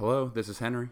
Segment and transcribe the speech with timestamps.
[0.00, 0.88] Hello, this is Henry.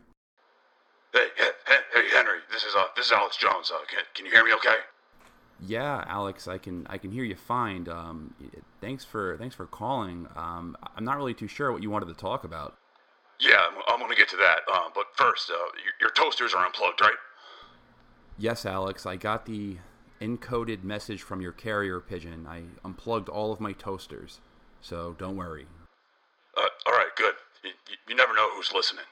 [1.15, 2.41] Hey, hey, hey, Henry.
[2.53, 3.73] This is uh, this is Alex Jones.
[3.75, 4.53] Uh, can, can you hear me?
[4.53, 4.77] Okay.
[5.67, 7.89] Yeah, Alex, I can I can hear you fine.
[7.89, 8.35] Um,
[8.83, 10.29] thanks for thanks for calling.
[10.37, 12.77] Um, I'm not really too sure what you wanted to talk about.
[13.41, 14.59] Yeah, I'm, I'm gonna get to that.
[14.71, 17.17] Uh, but first, uh, your, your toasters are unplugged, right?
[18.37, 19.07] Yes, Alex.
[19.07, 19.79] I got the
[20.21, 22.47] encoded message from your carrier pigeon.
[22.47, 24.41] I unplugged all of my toasters,
[24.83, 25.67] so don't worry.
[26.55, 26.98] Uh, all right.
[27.65, 27.71] You,
[28.09, 29.05] you, never know who's listening.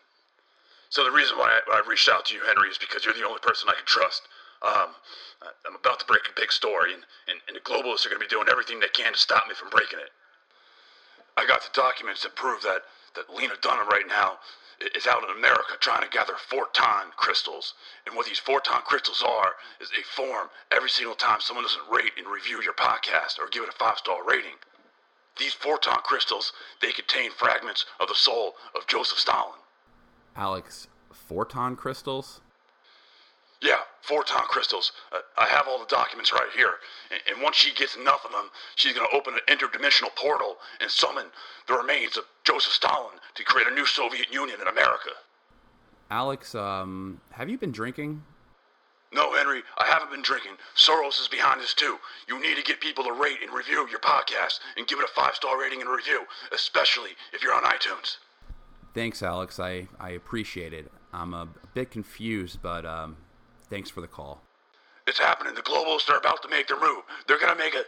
[0.89, 3.27] So the reason why I, I, reached out to you, Henry, is because you're the
[3.27, 4.23] only person I can trust.
[4.63, 4.95] Um,
[5.67, 8.27] I'm about to break a big story, and, and, and the globalists are going to
[8.27, 10.11] be doing everything they can to stop me from breaking it.
[11.37, 12.83] I got the documents that prove that,
[13.15, 14.39] that Lena Dunham right now
[14.95, 17.75] is out in America trying to gather Photon crystals.
[18.07, 22.13] And what these Photon crystals are is they form every single time someone doesn't rate
[22.17, 24.57] and review your podcast or give it a five star rating.
[25.39, 29.59] These Photon crystals, they contain fragments of the soul of Joseph Stalin.
[30.35, 32.41] Alex, Photon crystals?
[33.63, 34.93] Yeah, Photon crystals.
[35.13, 36.75] Uh, I have all the documents right here.
[37.11, 40.57] And, and once she gets enough of them, she's going to open an interdimensional portal
[40.81, 41.27] and summon
[41.67, 45.11] the remains of Joseph Stalin to create a new Soviet Union in America.
[46.11, 48.23] Alex, um, have you been drinking?
[49.17, 50.53] No, Henry, I haven't been drinking.
[50.77, 51.97] Soros is behind this too.
[52.29, 55.09] You need to get people to rate and review your podcast and give it a
[55.09, 58.19] five star rating and review, especially if you're on iTunes.
[58.93, 59.59] Thanks, Alex.
[59.59, 60.93] I, I appreciate it.
[61.15, 63.17] I'm a, bit confused, but um,
[63.71, 64.43] thanks for the call.
[65.07, 65.55] It's happening.
[65.55, 67.03] The globalists are about to make their move.
[67.27, 67.87] They're going to make it.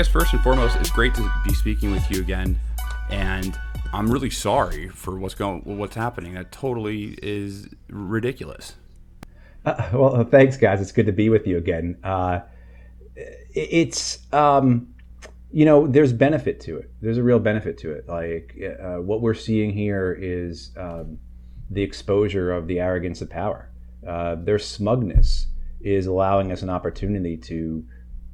[0.00, 2.58] Guess first and foremost, it's great to be speaking with you again,
[3.10, 3.60] and
[3.92, 6.32] I'm really sorry for what's going, what's happening.
[6.32, 8.76] That totally is ridiculous.
[9.62, 10.80] Uh, well, uh, thanks, guys.
[10.80, 11.98] It's good to be with you again.
[12.02, 12.40] Uh,
[13.54, 14.94] it's, um,
[15.52, 16.90] you know, there's benefit to it.
[17.02, 18.08] There's a real benefit to it.
[18.08, 21.18] Like uh, what we're seeing here is um,
[21.68, 23.68] the exposure of the arrogance of power.
[24.08, 25.48] Uh, their smugness
[25.82, 27.84] is allowing us an opportunity to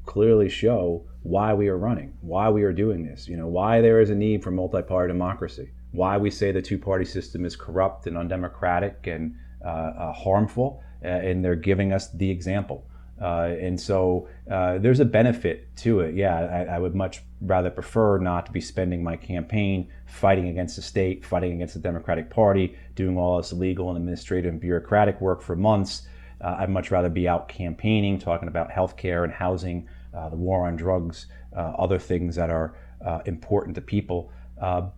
[0.06, 4.00] clearly show why we are running, why we are doing this, you know, why there
[4.00, 8.16] is a need for multi-party democracy, why we say the two-party system is corrupt and
[8.16, 9.34] undemocratic and
[9.64, 12.86] uh, uh, harmful, uh, and they're giving us the example.
[13.20, 16.14] Uh, and so uh, there's a benefit to it.
[16.14, 20.76] Yeah, I, I, would much rather prefer not to be spending my campaign fighting against
[20.76, 25.18] the state, fighting against the Democratic Party, doing all this legal and administrative and bureaucratic
[25.22, 26.06] work for months.
[26.42, 30.66] Uh, I'd much rather be out campaigning, talking about healthcare and housing uh, the war
[30.66, 34.32] on drugs, uh, other things that are uh, important to people.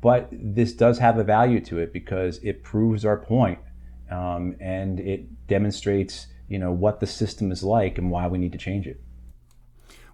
[0.00, 3.58] but this does have a value to it because it proves our point,
[4.10, 8.52] um, and it demonstrates, you know, what the system is like and why we need
[8.52, 9.00] to change it.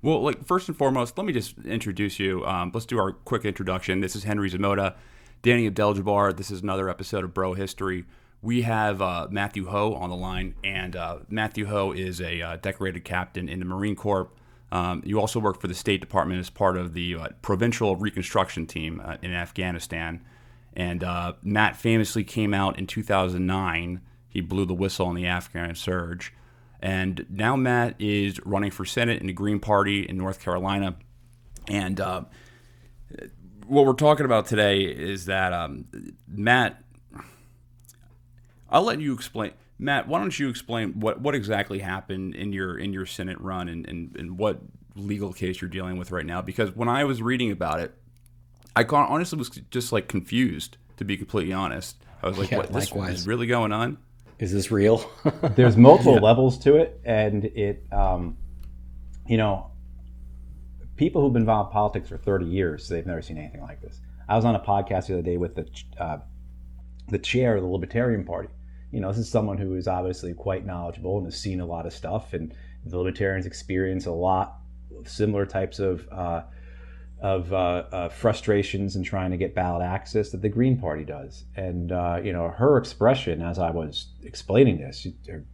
[0.05, 2.45] Well, like first and foremost, let me just introduce you.
[2.45, 4.01] Um, let's do our quick introduction.
[4.01, 4.97] This is Henry Zamota,
[5.41, 6.37] Danny Abdeljabbar.
[6.37, 8.05] This is another episode of Bro History.
[8.43, 12.57] We have uh, Matthew Hoh on the line, and uh, Matthew Hoh is a uh,
[12.57, 14.29] decorated captain in the Marine Corps.
[14.75, 18.67] Um, you also worked for the State Department as part of the uh, provincial reconstruction
[18.67, 20.21] team uh, in Afghanistan.
[20.73, 24.01] And uh, Matt famously came out in 2009.
[24.29, 26.35] He blew the whistle on the Afghan surge.
[26.81, 30.97] And now Matt is running for Senate in the Green Party in North Carolina.
[31.69, 32.25] And uh,
[33.69, 35.85] what we're talking about today is that um,
[36.27, 36.83] Matt,
[38.69, 39.53] I'll let you explain.
[39.79, 43.69] Matt, why don't you explain what, what exactly happened in your in your Senate run
[43.69, 44.61] and, and, and what
[44.95, 46.41] legal case you're dealing with right now?
[46.41, 47.95] Because when I was reading about it,
[48.77, 51.97] I honestly was just like confused, to be completely honest.
[52.23, 53.99] I was like, yeah, what, this is really going on?
[54.39, 55.09] Is this real?
[55.55, 56.21] There's multiple yeah.
[56.21, 58.37] levels to it, and it, um,
[59.27, 59.71] you know,
[60.97, 64.01] people who've been involved in politics for 30 years, they've never seen anything like this.
[64.29, 65.69] I was on a podcast the other day with the
[65.99, 66.19] uh,
[67.09, 68.49] the chair of the Libertarian Party,
[68.91, 71.87] you know, this is someone who is obviously quite knowledgeable and has seen a lot
[71.87, 72.55] of stuff, and
[72.85, 74.59] the Libertarians experience a lot
[74.97, 76.43] of similar types of uh,
[77.21, 81.45] of uh, uh, frustrations in trying to get ballot access that the Green Party does.
[81.57, 85.45] And uh, you know, her expression as I was explaining this, her,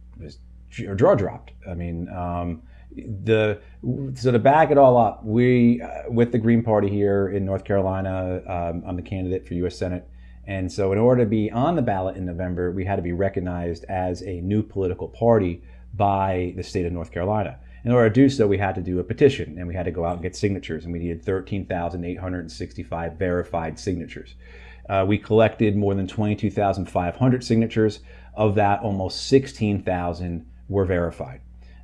[0.85, 1.53] her jaw dropped.
[1.67, 2.09] I mean.
[2.09, 2.63] Um,
[2.93, 3.61] the
[4.15, 7.63] so to back it all up, we uh, with the Green Party here in North
[7.63, 9.77] Carolina, um, I'm the candidate for U.S.
[9.77, 10.07] Senate,
[10.51, 13.13] and so in order to be on the ballot in November, we had to be
[13.13, 15.63] recognized as a new political party
[15.93, 17.57] by the state of North Carolina.
[17.85, 19.91] In order to do so, we had to do a petition and we had to
[19.91, 24.35] go out and get signatures, and we needed 13,865 verified signatures.
[24.89, 28.01] Uh, we collected more than 22,500 signatures.
[28.33, 31.39] Of that, almost 16,000 were verified.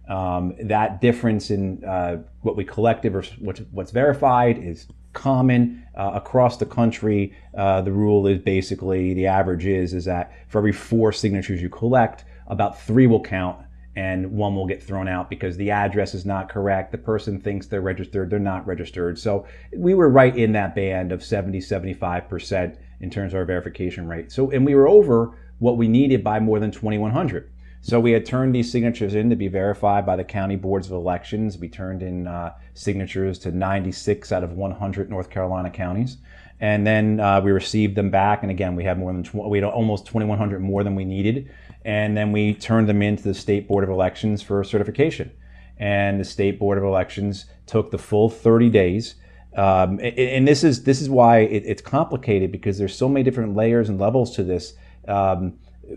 [0.10, 4.88] Um, that difference in uh, what we collected versus what's, what's verified is
[5.18, 7.34] common uh, across the country.
[7.58, 11.69] Uh, the rule is basically the average is is that for every four signatures you
[11.69, 13.58] collect, about three will count
[13.96, 16.92] and one will get thrown out because the address is not correct.
[16.92, 19.18] The person thinks they're registered, they're not registered.
[19.18, 24.08] So we were right in that band of 70, 75% in terms of our verification
[24.08, 24.31] rate.
[24.31, 27.50] So, and we were over what we needed by more than 2,100.
[27.81, 30.94] So we had turned these signatures in to be verified by the county boards of
[30.94, 31.57] elections.
[31.57, 36.18] We turned in uh, signatures to 96 out of 100 North Carolina counties.
[36.59, 38.41] And then uh, we received them back.
[38.41, 41.50] And again, we had more than tw- we had almost 2,100 more than we needed
[41.88, 45.31] and then we turned them into the State Board of Elections for certification.
[45.77, 49.15] And the State Board of Elections took the full 30 days.
[49.56, 53.56] Um, and, this is this is why it, it's complicated because there's so many different
[53.56, 54.73] layers and levels to this.
[55.07, 55.53] Um,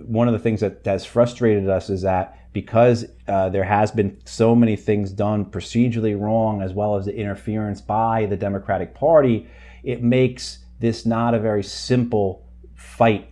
[0.06, 4.20] one of the things that has frustrated us is that because uh, there has been
[4.24, 9.46] so many things done procedurally wrong, as well as the interference by the Democratic Party,
[9.82, 13.30] it makes this not a very simple fight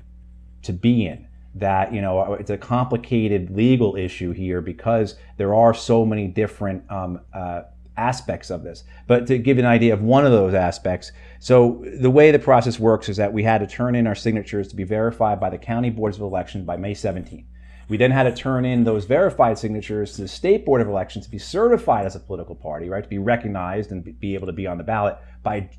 [0.62, 1.26] to be in.
[1.55, 6.88] That you know it's a complicated legal issue here because there are so many different
[6.90, 7.62] um, uh,
[7.98, 8.84] aspects of this.
[9.06, 12.78] But to give an idea of one of those aspects, so the way the process
[12.78, 15.58] works is that we had to turn in our signatures to be verified by the
[15.58, 17.44] county boards of elections by May 17th.
[17.88, 21.24] We then had to turn in those verified signatures to the state board of elections
[21.24, 24.52] to be certified as a political party, right, to be recognized and be able to
[24.52, 25.70] be on the ballot by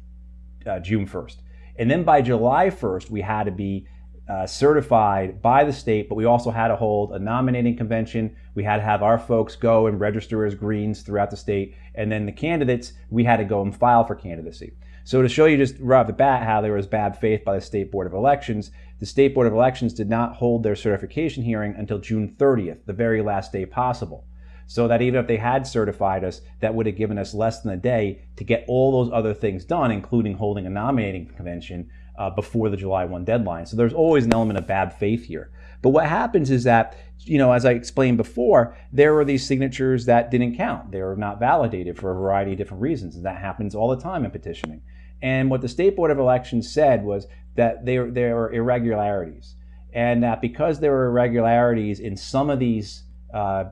[0.65, 1.37] uh, June 1st.
[1.77, 3.87] And then by July 1st, we had to be
[4.29, 8.35] uh, certified by the state, but we also had to hold a nominating convention.
[8.53, 11.75] We had to have our folks go and register as Greens throughout the state.
[11.95, 14.73] And then the candidates, we had to go and file for candidacy.
[15.03, 17.55] So to show you just right off the bat how there was bad faith by
[17.55, 21.43] the State Board of Elections, the State Board of Elections did not hold their certification
[21.43, 24.27] hearing until June 30th, the very last day possible.
[24.67, 27.71] So that even if they had certified us, that would have given us less than
[27.71, 32.29] a day to get all those other things done, including holding a nominating convention, uh,
[32.29, 33.65] before the July 1 deadline.
[33.65, 35.51] So there's always an element of bad faith here.
[35.81, 40.05] But what happens is that, you know, as I explained before, there are these signatures
[40.05, 40.91] that didn't count.
[40.91, 43.15] They were not validated for a variety of different reasons.
[43.15, 44.81] And that happens all the time in petitioning.
[45.21, 47.25] And what the State Board of Elections said was
[47.55, 49.55] that there, there were irregularities.
[49.93, 53.65] And that because there were irregularities in some of these uh,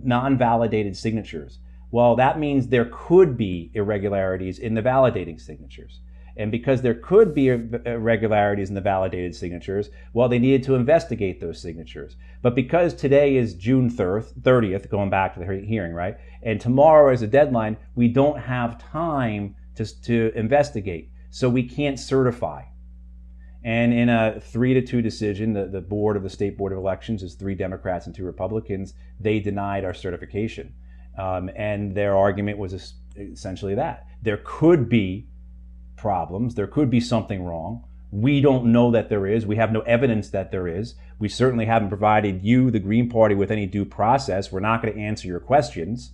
[0.00, 1.58] non validated signatures,
[1.90, 6.00] well, that means there could be irregularities in the validating signatures.
[6.38, 11.40] And because there could be irregularities in the validated signatures, well, they needed to investigate
[11.40, 12.16] those signatures.
[12.42, 16.16] But because today is June 30th, going back to the hearing, right?
[16.42, 21.10] And tomorrow is a deadline, we don't have time to, to investigate.
[21.30, 22.62] So we can't certify.
[23.64, 26.78] And in a three to two decision, the, the board of the State Board of
[26.78, 28.94] Elections is three Democrats and two Republicans.
[29.18, 30.72] They denied our certification.
[31.18, 35.26] Um, and their argument was essentially that there could be
[35.98, 36.54] problems.
[36.54, 37.84] There could be something wrong.
[38.10, 39.44] We don't know that there is.
[39.44, 40.94] We have no evidence that there is.
[41.18, 44.50] We certainly haven't provided you, the Green Party, with any due process.
[44.50, 46.12] We're not going to answer your questions.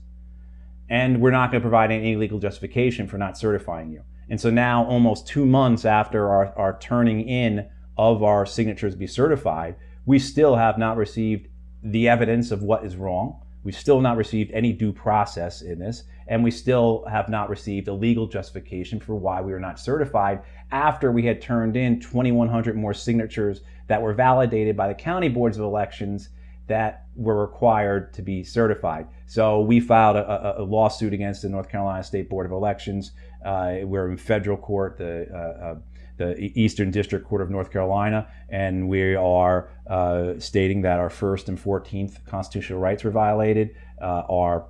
[0.88, 4.02] And we're not going to provide any legal justification for not certifying you.
[4.28, 8.98] And so now, almost two months after our, our turning in of our signatures to
[8.98, 9.76] be certified,
[10.06, 11.48] we still have not received
[11.82, 13.40] the evidence of what is wrong.
[13.62, 17.88] We've still not received any due process in this and we still have not received
[17.88, 22.76] a legal justification for why we were not certified after we had turned in 2,100
[22.76, 26.30] more signatures that were validated by the county boards of elections
[26.66, 29.06] that were required to be certified.
[29.26, 33.12] So we filed a, a, a lawsuit against the North Carolina State Board of Elections.
[33.44, 35.74] Uh, we're in federal court, the uh, uh,
[36.16, 41.48] the Eastern District Court of North Carolina, and we are uh, stating that our First
[41.48, 43.74] and Fourteenth constitutional rights were violated.
[44.00, 44.66] Uh, our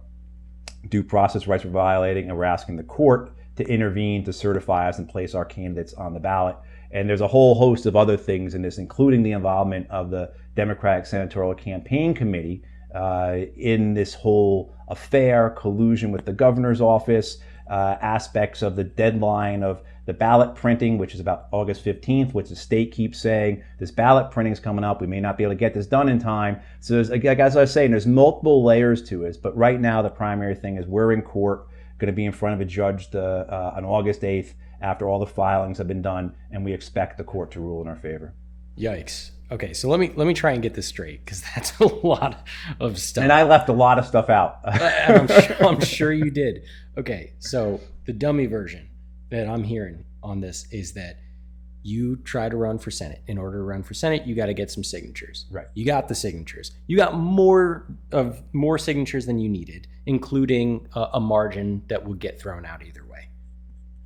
[0.88, 4.98] due process rights were violating, and we're asking the court to intervene to certify us
[4.98, 6.56] and place our candidates on the ballot.
[6.90, 10.32] And there's a whole host of other things in this, including the involvement of the
[10.54, 12.62] Democratic Senatorial Campaign Committee
[12.94, 17.38] uh, in this whole affair, collusion with the governor's office,
[17.68, 22.48] uh, aspects of the deadline of the ballot printing, which is about August 15th, which
[22.48, 25.00] the state keeps saying this ballot printing is coming up.
[25.00, 26.60] We may not be able to get this done in time.
[26.80, 29.36] So, there's, like as I was saying, there's multiple layers to this.
[29.36, 31.68] But right now, the primary thing is we're in court,
[31.98, 35.18] going to be in front of a judge the, uh, on August 8th after all
[35.18, 38.34] the filings have been done, and we expect the court to rule in our favor.
[38.78, 39.30] Yikes.
[39.50, 42.46] Okay, so let me let me try and get this straight because that's a lot
[42.80, 43.22] of stuff.
[43.22, 44.60] And I left a lot of stuff out.
[44.64, 46.64] I'm, sure, I'm sure you did.
[46.96, 48.88] Okay, so the dummy version
[49.30, 51.18] that I'm hearing on this is that
[51.82, 53.22] you try to run for Senate.
[53.26, 55.44] In order to run for Senate, you got to get some signatures.
[55.50, 55.66] Right.
[55.74, 56.72] You got the signatures.
[56.86, 62.14] You got more of more signatures than you needed, including a, a margin that will
[62.14, 63.28] get thrown out either way.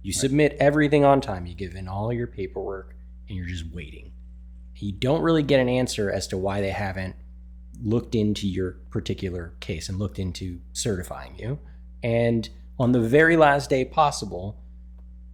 [0.02, 0.20] You right.
[0.20, 1.46] submit everything on time.
[1.46, 2.96] You give in all your paperwork,
[3.28, 4.12] and you're just waiting.
[4.74, 7.14] You don't really get an answer as to why they haven't
[7.80, 11.60] looked into your particular case and looked into certifying you.
[12.02, 12.48] And
[12.78, 14.60] on the very last day possible,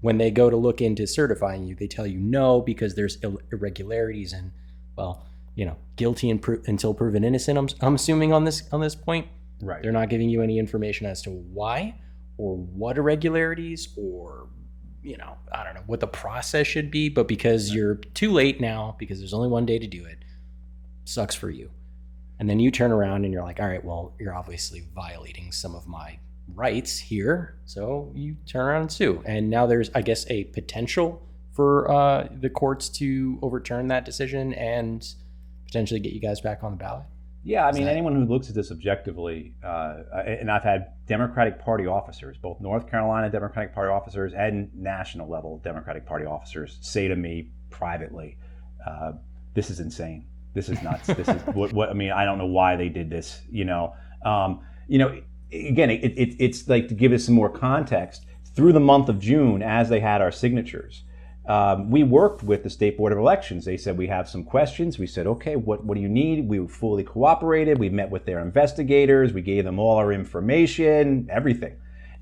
[0.05, 3.17] when they go to look into certifying you, they tell you no because there's
[3.51, 4.53] irregularities and,
[4.97, 7.57] well, you know, guilty until proven innocent.
[7.57, 9.29] I'm, I'm assuming on this on this point,
[9.63, 9.83] right?
[9.83, 11.95] They're not giving you any information as to why
[12.37, 14.49] or what irregularities or
[15.03, 17.77] you know, I don't know what the process should be, but because right.
[17.77, 20.19] you're too late now, because there's only one day to do it,
[21.07, 21.71] sucks for you.
[22.39, 25.75] And then you turn around and you're like, all right, well, you're obviously violating some
[25.75, 26.19] of my
[26.53, 27.57] rights here.
[27.65, 29.23] So you turn around and sue.
[29.25, 34.53] And now there's, I guess, a potential for uh, the courts to overturn that decision
[34.55, 35.07] and
[35.67, 37.05] potentially get you guys back on the ballot.
[37.45, 37.93] Yeah, I mean, that...
[37.93, 39.97] anyone who looks at this objectively, uh,
[40.27, 45.59] and I've had Democratic Party officers, both North Carolina Democratic Party officers and national level
[45.59, 48.39] Democratic Party officers, say to me privately,
[48.87, 49.13] uh,
[49.53, 50.27] "This is insane.
[50.55, 51.07] This is nuts.
[51.09, 52.13] this is what, what, I mean.
[52.13, 53.43] I don't know why they did this.
[53.51, 55.21] You know, um, you know."
[55.55, 58.27] Again, it, it, it's like to give us some more context.
[58.55, 61.03] Through the month of June, as they had our signatures,
[61.47, 63.65] um, we worked with the State Board of Elections.
[63.65, 64.99] They said, We have some questions.
[64.99, 66.49] We said, Okay, what, what do you need?
[66.49, 67.79] We fully cooperated.
[67.79, 69.33] We met with their investigators.
[69.33, 71.77] We gave them all our information, everything.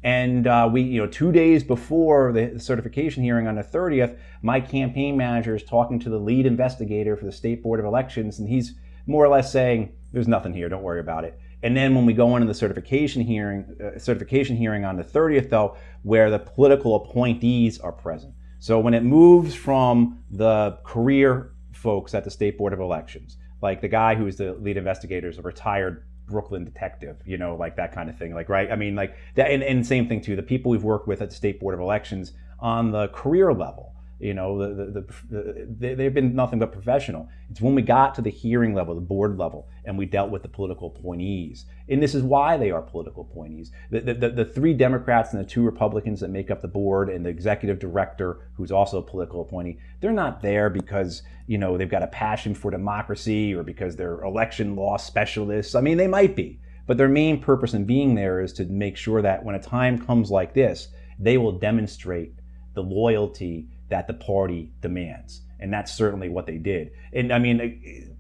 [0.05, 4.61] And uh, we, you know, two days before the certification hearing on the 30th, my
[4.61, 8.49] campaign manager is talking to the lead investigator for the State Board of Elections, and
[8.49, 8.75] he's
[9.07, 10.69] more or less saying, There's nothing here.
[10.69, 11.39] Don't worry about it.
[11.63, 15.51] And then when we go into the certification hearing, uh, certification hearing on the 30th,
[15.51, 18.35] though, where the political appointees are present.
[18.59, 23.81] So when it moves from the career folks at the State Board of Elections, like
[23.81, 27.93] the guy who's the lead investigator is a retired Brooklyn detective, you know, like that
[27.93, 28.35] kind of thing.
[28.35, 28.71] Like, right?
[28.71, 30.37] I mean, like that, and, and same thing too.
[30.37, 33.95] The people we've worked with at the State Board of Elections on the career level
[34.23, 37.29] you know, the, the, the, the, they've been nothing but professional.
[37.51, 40.43] It's when we got to the hearing level, the board level, and we dealt with
[40.43, 41.67] the political appointees.
[41.89, 43.73] And this is why they are political appointees.
[43.91, 47.27] The, the, the, three Democrats and the two Republicans that make up the board and
[47.27, 51.91] the executive director, who's also a political appointee, they're not there because, you know, they've
[51.91, 55.75] got a passion for democracy or because they're election law specialists.
[55.75, 56.61] I mean, they might be.
[56.87, 59.99] But their main purpose in being there is to make sure that when a time
[59.99, 60.89] comes like this,
[61.19, 62.35] they will demonstrate
[62.75, 65.43] the loyalty that the party demands.
[65.61, 66.93] And that's certainly what they did.
[67.13, 68.17] And I mean,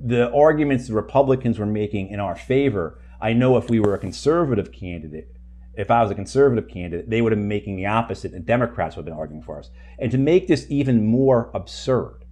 [0.00, 3.98] the arguments the Republicans were making in our favor, I know if we were a
[3.98, 5.36] conservative candidate,
[5.74, 8.96] if I was a conservative candidate, they would have been making the opposite, and Democrats
[8.96, 9.70] would have been arguing for us.
[9.98, 12.24] And to make this even more absurd,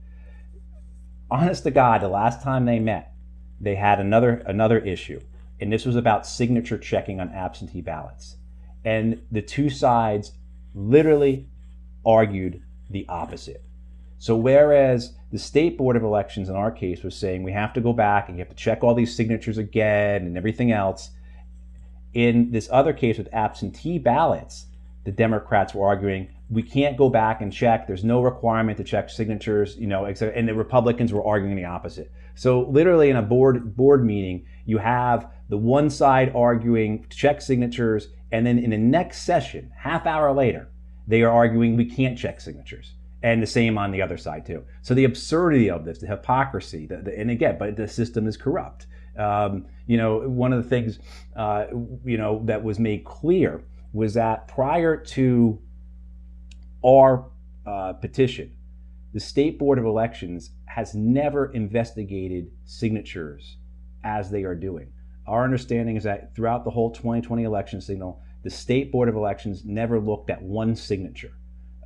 [1.31, 3.13] honest to God, the last time they met,
[3.61, 5.21] they had another another issue,
[5.61, 8.37] and this was about signature checking on absentee ballots.
[8.87, 10.33] And the two sides
[10.75, 11.47] literally
[12.05, 13.63] argued the opposite.
[14.19, 17.81] So, whereas the State Board of Elections in our case was saying we have to
[17.81, 21.11] go back and you have to check all these signatures again and everything else,
[22.13, 24.67] in this other case with absentee ballots,
[25.05, 27.87] the Democrats were arguing we can't go back and check.
[27.87, 32.11] There's no requirement to check signatures, you know, and the Republicans were arguing the opposite.
[32.35, 38.09] So literally in a board board meeting, you have the one side arguing check signatures,
[38.33, 40.69] and then in the next session, half hour later,
[41.11, 42.95] they are arguing we can't check signatures.
[43.23, 44.65] And the same on the other side too.
[44.81, 48.37] So the absurdity of this, the hypocrisy, the, the, and again, but the system is
[48.37, 48.87] corrupt.
[49.19, 51.01] Um, you know, one of the things,
[51.37, 51.67] uh,
[52.05, 53.63] you know, that was made clear
[53.93, 55.61] was that prior to
[56.87, 57.27] our
[57.67, 58.57] uh, petition,
[59.13, 63.57] the State Board of Elections has never investigated signatures
[64.05, 64.93] as they are doing.
[65.27, 69.65] Our understanding is that throughout the whole 2020 election signal, the State Board of Elections
[69.65, 71.33] never looked at one signature.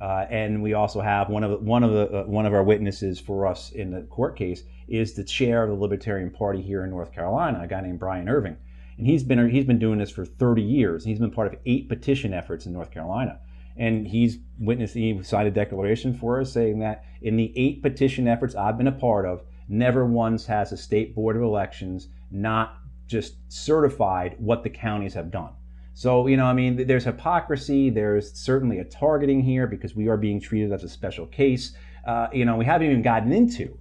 [0.01, 3.19] Uh, and we also have one of one of the uh, one of our witnesses
[3.19, 6.89] for us in the court case is the chair of the Libertarian Party here in
[6.89, 8.57] North Carolina, a guy named Brian Irving,
[8.97, 11.05] and he's been he's been doing this for 30 years.
[11.05, 13.39] He's been part of eight petition efforts in North Carolina,
[13.77, 18.27] and he's witnessed he signed a declaration for us saying that in the eight petition
[18.27, 22.79] efforts I've been a part of, never once has a state board of elections not
[23.07, 25.53] just certified what the counties have done.
[25.97, 27.89] So, you know, I mean, there's hypocrisy.
[27.89, 31.73] There's certainly a targeting here because we are being treated as a special case.
[32.05, 33.79] Uh, you know, we haven't even gotten into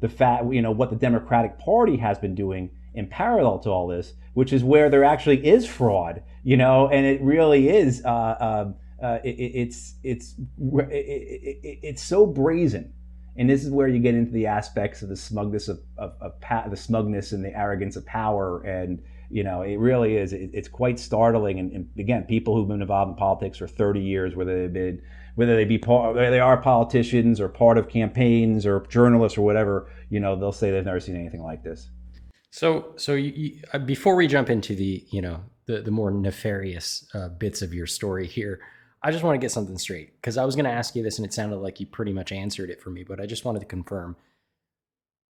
[0.00, 3.86] the fact, you know, what the Democratic Party has been doing in parallel to all
[3.86, 8.04] this, which is where there actually is fraud, you know, and it really is.
[8.04, 12.92] Uh, uh, uh it, it's it's it, it, it's so brazen,
[13.36, 16.40] and this is where you get into the aspects of the smugness of, of, of
[16.40, 19.00] pa- the smugness and the arrogance of power and
[19.32, 20.32] you know, it really is.
[20.32, 21.58] It, it's quite startling.
[21.58, 25.02] And, and, again, people who've been involved in politics for 30 years, whether they've been,
[25.34, 29.90] whether they be part, they are politicians or part of campaigns or journalists or whatever,
[30.10, 31.88] you know, they'll say they've never seen anything like this.
[32.50, 36.10] So, so you, you, uh, before we jump into the, you know, the the more
[36.10, 38.60] nefarious uh, bits of your story here,
[39.02, 41.18] I just want to get something straight because I was going to ask you this
[41.18, 43.60] and it sounded like you pretty much answered it for me, but I just wanted
[43.60, 44.16] to confirm.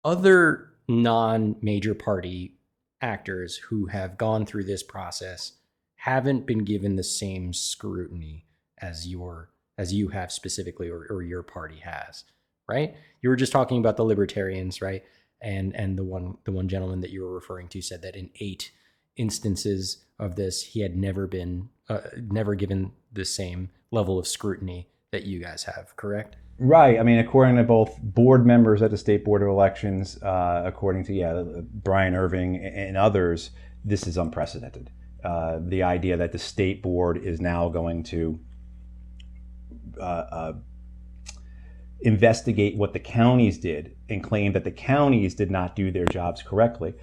[0.05, 2.58] Other non-major party
[3.01, 5.53] actors who have gone through this process
[5.97, 8.47] haven't been given the same scrutiny
[8.81, 12.25] as your as you have specifically or, or your party has
[12.69, 12.95] right?
[13.23, 15.03] You were just talking about the libertarians right?
[15.41, 18.31] And and the one the one gentleman that you were referring to said that in
[18.41, 18.73] eight
[19.17, 24.89] instances of this he had never been uh, never given the same level of scrutiny
[25.11, 26.99] that you guys have correct Right.
[26.99, 31.05] I mean, according to both board members at the State Board of Elections, uh, according
[31.05, 33.51] to yeah Brian Irving and others,
[33.85, 34.91] this is unprecedented.
[35.23, 38.41] Uh, the idea that the state board is now going to
[40.01, 40.53] uh, uh
[42.01, 46.41] investigate what the counties did and claim that the counties did not do their jobs
[46.41, 46.95] correctly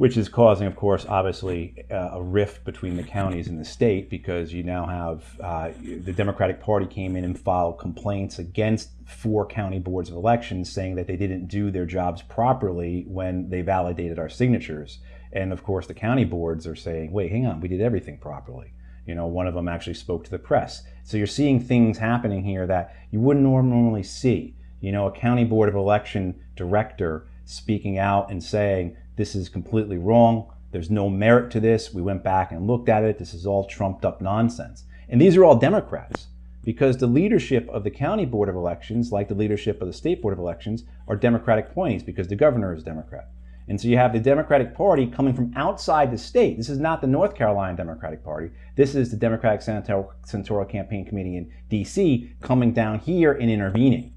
[0.00, 4.08] which is causing, of course, obviously uh, a rift between the counties and the state
[4.08, 9.44] because you now have uh, the Democratic Party came in and filed complaints against four
[9.44, 14.18] county boards of elections saying that they didn't do their jobs properly when they validated
[14.18, 15.00] our signatures.
[15.34, 18.72] And of course, the county boards are saying, wait, hang on, we did everything properly.
[19.04, 20.82] You know, one of them actually spoke to the press.
[21.04, 24.56] So you're seeing things happening here that you wouldn't normally see.
[24.80, 29.98] You know, a county board of election director speaking out and saying, this is completely
[29.98, 30.50] wrong.
[30.72, 31.92] There's no merit to this.
[31.92, 33.18] We went back and looked at it.
[33.18, 34.84] This is all trumped up nonsense.
[35.10, 36.28] And these are all Democrats
[36.64, 40.22] because the leadership of the county board of elections, like the leadership of the state
[40.22, 43.28] board of elections, are Democratic appointees because the governor is Democrat.
[43.68, 46.56] And so you have the Democratic Party coming from outside the state.
[46.56, 48.50] This is not the North Carolina Democratic Party.
[48.74, 52.32] This is the Democratic Senatorial, Campaign Committee in D.C.
[52.40, 54.14] coming down here and intervening.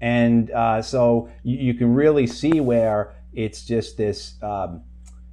[0.00, 4.82] And uh, so you, you, can really see where it's just this um,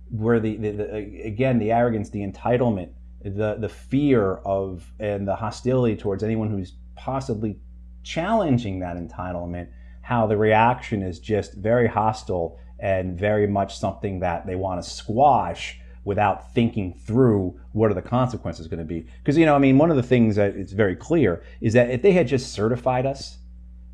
[0.10, 2.90] where the, the, the, again the arrogance, the entitlement,
[3.24, 7.60] the the fear of and the hostility towards anyone who's possibly
[8.04, 9.68] challenging that entitlement.
[10.02, 14.90] How the reaction is just very hostile and very much something that they want to
[14.90, 19.06] squash without thinking through what are the consequences going to be.
[19.20, 21.92] Because you know, I mean, one of the things that it's very clear is that
[21.92, 23.38] if they had just certified us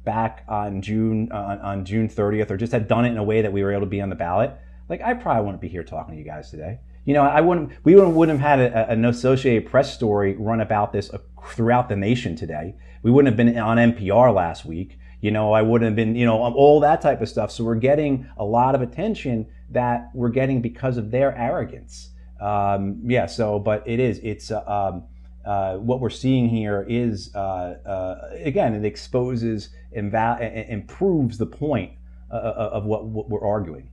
[0.08, 3.42] back on June uh, on June 30th, or just had done it in a way
[3.42, 4.54] that we were able to be on the ballot,
[4.88, 6.80] like I probably wouldn't be here talking to you guys today.
[7.04, 7.72] You know, I wouldn't.
[7.84, 11.12] We wouldn't, wouldn't have had a, an Associated Press story run about this
[11.50, 12.76] throughout the nation today.
[13.04, 14.98] We wouldn't have been on NPR last week.
[15.20, 16.16] You know, I wouldn't have been.
[16.16, 17.52] You know, all that type of stuff.
[17.52, 22.12] So we're getting a lot of attention that we're getting because of their arrogance.
[22.40, 23.26] Um, yeah.
[23.26, 24.20] So, but it is.
[24.24, 24.52] It's.
[24.52, 25.04] Uh, um,
[25.48, 31.94] uh, what we're seeing here is, uh, uh, again, it exposes and improves the point
[32.30, 33.90] of what, what, we're arguing.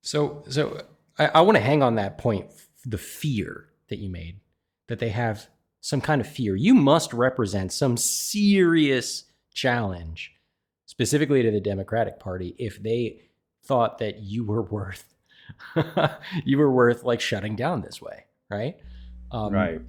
[0.00, 0.80] So, so
[1.18, 2.46] I, I want to hang on that point,
[2.86, 4.40] the fear that you made,
[4.86, 5.46] that they have
[5.82, 6.56] some kind of fear.
[6.56, 10.32] You must represent some serious challenge,
[10.86, 13.20] specifically to the Democratic Party, if they
[13.62, 15.04] thought that you were worth,
[16.46, 18.76] you were worth like shutting down this way, right?
[19.30, 19.80] Um, right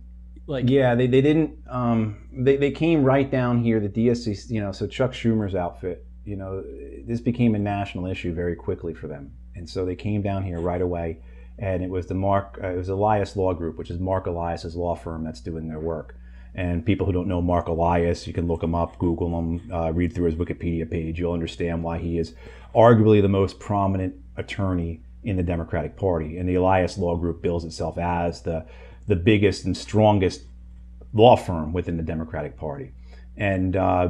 [0.48, 4.62] like yeah they, they didn't um, they, they came right down here the dsc you
[4.62, 6.64] know so chuck schumer's outfit you know
[7.06, 9.32] this became a national issue very quickly for them.
[9.56, 11.20] And so they came down here right away
[11.58, 14.76] and it was the mark uh, it was elias law group which is mark elias's
[14.76, 16.18] law firm that's doing their work.
[16.56, 19.92] And people who don't know mark elias you can look him up google him uh,
[19.94, 22.34] read through his wikipedia page you'll understand why he is
[22.74, 26.38] arguably the most prominent attorney in the democratic party.
[26.38, 28.66] And the elias law group bills itself as the
[29.08, 30.44] the biggest and strongest
[31.14, 32.92] law firm within the Democratic Party.
[33.38, 34.10] And uh,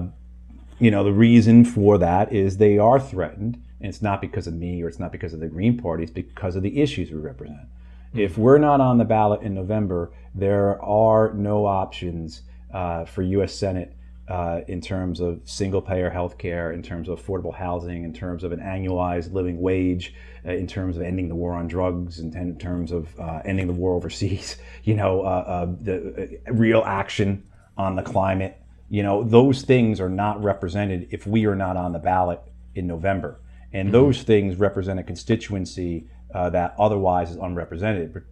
[0.80, 4.54] you know, the reason for that is they are threatened, and it's not because of
[4.54, 7.18] me or it's not because of the Green Party, it's because of the issues we
[7.18, 7.68] represent.
[8.14, 12.42] If we're not on the ballot in November, there are no options
[12.74, 13.54] uh, for U.S.
[13.54, 13.96] Senate
[14.28, 18.44] uh, in terms of single payer health care, in terms of affordable housing, in terms
[18.44, 22.36] of an annualized living wage, uh, in terms of ending the war on drugs, and
[22.36, 26.84] in terms of uh, ending the war overseas, you know, uh, uh, the uh, real
[26.86, 27.44] action
[27.78, 28.60] on the climate.
[28.90, 32.42] You know, those things are not represented if we are not on the ballot
[32.76, 33.40] in November.
[33.74, 38.24] And those things represent a constituency uh, that otherwise is unrepresented,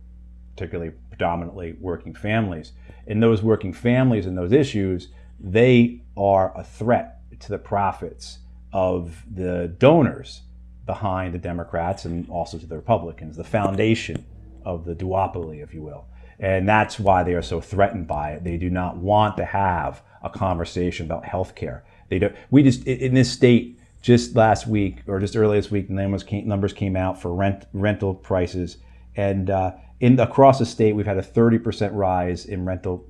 [0.56, 2.72] particularly predominantly working families.
[3.08, 5.10] And those working families and those issues,
[5.44, 8.40] they are a threat to the profits
[8.72, 10.42] of the donors
[10.86, 14.26] behind the Democrats and also to the Republicans, the foundation
[14.66, 16.06] of the duopoly, if you will.
[16.40, 18.44] And that's why they are so threatened by it.
[18.44, 21.84] They do not want to have a conversation about health care.
[22.10, 25.88] They don't, we just, in this state, just last week or just earlier this week,
[25.88, 28.78] the numbers came, numbers came out for rent rental prices,
[29.16, 33.08] and uh, in across the state, we've had a 30% rise in rental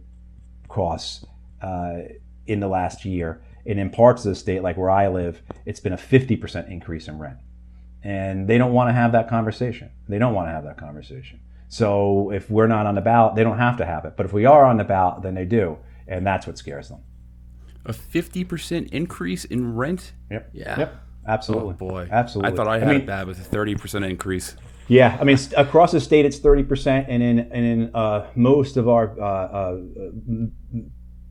[0.68, 1.26] costs
[1.64, 2.02] uh,
[2.48, 3.42] in the last year.
[3.66, 7.08] And in parts of the state, like where I live, it's been a 50% increase
[7.08, 7.38] in rent.
[8.04, 9.92] And they don't want to have that conversation.
[10.10, 11.40] They don't want to have that conversation.
[11.70, 14.16] So if we're not on the ballot, they don't have to have it.
[14.18, 15.78] But if we are on the ballot, then they do.
[16.08, 17.00] And that's what scares them.
[17.86, 20.14] A fifty percent increase in rent.
[20.30, 20.50] Yep.
[20.54, 20.80] Yeah.
[20.80, 21.04] Yep.
[21.28, 21.72] Absolutely.
[21.72, 22.52] Oh boy, Absolutely.
[22.52, 24.56] I thought I had mean, it bad with a thirty percent increase.
[24.88, 28.76] Yeah, I mean, across the state, it's thirty percent, and in and in uh, most
[28.78, 29.78] of our uh, uh,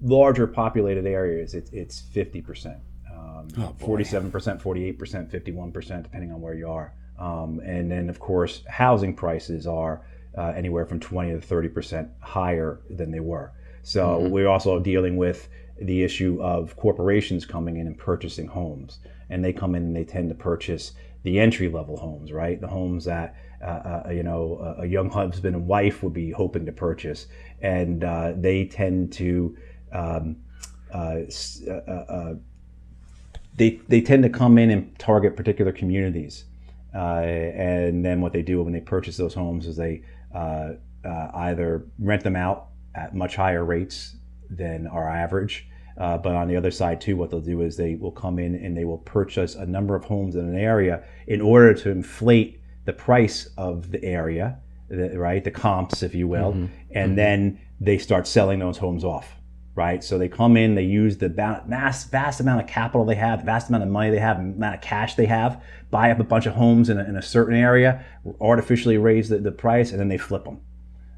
[0.03, 2.79] larger populated areas, it's it's fifty percent,
[3.59, 6.95] Oh, forty-seven percent, forty-eight percent, fifty-one percent, depending on where you are.
[7.19, 10.05] Um, and then, of course, housing prices are
[10.37, 13.53] uh, anywhere from twenty to thirty percent higher than they were.
[13.83, 15.49] So we're also dealing with
[15.81, 20.05] the issue of corporations coming in and purchasing homes, and they come in and they
[20.05, 20.93] tend to purchase
[21.25, 22.61] the entry level homes, right?
[22.61, 26.31] The homes that uh, uh, you know a, a young husband and wife would be
[26.31, 27.27] hoping to purchase,
[27.61, 29.57] and uh, they tend to
[29.93, 30.37] um,
[30.93, 31.21] uh,
[31.69, 32.35] uh, uh, uh,
[33.57, 36.45] they they tend to come in and target particular communities,
[36.95, 40.03] uh, and then what they do when they purchase those homes is they
[40.35, 40.73] uh,
[41.05, 44.17] uh, either rent them out at much higher rates
[44.51, 45.69] than our average.
[45.99, 48.55] Uh, but on the other side too, what they'll do is they will come in
[48.55, 52.61] and they will purchase a number of homes in an area in order to inflate
[52.87, 55.45] the price of the area, the, right?
[55.45, 56.53] The comps, if you will,
[56.93, 59.37] and then they start selling those homes off,
[59.75, 60.05] right?
[60.05, 61.29] So they come in, they use the
[61.67, 64.75] mass, vast amount of capital they have, the vast amount of money they have, amount
[64.75, 67.55] of cash they have, buy up a bunch of homes in a, in a certain
[67.57, 68.05] area,
[68.41, 70.61] artificially raise the, the price, and then they flip them.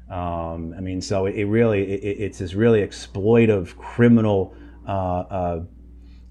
[0.09, 4.55] Um, I mean, so it, it really it- it's this really exploitive criminal,
[4.87, 5.63] uh, uh,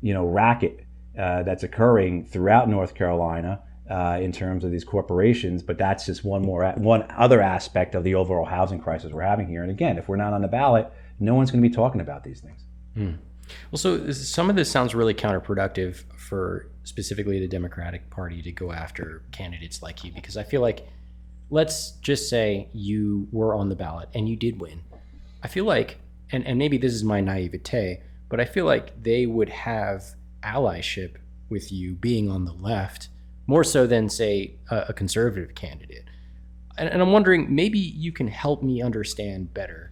[0.01, 0.87] you know, racket
[1.19, 5.63] uh, that's occurring throughout North Carolina uh, in terms of these corporations.
[5.63, 9.49] But that's just one more one other aspect of the overall housing crisis we're having
[9.49, 9.63] here.
[9.63, 12.25] And again, if we're not on the ballot, no one's going to be talking about
[12.25, 12.61] these things.
[12.95, 13.13] Hmm.
[13.71, 18.73] Well, so some of this sounds really counterproductive for specifically the Democratic Party to go
[18.73, 20.89] after candidates like you, because I feel like,
[21.51, 24.83] let's just say you were on the ballot and you did win.
[25.43, 25.99] I feel like,
[26.31, 30.03] and, and maybe this is my naivete, but I feel like they would have
[30.43, 31.17] allyship
[31.51, 33.09] with you being on the left
[33.47, 36.05] more so than, say, a, a conservative candidate.
[36.79, 39.84] And, and I'm wondering, maybe you can help me understand better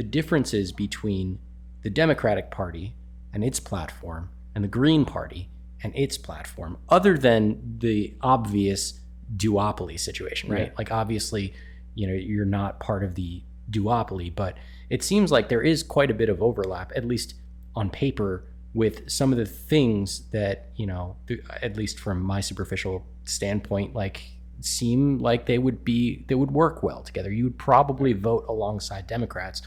[0.00, 1.38] the differences between
[1.82, 2.94] the Democratic Party
[3.34, 5.50] and its platform and the Green Party
[5.82, 8.98] and its platform, other than the obvious
[9.36, 10.68] duopoly situation, right?
[10.68, 10.72] Yeah.
[10.78, 11.52] Like, obviously,
[11.94, 14.56] you know, you're not part of the duopoly, but
[14.88, 17.34] it seems like there is quite a bit of overlap, at least
[17.76, 21.18] on paper, with some of the things that, you know,
[21.60, 24.22] at least from my superficial standpoint, like
[24.62, 27.30] seem like they would be they would work well together.
[27.30, 29.60] You would probably vote alongside Democrats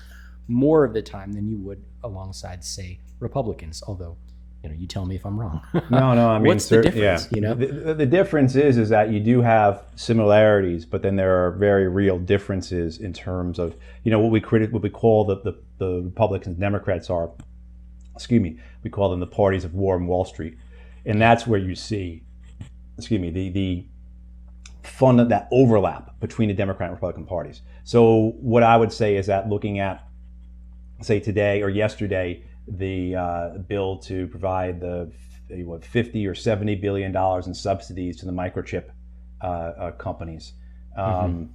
[0.47, 3.81] more of the time than you would alongside, say, Republicans.
[3.87, 4.17] Although,
[4.63, 5.61] you know, you tell me if I'm wrong.
[5.89, 6.29] No, no.
[6.29, 7.35] I mean, What's the difference, Yeah.
[7.35, 7.53] you know?
[7.53, 11.51] the, the- the difference is is that you do have similarities, but then there are
[11.51, 15.35] very real differences in terms of you know what we criti- what we call the,
[15.41, 17.29] the the Republicans and Democrats are.
[18.15, 18.59] Excuse me.
[18.83, 20.57] We call them the parties of war and Wall Street,
[21.05, 22.21] and that's where you see,
[22.97, 23.85] excuse me, the the
[24.83, 27.61] fund that overlap between the Democrat and Republican parties.
[27.83, 30.05] So what I would say is that looking at
[31.03, 35.11] say today or yesterday the uh, bill to provide the
[35.49, 38.89] what 50 or 70 billion dollars in subsidies to the microchip
[39.41, 40.53] uh, uh, companies.
[40.97, 41.51] Um,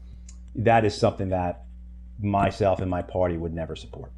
[0.54, 1.64] that is something that
[2.20, 4.12] myself and my party would never support.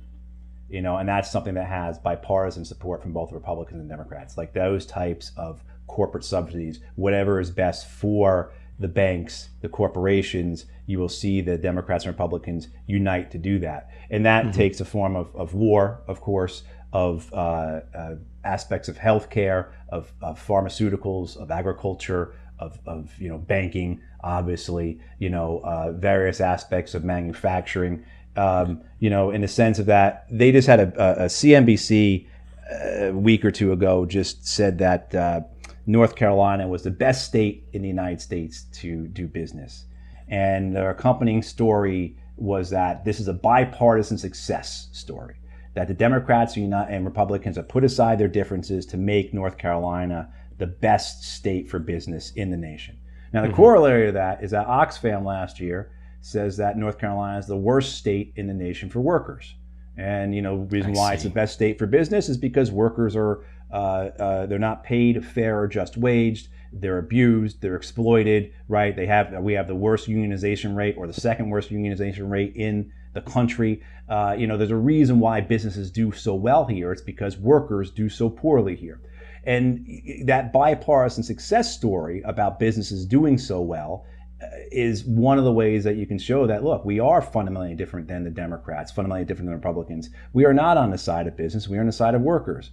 [0.69, 4.37] you know, and that's something that has bipartisan support from both Republicans and Democrats.
[4.37, 10.99] Like those types of corporate subsidies, whatever is best for the banks, the corporations, you
[10.99, 13.91] will see the Democrats and Republicans unite to do that.
[14.11, 14.53] And that mm-hmm.
[14.53, 16.63] takes a form of, of war, of course,
[16.93, 23.39] of uh, uh, aspects of healthcare, of, of pharmaceuticals, of agriculture, of, of you know
[23.39, 28.05] banking, obviously, you know uh, various aspects of manufacturing.
[28.37, 32.27] Um, you know, in the sense of that, they just had a, a, a CNBC
[32.71, 35.41] a uh, week or two ago just said that uh,
[35.87, 39.87] North Carolina was the best state in the United States to do business,
[40.29, 45.37] and their accompanying story was that this is a bipartisan success story.
[45.75, 50.67] That the Democrats and Republicans have put aside their differences to make North Carolina the
[50.67, 52.99] best state for business in the nation.
[53.33, 53.57] Now, the mm-hmm.
[53.57, 57.97] corollary to that is that Oxfam last year says that North Carolina is the worst
[57.97, 59.55] state in the nation for workers.
[59.97, 61.15] And you know, reason I why see.
[61.15, 65.25] it's the best state for business is because workers are uh, uh, they're not paid
[65.25, 66.49] fair or just waged.
[66.73, 67.61] They're abused.
[67.61, 68.53] They're exploited.
[68.69, 68.95] Right?
[68.95, 72.93] They have we have the worst unionization rate or the second worst unionization rate in
[73.13, 73.83] the country.
[74.09, 76.93] Uh, you know, there's a reason why businesses do so well here.
[76.93, 79.01] It's because workers do so poorly here.
[79.45, 79.87] And
[80.25, 84.05] that bipartisan success story about businesses doing so well
[84.43, 87.75] uh, is one of the ways that you can show that look, we are fundamentally
[87.75, 90.11] different than the Democrats, fundamentally different than Republicans.
[90.33, 92.71] We are not on the side of business, we are on the side of workers.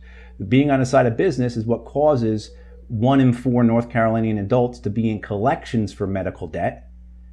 [0.48, 2.52] Being on the side of business is what causes
[2.88, 6.90] one in four North Carolinian adults to be in collections for medical debt.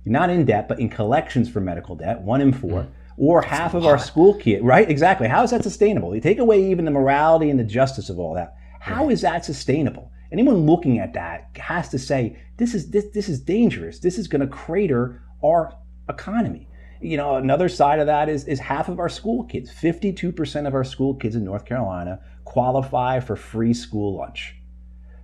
[0.06, 2.82] Not in debt, but in collections for medical debt, one in four.
[2.82, 2.88] Mm.
[3.16, 4.90] Or That's half of our school kids, right?
[4.90, 5.28] Exactly.
[5.28, 6.14] How is that sustainable?
[6.14, 9.46] You take away even the morality and the justice of all that how is that
[9.46, 10.12] sustainable?
[10.30, 13.98] Anyone looking at that has to say this is this this is dangerous.
[13.98, 15.74] This is going to crater our
[16.10, 16.68] economy.
[17.00, 20.74] You know, another side of that is is half of our school kids, 52% of
[20.74, 24.56] our school kids in North Carolina qualify for free school lunch.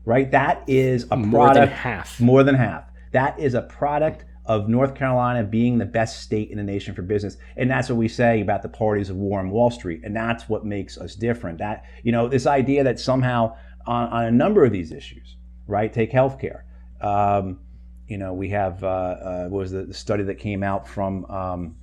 [0.05, 0.31] Right?
[0.31, 2.21] That is a more product than half.
[2.21, 2.85] More than half.
[3.13, 7.03] That is a product of North Carolina being the best state in the nation for
[7.03, 7.37] business.
[7.57, 10.01] And that's what we say about the parties of war on Wall Street.
[10.03, 11.59] And that's what makes us different.
[11.59, 13.57] That, you know, this idea that somehow
[13.87, 15.93] on, on a number of these issues, right?
[15.93, 16.63] Take healthcare.
[17.01, 17.61] Um,
[18.09, 21.77] you know, we have, uh, uh, was the study that came out from um,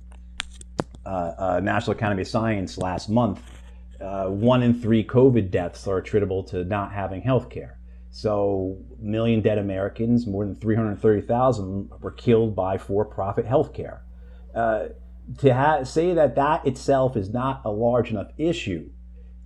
[1.06, 3.40] uh, uh, National Academy of Science last month.
[4.00, 7.78] Uh, one in three COVID deaths are attributable to not having health care.
[8.10, 14.00] So, million dead Americans, more than 330,000 were killed by for-profit healthcare.
[14.54, 14.88] Uh,
[15.38, 18.88] to ha- say that that itself is not a large enough issue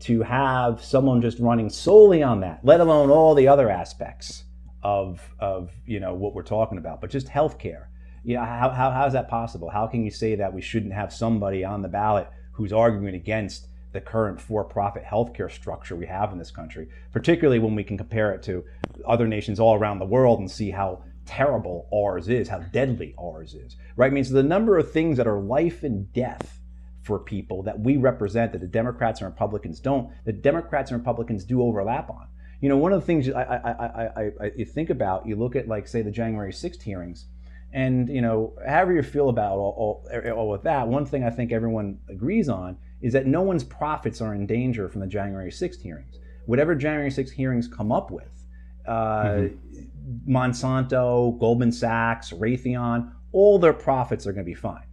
[0.01, 4.45] to have someone just running solely on that, let alone all the other aspects
[4.83, 7.87] of, of you know what we're talking about, but just healthcare.
[8.25, 9.71] You know, how, how, how is that possible?
[9.71, 13.67] How can you say that we shouldn't have somebody on the ballot who's arguing against
[13.93, 18.33] the current for-profit healthcare structure we have in this country, particularly when we can compare
[18.33, 18.65] it to
[19.07, 23.55] other nations all around the world and see how terrible ours is, how deadly ours
[23.55, 23.77] is.
[23.97, 24.11] Right?
[24.11, 26.59] I mean, so the number of things that are life and death
[27.03, 31.45] for people that we represent that the Democrats and Republicans don't, the Democrats and Republicans
[31.45, 32.27] do overlap on.
[32.61, 35.57] You know, one of the things I, I, I, I, you think about, you look
[35.57, 37.27] at like say the January 6th hearings,
[37.73, 41.31] and you know, however you feel about all, all, all of that, one thing I
[41.31, 45.51] think everyone agrees on is that no one's profits are in danger from the January
[45.51, 46.19] 6th hearings.
[46.47, 48.45] Whatever January 6th hearings come up with,
[48.87, 50.33] uh, mm-hmm.
[50.33, 54.87] Monsanto, Goldman Sachs, Raytheon, all their profits are going to be fine,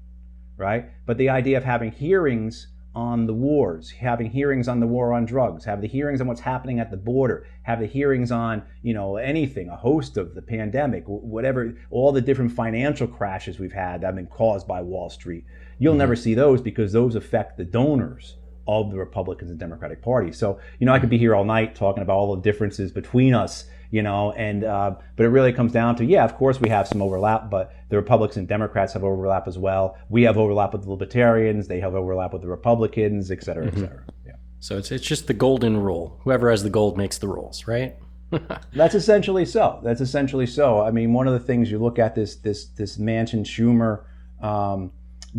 [0.58, 0.90] right?
[1.06, 2.68] But the idea of having hearings
[3.00, 6.42] on the wars, having hearings on the war on drugs, have the hearings on what's
[6.42, 10.42] happening at the border, have the hearings on, you know, anything, a host of the
[10.42, 15.10] pandemic, whatever, all the different financial crashes we've had that have been caused by Wall
[15.10, 15.46] Street.
[15.78, 16.00] You'll mm-hmm.
[16.00, 18.36] never see those because those affect the donors
[18.68, 20.34] of the Republicans and Democratic Party.
[20.34, 23.34] So, you know, I could be here all night talking about all the differences between
[23.34, 26.70] us, you know, and uh, but it really comes down to, yeah, of course we
[26.70, 29.98] have some overlap, but the Republicans and Democrats have overlap as well.
[30.10, 33.72] We have overlap with the Libertarians, they have overlap with the Republicans, et cetera, et
[33.72, 33.82] mm-hmm.
[33.82, 34.04] cetera.
[34.26, 34.34] Yeah.
[34.60, 36.20] So it's it's just the golden rule.
[36.24, 37.96] Whoever has the gold makes the rules, right?
[38.74, 39.80] That's essentially so.
[39.84, 40.82] That's essentially so.
[40.82, 44.04] I mean, one of the things you look at this this this Manchin Schumer
[44.46, 44.92] um,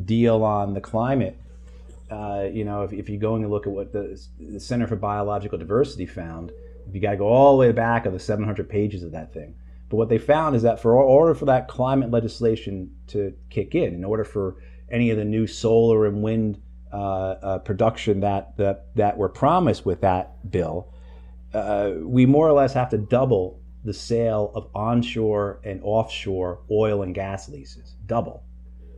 [0.04, 1.38] deal on the climate,
[2.10, 4.96] uh, you know, if, if you go and look at what the, the Center for
[4.96, 6.50] Biological Diversity found,
[6.94, 9.54] you got to go all the way back of the 700 pages of that thing.
[9.88, 13.94] But what they found is that for order for that climate legislation to kick in,
[13.94, 14.56] in order for
[14.90, 16.60] any of the new solar and wind
[16.92, 20.92] uh, uh, production that, that that were promised with that bill,
[21.54, 27.02] uh, we more or less have to double the sale of onshore and offshore oil
[27.02, 27.96] and gas leases.
[28.06, 28.44] Double.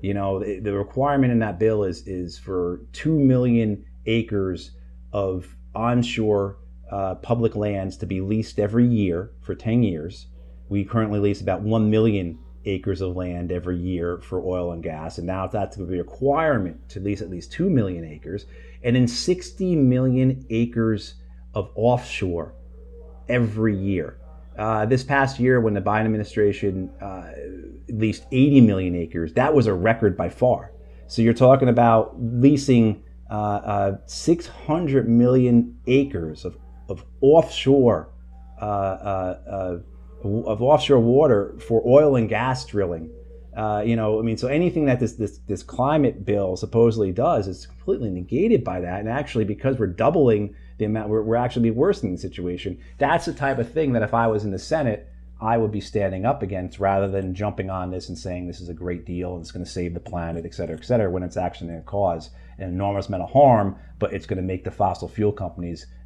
[0.02, 4.72] You know, the, the requirement in that bill is is for two million acres
[5.12, 6.58] of onshore
[6.92, 10.26] uh, public lands to be leased every year for 10 years.
[10.68, 15.16] We currently lease about 1 million acres of land every year for oil and gas,
[15.16, 18.44] and now that's going to be a requirement to lease at least 2 million acres,
[18.84, 21.14] and then 60 million acres
[21.54, 22.54] of offshore
[23.28, 24.18] every year.
[24.58, 27.32] Uh, this past year, when the Biden administration uh,
[27.88, 30.72] leased 80 million acres, that was a record by far.
[31.06, 38.10] So you're talking about leasing uh, uh 600 million acres of, of offshore
[38.60, 39.78] uh, uh,
[40.24, 43.10] of offshore water for oil and gas drilling.
[43.84, 47.66] you know, I mean, so anything that this, this this climate bill supposedly does is
[47.66, 49.00] completely negated by that.
[49.00, 52.78] And actually, because we're doubling the amount we're, we're actually worsening the situation.
[52.98, 55.08] That's the type of thing that if I was in the Senate,
[55.40, 58.68] I would be standing up against rather than jumping on this and saying this is
[58.68, 61.22] a great deal and it's going to save the planet, et cetera, et cetera, when
[61.22, 64.62] it's actually going to cause an enormous amount of harm, but it's going to make
[64.62, 65.86] the fossil fuel companies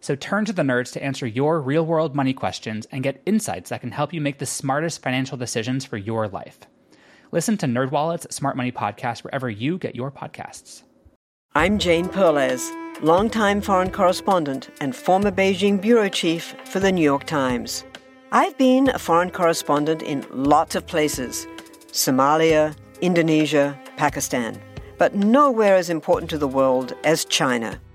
[0.00, 3.70] So turn to the nerds to answer your real world money questions and get insights
[3.70, 6.60] that can help you make the smartest financial decisions for your life.
[7.32, 10.82] Listen to NerdWallet's Smart Money Podcast wherever you get your podcasts.
[11.54, 12.70] I'm Jane Perlez
[13.02, 17.84] longtime foreign correspondent and former Beijing bureau chief for the New York Times.
[18.32, 21.46] I've been a foreign correspondent in lots of places
[21.92, 24.60] Somalia, Indonesia, Pakistan,
[24.98, 27.80] but nowhere as important to the world as China.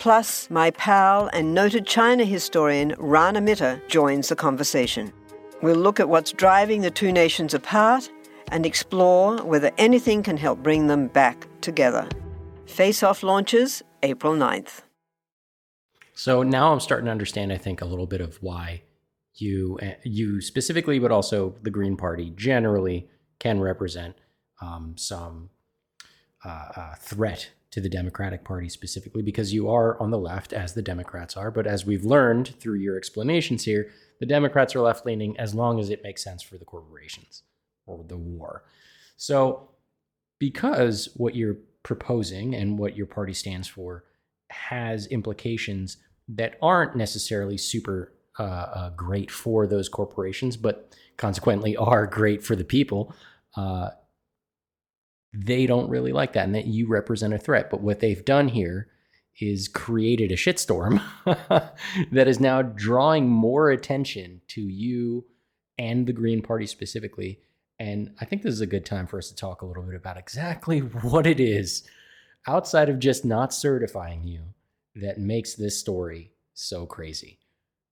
[0.00, 5.12] Plus, my pal and noted China historian Rana Mitter joins the conversation.
[5.60, 8.10] We'll look at what's driving the two nations apart
[8.50, 12.08] and explore whether anything can help bring them back together.
[12.64, 14.80] Face Off launches April 9th.
[16.14, 18.84] So now I'm starting to understand, I think, a little bit of why
[19.34, 24.16] you, eh, you specifically, but also the Green Party generally can represent
[24.62, 25.50] um, some
[26.42, 30.74] uh, uh, threat to the Democratic Party specifically, because you are on the left, as
[30.74, 31.50] the Democrats are.
[31.50, 35.78] But as we've learned through your explanations here, the Democrats are left leaning as long
[35.78, 37.42] as it makes sense for the corporations
[37.86, 38.64] or the war.
[39.16, 39.68] So,
[40.38, 44.04] because what you're proposing and what your party stands for
[44.50, 52.06] has implications that aren't necessarily super uh, uh, great for those corporations, but consequently are
[52.06, 53.14] great for the people.
[53.56, 53.90] Uh,
[55.32, 57.70] they don't really like that, and that you represent a threat.
[57.70, 58.88] But what they've done here
[59.40, 61.02] is created a shitstorm
[62.12, 65.24] that is now drawing more attention to you
[65.78, 67.40] and the Green Party specifically.
[67.78, 69.94] And I think this is a good time for us to talk a little bit
[69.94, 71.84] about exactly what it is
[72.46, 74.42] outside of just not certifying you
[74.96, 77.38] that makes this story so crazy.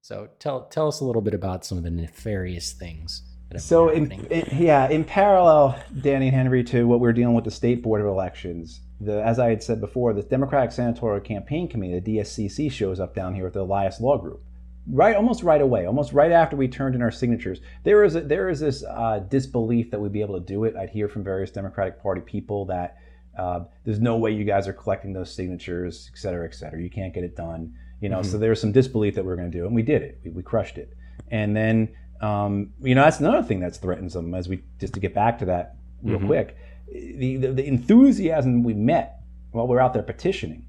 [0.03, 3.22] So tell tell us a little bit about some of the nefarious things.
[3.56, 7.50] So in, in, yeah, in parallel, Danny and Henry, to what we're dealing with the
[7.50, 11.98] state board of elections, the as I had said before, the Democratic Senatorial Campaign Committee,
[12.00, 14.42] the DSCC, shows up down here with the Elias Law Group.
[14.90, 18.22] Right, almost right away, almost right after we turned in our signatures, there is a,
[18.22, 20.76] there is this uh, disbelief that we'd be able to do it.
[20.76, 22.96] I'd hear from various Democratic Party people that
[23.38, 26.82] uh, there's no way you guys are collecting those signatures, et cetera, et cetera.
[26.82, 27.74] You can't get it done.
[28.01, 28.30] You know, mm-hmm.
[28.30, 30.03] so there was some disbelief that we were going to do it, and we did
[30.03, 30.20] it.
[30.24, 30.96] We, we crushed it.
[31.30, 31.88] And then,
[32.21, 34.35] um, you know, that's another thing that threatens them.
[34.35, 36.27] As we just to get back to that real mm-hmm.
[36.27, 36.57] quick,
[36.91, 39.21] the, the, the enthusiasm we met
[39.53, 40.66] while we're out there petitioning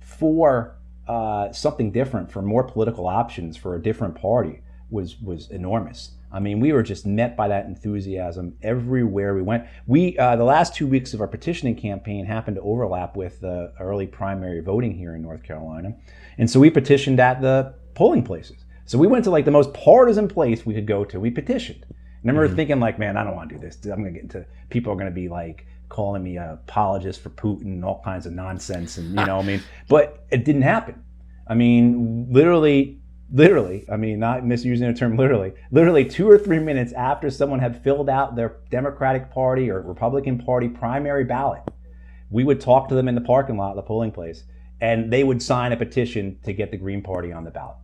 [0.00, 0.76] for
[1.08, 6.12] uh, something different, for more political options, for a different party, was was enormous.
[6.30, 9.66] I mean, we were just met by that enthusiasm everywhere we went.
[9.86, 13.72] We uh, the last two weeks of our petitioning campaign happened to overlap with the
[13.80, 15.94] early primary voting here in North Carolina,
[16.38, 18.61] and so we petitioned at the polling places.
[18.86, 21.20] So we went to like the most partisan place we could go to.
[21.20, 21.84] We petitioned.
[21.84, 22.56] And I remember mm-hmm.
[22.56, 23.78] thinking like, man, I don't want to do this.
[23.84, 27.62] I'm gonna get into people are gonna be like calling me an apologist for Putin
[27.62, 31.02] and all kinds of nonsense, and you know, I mean, but it didn't happen.
[31.46, 33.02] I mean, literally
[33.32, 37.60] literally, I mean, not misusing the term literally, literally two or three minutes after someone
[37.60, 41.62] had filled out their Democratic Party or Republican Party primary ballot,
[42.30, 44.44] we would talk to them in the parking lot of the polling place,
[44.80, 47.76] and they would sign a petition to get the Green Party on the ballot.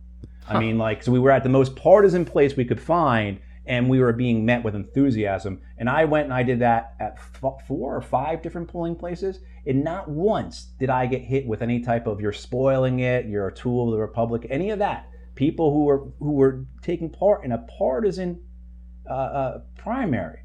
[0.49, 3.89] I mean, like, so we were at the most partisan place we could find, and
[3.89, 5.61] we were being met with enthusiasm.
[5.77, 9.39] And I went and I did that at f- four or five different polling places,
[9.65, 13.47] and not once did I get hit with any type of "you're spoiling it," "you're
[13.47, 17.45] a tool of the republic," any of that people who were who were taking part
[17.45, 18.41] in a partisan
[19.09, 20.39] uh, uh, primary.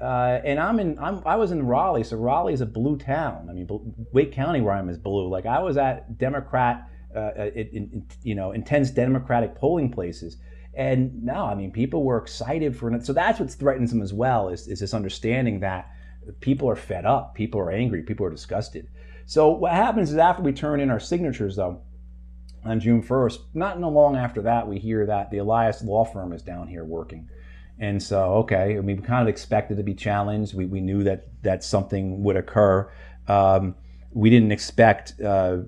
[0.00, 0.98] Uh, and I'm in.
[0.98, 3.48] I'm, I was in Raleigh, so Raleigh is a blue town.
[3.50, 3.68] I mean,
[4.14, 5.28] Wake County, where I'm, is blue.
[5.28, 10.36] Like I was at Democrat, uh, in, you know, intense Democratic polling places,
[10.74, 13.04] and now, I mean, people were excited for it.
[13.04, 14.48] So that's what threatens them as well.
[14.48, 15.90] Is, is this understanding that
[16.40, 18.88] people are fed up, people are angry, people are disgusted.
[19.26, 21.82] So what happens is after we turn in our signatures, though,
[22.64, 23.38] on June 1st.
[23.54, 27.28] Not long after that, we hear that the Elias law firm is down here working.
[27.78, 30.54] And so, okay, we kind of expected to be challenged.
[30.54, 32.90] We, we knew that, that something would occur.
[33.26, 33.74] Um,
[34.12, 35.58] we didn't expect uh,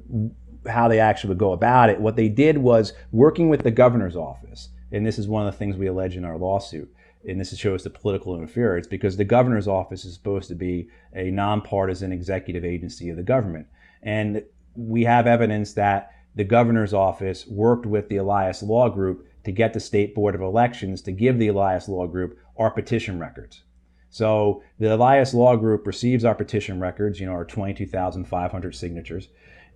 [0.69, 2.01] how they actually would go about it.
[2.01, 5.59] What they did was working with the governor's office, and this is one of the
[5.59, 6.93] things we allege in our lawsuit.
[7.29, 11.31] And this shows the political interference because the governor's office is supposed to be a
[11.31, 13.69] nonpartisan executive agency of the government.
[14.03, 14.43] And
[14.75, 19.73] we have evidence that the governor's office worked with the Elias Law Group to get
[19.73, 23.63] the State Board of Elections to give the Elias Law Group our petition records.
[24.11, 29.29] So the Elias Law Group receives our petition records, you know, our 22,500 signatures.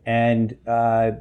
[0.06, 1.12] And uh,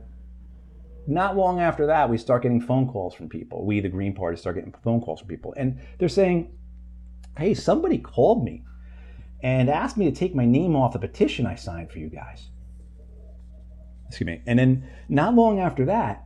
[1.08, 3.66] not long after that, we start getting phone calls from people.
[3.66, 5.54] We, the Green Party, start getting phone calls from people.
[5.58, 6.56] And they're saying,
[7.38, 8.64] hey, somebody called me
[9.42, 12.50] and asked me to take my name off the petition I signed for you guys.
[14.08, 14.42] Excuse me.
[14.46, 16.26] And then not long after that,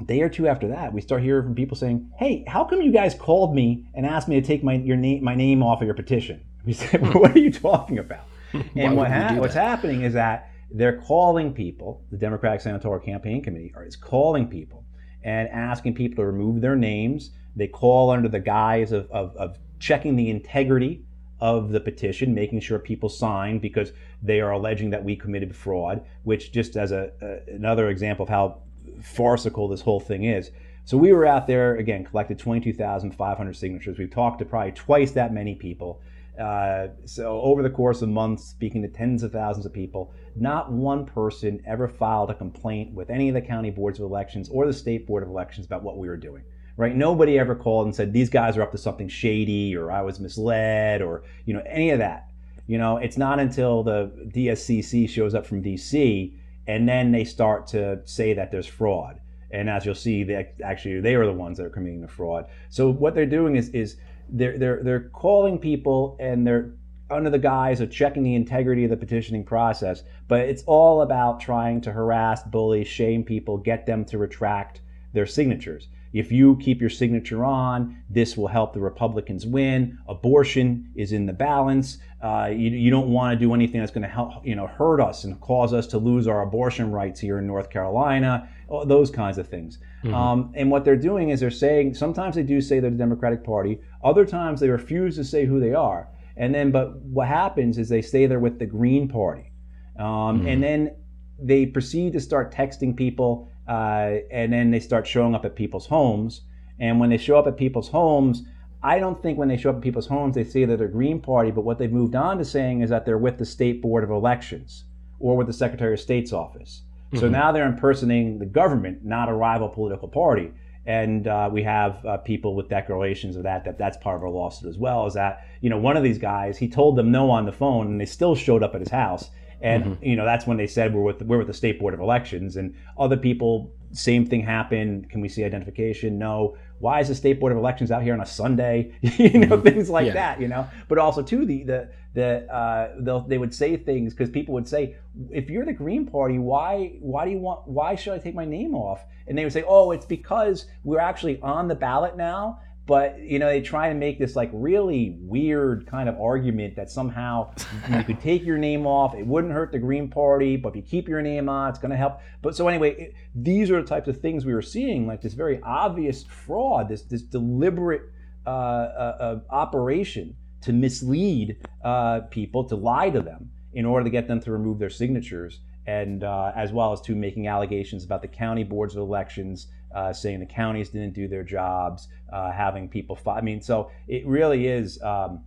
[0.00, 2.80] a day or two after that, we start hearing from people saying, "Hey, how come
[2.80, 5.80] you guys called me and asked me to take my your name my name off
[5.80, 8.24] of your petition?" We said, well, "What are you talking about?"
[8.76, 12.02] and what ha- what's happening is that they're calling people.
[12.10, 14.84] The Democratic Senatorial Campaign Committee is calling people
[15.22, 17.30] and asking people to remove their names.
[17.56, 21.02] They call under the guise of, of, of checking the integrity
[21.40, 23.92] of the petition, making sure people sign because
[24.22, 28.28] they are alleging that we committed fraud, which just as a, a, another example of
[28.28, 28.58] how
[29.02, 30.50] farcical this whole thing is.
[30.84, 33.98] So we were out there again, collected 22,500 signatures.
[33.98, 36.00] We've talked to probably twice that many people.
[36.38, 40.70] Uh, so over the course of months, speaking to tens of thousands of people, not
[40.70, 44.66] one person ever filed a complaint with any of the county boards of elections or
[44.66, 46.42] the state board of elections about what we were doing
[46.78, 46.94] right?
[46.94, 50.20] Nobody ever called and said these guys are up to something shady or I was
[50.20, 52.30] misled or you know any of that.
[52.66, 56.34] You know, it's not until the DSCC shows up from DC
[56.66, 59.20] and then they start to say that there's fraud.
[59.50, 62.46] And as you'll see, they actually they are the ones that are committing the fraud.
[62.70, 63.96] So what they're doing is is
[64.30, 66.72] they're they're they're calling people and they're
[67.10, 71.40] under the guise of checking the integrity of the petitioning process, but it's all about
[71.40, 74.80] trying to harass, bully, shame people, get them to retract
[75.14, 75.88] their signatures.
[76.12, 79.98] If you keep your signature on, this will help the Republicans win.
[80.08, 81.98] Abortion is in the balance.
[82.22, 85.00] Uh, you, you, don't want to do anything that's going to help, you know, hurt
[85.00, 88.48] us and cause us to lose our abortion rights here in North Carolina.
[88.86, 89.78] Those kinds of things.
[90.04, 90.14] Mm-hmm.
[90.14, 93.42] Um, and what they're doing is they're saying sometimes they do say they're the Democratic
[93.42, 93.80] Party.
[94.04, 96.08] Other times they refuse to say who they are.
[96.36, 99.52] And then, but what happens is they stay there with the Green Party,
[99.98, 100.46] um, mm-hmm.
[100.48, 100.96] and then
[101.40, 105.86] they proceed to start texting people uh, and then they start showing up at people's
[105.86, 106.42] homes.
[106.80, 108.42] And when they show up at people's homes,
[108.82, 111.20] I don't think when they show up at people's homes they say that they're Green
[111.20, 114.04] Party, but what they've moved on to saying is that they're with the State Board
[114.04, 114.84] of Elections
[115.18, 116.82] or with the Secretary of State's office.
[117.10, 117.18] Mm-hmm.
[117.18, 120.52] So now they're impersonating the government, not a rival political party.
[120.86, 124.30] And uh, we have uh, people with declarations of that, that that's part of our
[124.30, 127.30] lawsuit as well, is that, you know, one of these guys, he told them no
[127.30, 129.30] on the phone and they still showed up at his house.
[129.60, 130.04] And mm-hmm.
[130.04, 132.56] you know that's when they said we're with we're with the state board of elections,
[132.56, 135.10] and other people same thing happened.
[135.10, 136.18] Can we see identification?
[136.18, 136.56] No.
[136.78, 138.92] why is the state board of elections out here on a Sunday?
[139.02, 140.12] you know, things like Yeah.
[140.12, 140.40] that.
[140.40, 141.88] You know, but also too the the
[142.18, 144.96] the uh, they'll, they would say things because people would say,
[145.30, 148.44] if you're the Green Party, why why do you want why should I take my
[148.44, 149.04] name off?
[149.28, 152.60] And they would say, oh, it's because we're actually on the ballot now.
[152.86, 156.90] But you know, they try to make this like really weird kind of argument that
[156.90, 157.54] somehow
[157.88, 160.82] you could take your name off, it wouldn't hurt the Green Party, but if you
[160.82, 162.20] keep your name on, it's going to help.
[162.42, 165.34] But so anyway, it, these are the types of things we were seeing, like this
[165.34, 168.02] very obvious fraud, this this deliberate
[168.44, 174.10] uh, uh, uh, operation to mislead uh, people, to lie to them in order to
[174.10, 178.22] get them to remove their signatures, and uh, as well as to making allegations about
[178.22, 182.88] the county boards of elections, uh, saying the counties didn't do their jobs, uh, having
[182.88, 183.16] people.
[183.16, 185.00] Fi- I mean, so it really is.
[185.02, 185.44] Um,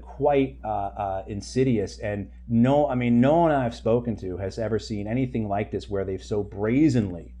[0.00, 1.98] quite uh, uh, insidious.
[1.98, 5.90] And no, I mean, no one I've spoken to has ever seen anything like this
[5.90, 7.34] where they've so brazenly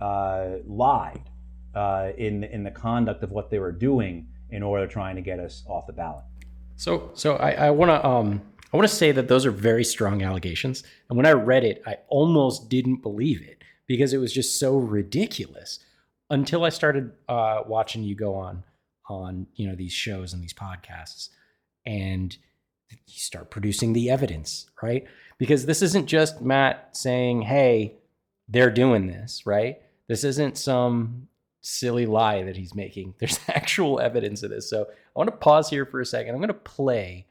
[0.00, 1.28] lied
[2.16, 5.38] in in the conduct of what they were doing in order to trying to get
[5.38, 6.24] us off the ballot.
[6.76, 8.42] So, so I, I want to, um,
[8.72, 10.82] I want to say that those are very strong allegations.
[11.08, 14.76] And when I read it, I almost didn't believe it because it was just so
[14.76, 15.78] ridiculous.
[16.30, 18.64] Until I started uh, watching you go on,
[19.08, 21.28] on you know these shows and these podcasts,
[21.84, 22.34] and
[22.90, 25.04] you start producing the evidence, right?
[25.36, 27.96] Because this isn't just Matt saying, "Hey,
[28.48, 29.82] they're doing this," right?
[30.08, 31.28] This isn't some
[31.60, 33.14] silly lie that he's making.
[33.20, 34.70] There's actual evidence of this.
[34.70, 36.34] So I want to pause here for a second.
[36.34, 37.26] I'm going to play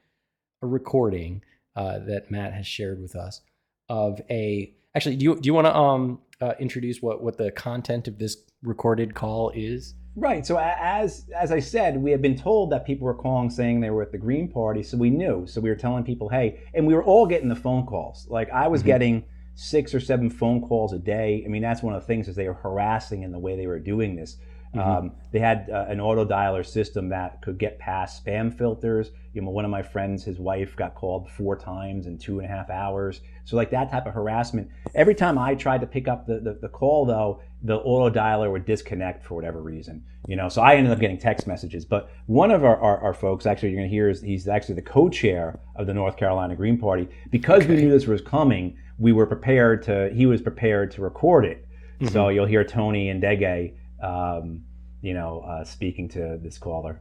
[0.62, 1.42] a recording
[1.76, 3.42] uh, that Matt has shared with us
[3.90, 4.74] of a.
[4.96, 8.20] Actually, do you do you want to um uh, introduce what what the content of
[8.20, 9.96] this recorded call is?
[10.16, 10.46] Right.
[10.46, 13.90] So as as I said, we had been told that people were calling saying they
[13.90, 15.48] were at the Green Party, so we knew.
[15.48, 18.28] So we were telling people, hey, and we were all getting the phone calls.
[18.30, 19.24] Like I was getting
[19.56, 21.44] six or seven phone calls a day.
[21.46, 23.68] I mean, that's one of the things is they were harassing in the way they
[23.68, 24.38] were doing this.
[24.74, 29.12] Um, they had uh, an auto dialer system that could get past spam filters.
[29.34, 32.46] You know, one of my friends, his wife got called four times in two and
[32.46, 33.22] a half hours.
[33.44, 34.70] So like that type of harassment.
[34.96, 38.52] Every time I tried to pick up the, the, the call though, the auto dialer
[38.52, 40.04] would disconnect for whatever reason.
[40.28, 41.84] You know, so I ended up getting text messages.
[41.84, 44.76] But one of our, our, our folks, actually, you're going to hear is he's actually
[44.76, 47.10] the co-chair of the North Carolina Green Party.
[47.30, 50.12] Because we knew this was coming, we were prepared to.
[50.14, 51.66] He was prepared to record it.
[52.10, 54.64] So you'll hear Tony Ndege, um,
[55.02, 57.00] you know, uh, speaking to this caller.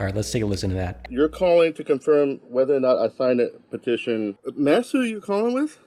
[0.00, 1.06] All right, let's take a listen to that.
[1.10, 4.38] You're calling to confirm whether or not I signed a petition.
[4.56, 5.78] Mass, who are you calling with?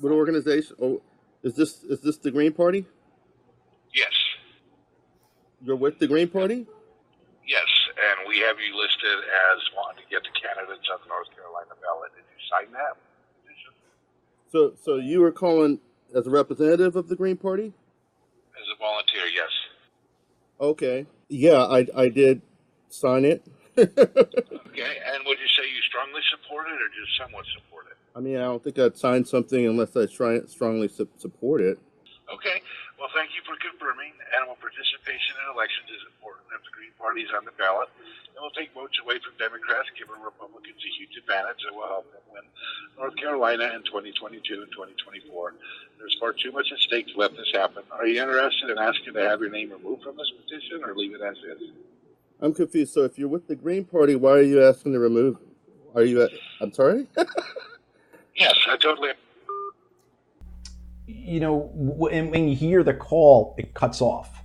[0.00, 0.76] What organization?
[0.80, 1.02] Oh,
[1.42, 2.86] is this is this the Green Party?
[3.94, 4.12] Yes,
[5.62, 6.66] You're with the Green Party?
[7.46, 7.62] yes,
[7.96, 9.18] and we have you listed
[9.52, 12.10] as wanting to get the candidates on the North Carolina ballot.
[12.16, 12.96] Did you sign that
[13.44, 13.72] petition
[14.50, 15.78] So so you were calling
[16.14, 17.72] as a representative of the Green Party?
[18.56, 19.26] As a volunteer?
[19.34, 19.50] Yes.
[20.60, 21.06] Okay.
[21.28, 22.40] Yeah, I I did
[22.88, 23.42] sign it.
[24.74, 27.94] Okay, and would you say you strongly support it or just somewhat support it?
[28.10, 31.78] I mean, I don't think I'd sign something unless I try, strongly su- support it.
[32.26, 32.58] Okay,
[32.98, 34.10] well, thank you for confirming.
[34.34, 37.86] Animal participation in elections is important if the Green Party is on the ballot.
[38.44, 42.04] It will take votes away from Democrats, giving Republicans a huge advantage that will help
[42.12, 42.42] them win
[42.98, 45.54] North Carolina in 2022 and 2024.
[45.98, 47.84] There's far too much at stake to let this happen.
[47.90, 51.14] Are you interested in asking to have your name removed from this petition or leave
[51.14, 51.70] it as is?
[52.42, 52.92] I'm confused.
[52.92, 55.38] So if you're with the Green Party, why are you asking to remove?
[55.94, 56.30] Are you at?
[56.60, 57.06] I'm sorry.
[58.36, 59.10] Yes, I totally.
[61.06, 64.43] you know, when, when you hear the call, it cuts off.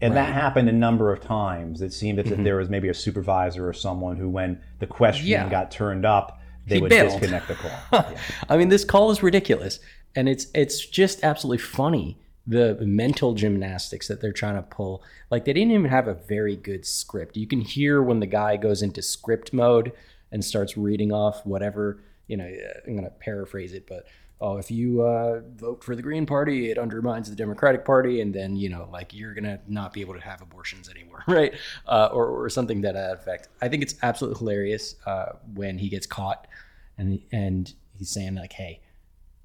[0.00, 1.82] And that happened a number of times.
[1.82, 2.44] It seemed as if mm-hmm.
[2.44, 5.48] there was maybe a supervisor or someone who, when the question Yeah.
[5.48, 7.20] got turned up, they He would bailed.
[7.20, 7.70] disconnect the call.
[7.92, 8.18] Yeah.
[8.48, 9.80] I mean, this call is ridiculous,
[10.14, 15.02] and it's it's just absolutely funny the mental gymnastics that they're trying to pull.
[15.30, 17.36] Like they didn't even have a very good script.
[17.36, 19.92] You can hear when the guy goes into script mode
[20.32, 22.02] and starts reading off whatever.
[22.26, 22.44] You know,
[22.86, 24.06] I'm going to paraphrase it, but
[24.40, 28.34] oh, if you uh, vote for the Green Party, it undermines the Democratic Party, and
[28.34, 31.54] then you know, like you're gonna not be able to have abortions anymore, right?
[31.86, 33.48] Uh, or or something that effect.
[33.60, 36.46] I think it's absolutely hilarious uh, when he gets caught
[36.98, 38.80] and and he's saying like, "Hey,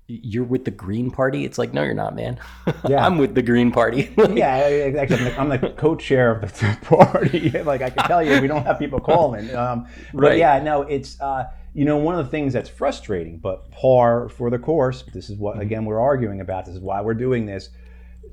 [0.07, 2.37] you're with the Green Party." It's like, no, you're not, man.
[2.87, 3.03] Yeah.
[3.05, 4.13] I'm with the Green Party.
[4.33, 7.49] yeah, I- actually, I'm the, I'm the co-chair of the party.
[7.63, 9.53] like I can tell you, we don't have people calling.
[9.55, 10.37] Um, but Right.
[10.37, 11.45] yeah, no, it's uh,
[11.75, 15.03] you know one of the things that's frustrating, but par for the course.
[15.13, 16.65] This is what again we're arguing about.
[16.65, 17.69] This is why we're doing this.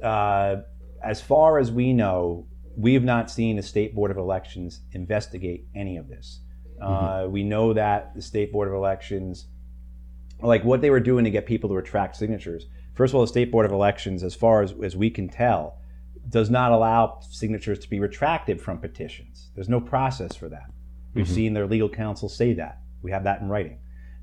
[0.02, 0.56] Uh,
[1.02, 5.66] as far as we know, we have not seen the state board of elections investigate
[5.74, 6.40] any of this.
[6.80, 9.46] Uh, we know that the state board of elections
[10.40, 12.66] like what they were doing to get people to retract signatures.
[12.94, 15.78] First of all, the state board of elections, as far as, as we can tell,
[16.28, 19.50] does not allow signatures to be retracted from petitions.
[19.54, 20.70] There's no process for that.
[21.14, 21.34] We've Mhm.
[21.34, 22.81] seen their legal counsel say that.
[23.02, 23.78] We have that in writing.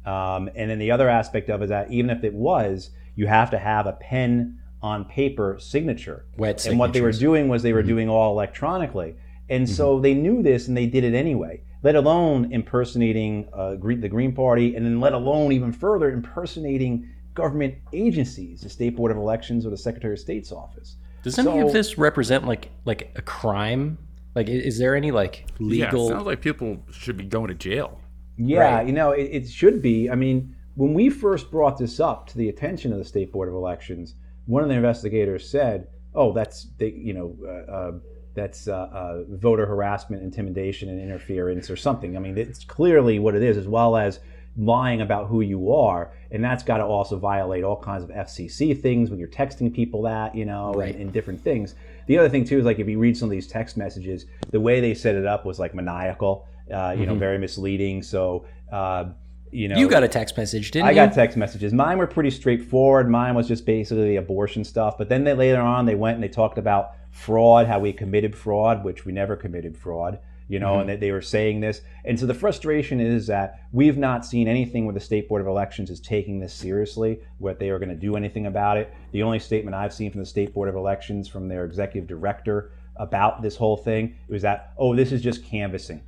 [0.05, 3.27] Um, and then the other aspect of it is that even if it was, you
[3.27, 6.25] have to have a pen on paper signature.
[6.38, 7.88] Wet and what they were doing was they were Mhm.
[7.88, 9.15] doing all electronically.
[9.49, 14.07] And so they knew this and they did it anyway, let alone impersonating uh, the
[14.09, 19.17] Green Party, and then let alone even further impersonating government agencies, the State Board of
[19.17, 20.95] Elections or the Secretary of State's office.
[21.23, 23.97] Does any of this represent like like a crime?
[24.36, 26.05] Like, is there any like Yeah, legal?
[26.05, 27.99] it sounds like people should be going to jail.
[28.39, 28.87] Yeah, Right.
[28.87, 30.09] you know, it, it should be.
[30.09, 33.49] I mean, when we first brought this up to the attention of the State Board
[33.49, 34.15] of Elections,
[34.45, 37.91] one of the investigators said, "Oh, that's they, you know, uh, uh,
[38.33, 43.35] that's uh, uh, voter harassment, intimidation, and interference, or something." I mean, it's clearly what
[43.35, 44.19] it is, as well as
[44.57, 48.73] lying about who you are, and that's got to also violate all kinds of FCC
[48.79, 50.93] things when you're texting people that, you know, Right.
[50.93, 51.75] and, and different things.
[52.07, 54.59] The other thing too is like if you read some of these text messages, the
[54.59, 57.20] way they set it up was like maniacal, uh, you know, Mhm.
[57.20, 58.01] very misleading.
[58.03, 58.45] So.
[58.72, 59.05] Uh,
[59.51, 60.95] you know, you got a text message, didn't I you?
[60.95, 61.74] got text messages.
[61.74, 63.09] Mine were pretty straightforward.
[63.09, 64.95] Mine was just basically the abortion stuff.
[64.95, 68.36] But then they later on they went and they talked about fraud, how we committed
[68.36, 70.20] fraud, which we never committed fraud.
[70.47, 70.80] You know, Mhm.
[70.82, 71.82] and they, they were saying this.
[72.05, 75.47] And so the frustration is that we've not seen anything where the State Board of
[75.47, 78.91] Elections is taking this seriously, what they are going to do anything about it.
[79.13, 82.70] The only statement I've seen from the State Board of Elections from their executive director
[82.97, 86.01] about this whole thing was that, oh, this is just canvassing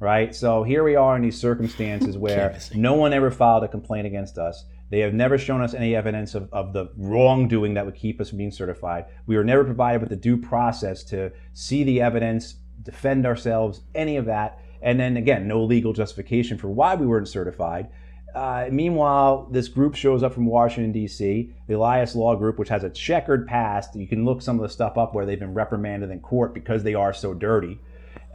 [0.00, 0.34] right?
[0.34, 4.38] So here we are in these circumstances where no one ever filed a complaint against
[4.38, 4.64] us.
[4.90, 8.30] They have never shown us any evidence of, of the wrongdoing that would keep us
[8.30, 9.06] from being certified.
[9.26, 14.16] We were never provided with the due process to see the evidence, defend ourselves, any
[14.16, 14.60] of that.
[14.80, 17.88] And then again, no legal justification for why we weren't certified.
[18.34, 22.84] Uh, meanwhile, this group shows up from Washington, D.C., the Elias Law Group, which has
[22.84, 23.96] a checkered past.
[23.96, 26.82] You can look some of the stuff up where they've been reprimanded in court because
[26.82, 27.80] they are so dirty.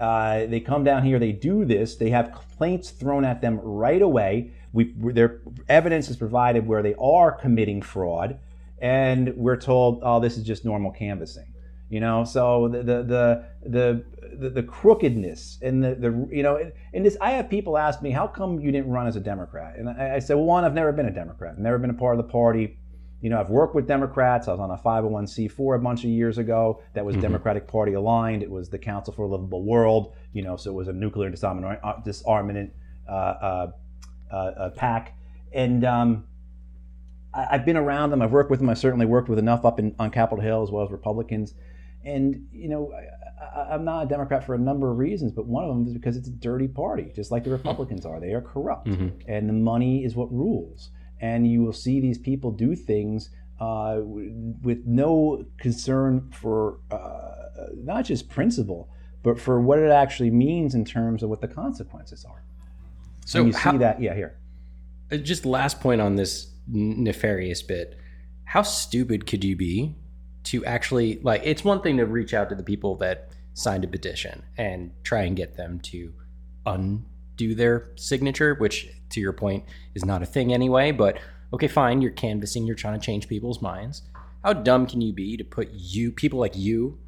[0.04, 4.02] Uh, they come down here, they do this, they have complaints thrown at them right
[4.02, 4.52] away.
[4.74, 5.40] We, their
[5.70, 8.38] evidence is provided where they are committing fraud,
[8.82, 11.54] and we're told, "Oh, this is just normal canvassing."
[11.90, 13.04] You know, so the the
[13.64, 14.04] the
[14.40, 16.60] the, the, crookedness and the, the you know,
[16.94, 17.16] and this.
[17.22, 20.16] I have people ask me, "How come you didn't run as a Democrat?" And I,
[20.16, 21.54] I said, "Well, one, I've never been a Democrat.
[21.54, 22.78] I've never been a part of the party."
[23.24, 24.50] You know, I've worked with Democrats.
[24.50, 27.22] I was on a 501c4 a bunch of years ago that was Mhm.
[27.22, 28.44] Democratic Party aligned.
[28.44, 30.12] It was the Council for a Livable World.
[30.34, 32.72] You know, so it was a nuclear disarmament, uh, disarmament
[33.08, 35.14] uh, uh, uh, PAC.
[35.54, 36.26] And um,
[37.34, 38.22] I, I've been around them.
[38.22, 38.70] I've worked with them.
[38.70, 41.54] I've certainly worked with enough up in, on Capitol Hill as well as Republicans.
[42.04, 45.46] And you know, I, I, I'm not a Democrat for a number of reasons, but
[45.48, 48.20] one of them is because it's a dirty party, just like the Republicans are.
[48.20, 49.12] They are corrupt, Mhm.
[49.30, 50.92] and the money is what rules.
[51.24, 58.04] And you will see these people do things uh, with no concern for uh, not
[58.04, 58.90] just principle,
[59.24, 62.44] but for what it actually means in terms of what the consequences are.
[63.26, 64.38] So and you how- see that, yeah, here.
[65.10, 67.98] Uh, Just last point on this nefarious bit.
[68.44, 69.96] How stupid could you be
[70.52, 71.42] to actually like?
[71.46, 75.22] It's one thing to reach out to the people that signed a petition and try
[75.22, 76.14] and get them to
[76.66, 79.64] undo their signature, which, to your point,
[79.96, 80.92] is not a thing anyway.
[80.92, 81.18] But
[81.54, 84.04] okay, fine, you're canvassing, you're trying to change people's minds.
[84.44, 87.00] How dumb can you be to put you, people like you,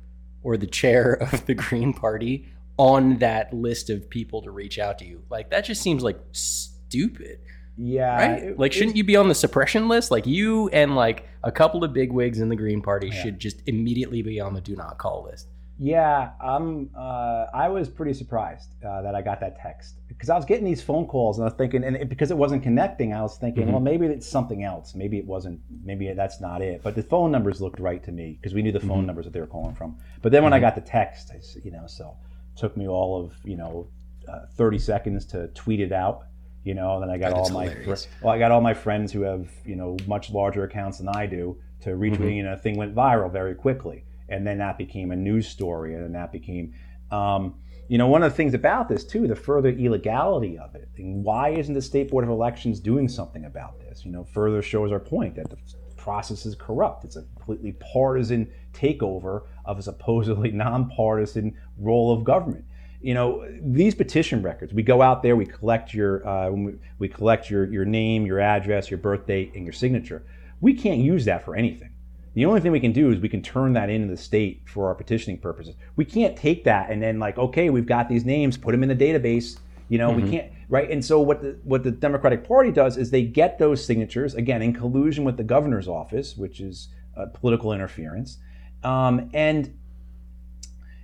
[0.43, 2.47] or the chair of the Green Party
[2.77, 5.23] on that list of people to reach out to you?
[5.29, 7.39] Like that just seems like stupid
[7.77, 8.43] Yeah, right?
[8.43, 10.11] it- like, shouldn't you be on the suppression list?
[10.11, 13.21] Like, you and like a couple of big wigs in the Green Party Yeah.
[13.23, 15.47] should just immediately be on the do not call list.
[15.77, 16.89] Yeah, I'm.
[16.97, 20.63] Uh, I was pretty surprised uh, that I got that text because I was getting
[20.63, 23.37] these phone calls and I was thinking, and it, because it wasn't connecting, I was
[23.37, 23.71] thinking, Mhm.
[23.71, 24.95] well, maybe it's something else.
[24.95, 25.59] Maybe it wasn't.
[25.83, 26.81] Maybe that's not it.
[26.81, 29.07] But the phone numbers looked right to me because we knew the phone Mhm.
[29.07, 29.97] numbers that they were calling from.
[30.21, 30.61] But then when I Mhm.
[30.61, 32.15] got the text, I, you know, so
[32.55, 33.87] it took me all of you know,
[34.29, 36.23] uh, 30 seconds to tweet it out.
[36.63, 38.07] You know, and then I got That all my hilarious.
[38.21, 41.25] well, I got all my friends who have you know much larger accounts than I
[41.25, 42.17] do to retweet.
[42.19, 42.35] Mhm.
[42.37, 46.03] You know, thing went viral very quickly, and then that became a news story, and
[46.03, 46.73] then that became,
[47.11, 47.55] um,
[47.87, 50.89] you know, one of the things about this too, the further illegality of it.
[50.97, 54.03] And why isn't the state board of elections doing something about this?
[54.03, 55.57] You know, further shows our point that the
[55.95, 57.05] process is corrupt.
[57.05, 62.65] It's a completely partisan takeover of a supposedly nonpartisan role of government
[63.05, 67.07] you know these petition records we go out there we collect your uh, we, we
[67.07, 70.25] collect your your name your address your birth date and your signature
[70.59, 71.91] we can't use that for anything
[72.35, 74.87] the only thing we can do is we can turn that into the state for
[74.87, 78.57] our petitioning purposes we can't take that and then like okay we've got these names
[78.57, 79.57] put them in the database
[79.89, 80.29] you know we Mhm.
[80.31, 83.83] can't right and so what the what the democratic party does is they get those
[83.83, 88.37] signatures again in collusion with the governor's office which is uh, political interference
[88.83, 89.73] um, and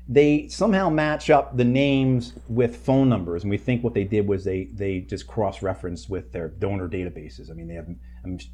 [0.07, 4.27] they somehow match up the names with phone numbers, and we think what they did
[4.27, 7.49] was they they just cross-referenced with their donor databases.
[7.49, 7.87] I mean, they have,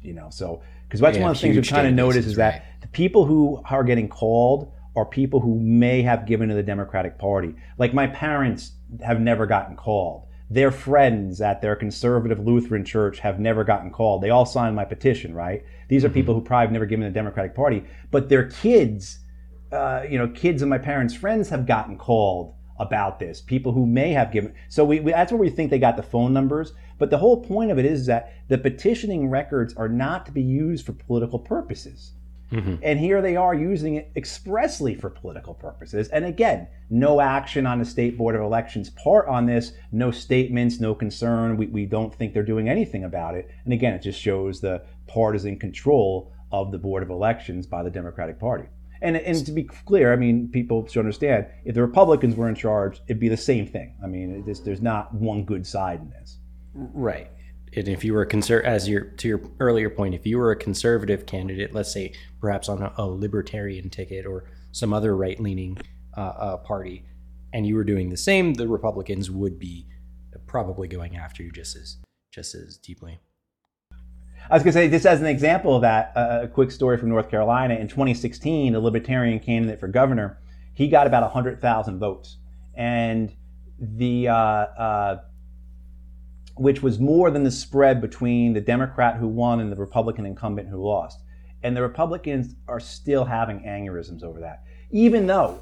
[0.02, 2.36] you know, so because that's They one of the things we kind of notice is
[2.36, 2.80] that right.
[2.80, 7.18] the people who are getting called are people who may have given to the Democratic
[7.18, 7.54] Party.
[7.76, 8.72] Like my parents
[9.04, 10.26] have never gotten called.
[10.50, 14.22] Their friends at their conservative Lutheran church have never gotten called.
[14.22, 15.62] They all signed my petition, right?
[15.88, 19.18] These are people who probably have never given to the Democratic Party, but their kids,
[19.70, 23.40] uh, you know, kids of my parents' friends have gotten called about this.
[23.42, 24.54] People who may have given.
[24.68, 26.72] So we, we that's where we think they got the phone numbers.
[26.98, 30.42] But the whole point of it is that the petitioning records are not to be
[30.42, 32.12] used for political purposes.
[32.52, 32.76] Mm-hmm.
[32.82, 36.08] And here they are using it expressly for political purposes.
[36.08, 40.80] And again, no action on the State Board of Elections part on this, no statements,
[40.80, 41.56] no concern.
[41.56, 43.50] We, we don't think they're doing anything about it.
[43.64, 47.90] And again, it just shows the partisan control of the Board of Elections by the
[47.90, 48.64] Democratic Party.
[49.02, 52.54] And, and to be clear, I mean, people should understand if the Republicans were in
[52.54, 53.94] charge, it'd be the same thing.
[54.02, 56.38] I mean, it just, there's not one good side in this.
[56.78, 57.30] Right.
[57.74, 60.52] And if you were a conser- as your to your earlier point, if you were
[60.52, 65.38] a conservative candidate, let's say perhaps on a, a libertarian ticket or some other right
[65.40, 65.76] leaning
[66.16, 67.04] uh, uh, party,
[67.52, 69.86] and you were doing the same, the Republicans would be
[70.46, 71.98] probably going after you just as
[72.30, 73.20] just as deeply.
[74.50, 76.96] I was going to say, just as an example of that, uh, a quick story
[76.96, 77.74] from North Carolina.
[77.74, 80.38] In 2016, a Libertarian candidate for governor,
[80.72, 82.38] he got about 100,000 votes,
[82.74, 83.34] and
[83.78, 85.20] the uh, uh,
[86.58, 90.68] which was more than the spread between the Democrat who won and the Republican incumbent
[90.68, 91.20] who lost.
[91.62, 95.60] And the Republicans are still having aneurysms over that, even though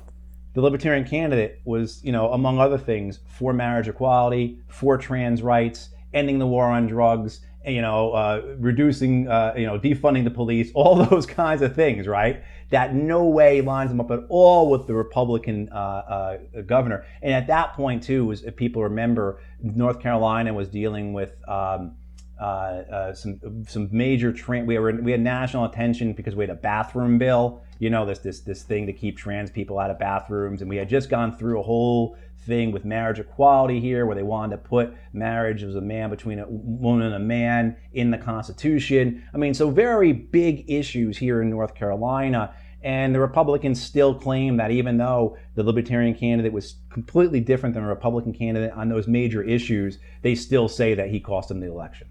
[0.55, 5.91] the Libertarian candidate was, you know, among other things, for marriage equality, for trans rights,
[6.15, 10.71] ending the war on drugs, you know, uh, reducing, uh, you know, defunding the police,
[10.75, 12.43] all those kinds of things, right?
[12.71, 17.05] That no way lines them up at all with the Republican uh, uh, governor.
[17.23, 21.37] And at that point, too, was if people remember, North Carolina was dealing with.
[21.49, 21.97] Um,
[22.39, 24.67] uh, uh, some some major trans.
[24.67, 27.63] We were we had national attention because we had a bathroom bill.
[27.79, 30.77] You know this this this thing to keep trans people out of bathrooms, and we
[30.77, 34.63] had just gone through a whole thing with marriage equality here, where they wanted to
[34.63, 39.23] put marriage as a man between a woman and a man in the Constitution.
[39.35, 42.55] I mean, so very big issues here in North Carolina.
[42.83, 47.83] And the Republicans still claim that even though the Libertarian candidate was completely different than
[47.83, 51.67] a Republican candidate on those major issues, they still say that he cost them the
[51.67, 52.07] election.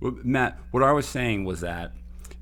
[0.00, 1.92] Well, Matt, what I was saying was that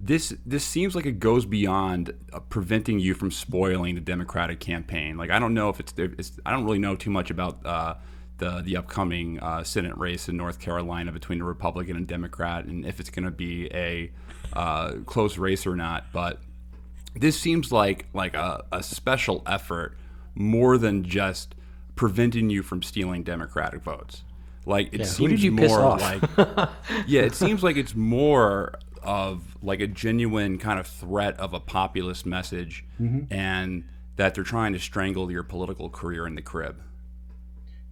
[0.05, 5.17] this this seems like it goes beyond uh, preventing you from spoiling the Democratic campaign.
[5.17, 7.95] Like I don't know if it's, it's I don't really know too much about uh,
[8.37, 12.85] the the upcoming uh, Senate race in North Carolina between the Republican and Democrat, and
[12.85, 14.13] if it's going to be a
[14.53, 16.05] uh, close race or not.
[16.13, 16.39] But
[17.15, 19.97] this seems like like a, a special effort
[20.35, 21.55] more than just
[21.97, 24.23] preventing you from stealing Democratic votes.
[24.67, 26.01] Like it Yeah, seems did you piss more off?
[26.03, 26.69] like
[27.07, 28.75] yeah, it seems like it's more
[29.05, 33.33] of like a genuine kind of threat of a populist message, Mm-hmm.
[33.33, 33.85] and
[34.17, 36.81] that they're trying to strangle your political career in the crib.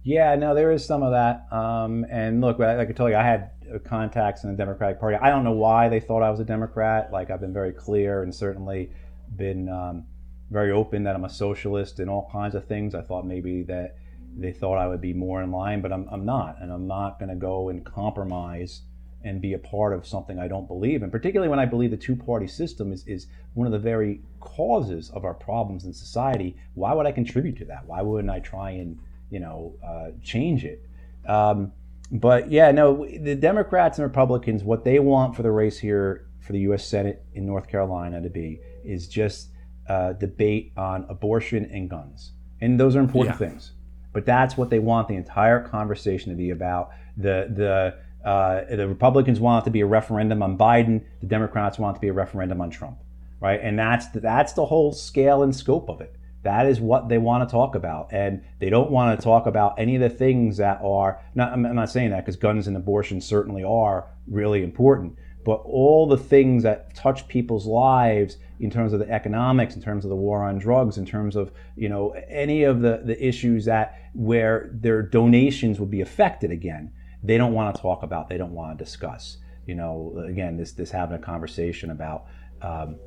[0.03, 1.47] Yeah, no, there is some of that.
[1.51, 4.99] Um, and look, I, I can tell you, I had uh, contacts in the Democratic
[4.99, 5.17] Party.
[5.21, 7.11] I don't know why they thought I was a Democrat.
[7.11, 8.91] Like I've been very clear and certainly
[9.35, 10.05] been um,
[10.49, 12.95] very open that I'm a socialist and all kinds of things.
[12.95, 13.95] I thought maybe that
[14.37, 17.19] they thought I would be more in line, but I'm, I'm not, and I'm not
[17.19, 18.81] going to go and compromise
[19.23, 21.09] and be a part of something I don't believe in.
[21.09, 25.23] Particularly when I believe the two-party system is, is one of the very causes of
[25.25, 26.55] our problems in society.
[26.73, 27.85] Why would I contribute to that?
[27.85, 28.99] Why wouldn't I try and
[29.29, 30.85] you know uh, change it?
[31.27, 31.71] Um,
[32.11, 36.51] but yeah, no, the Democrats and Republicans, what they want for the race here for
[36.53, 36.85] the U.S.
[36.85, 39.49] Senate in North Carolina to be is just
[39.87, 43.47] uh, debate on abortion and guns, and those are important Yeah.
[43.49, 43.71] things.
[44.11, 46.91] But that's what they want the entire conversation to be about.
[47.17, 51.03] The the uh, the Republicans want it to be a referendum on Biden.
[51.21, 52.99] The Democrats want it to be a referendum on Trump,
[53.39, 53.59] right?
[53.61, 56.15] And that's the, that's the whole scale and scope of it.
[56.43, 59.79] That is what they want to talk about, and they don't want to talk about
[59.79, 61.21] any of the things that are.
[61.35, 66.05] Not, I'm not saying that because guns and abortion certainly are really important, but all
[66.05, 70.17] the things that touch people's lives in terms of the economics, in terms of the
[70.17, 74.69] war on drugs, in terms of you know any of the the issues that where
[74.73, 76.91] their donations would be affected again,
[77.23, 78.29] they don't want to talk about.
[78.29, 79.37] They don't want to discuss.
[79.65, 82.25] You know, again, this this having a conversation about
[82.61, 82.97] um,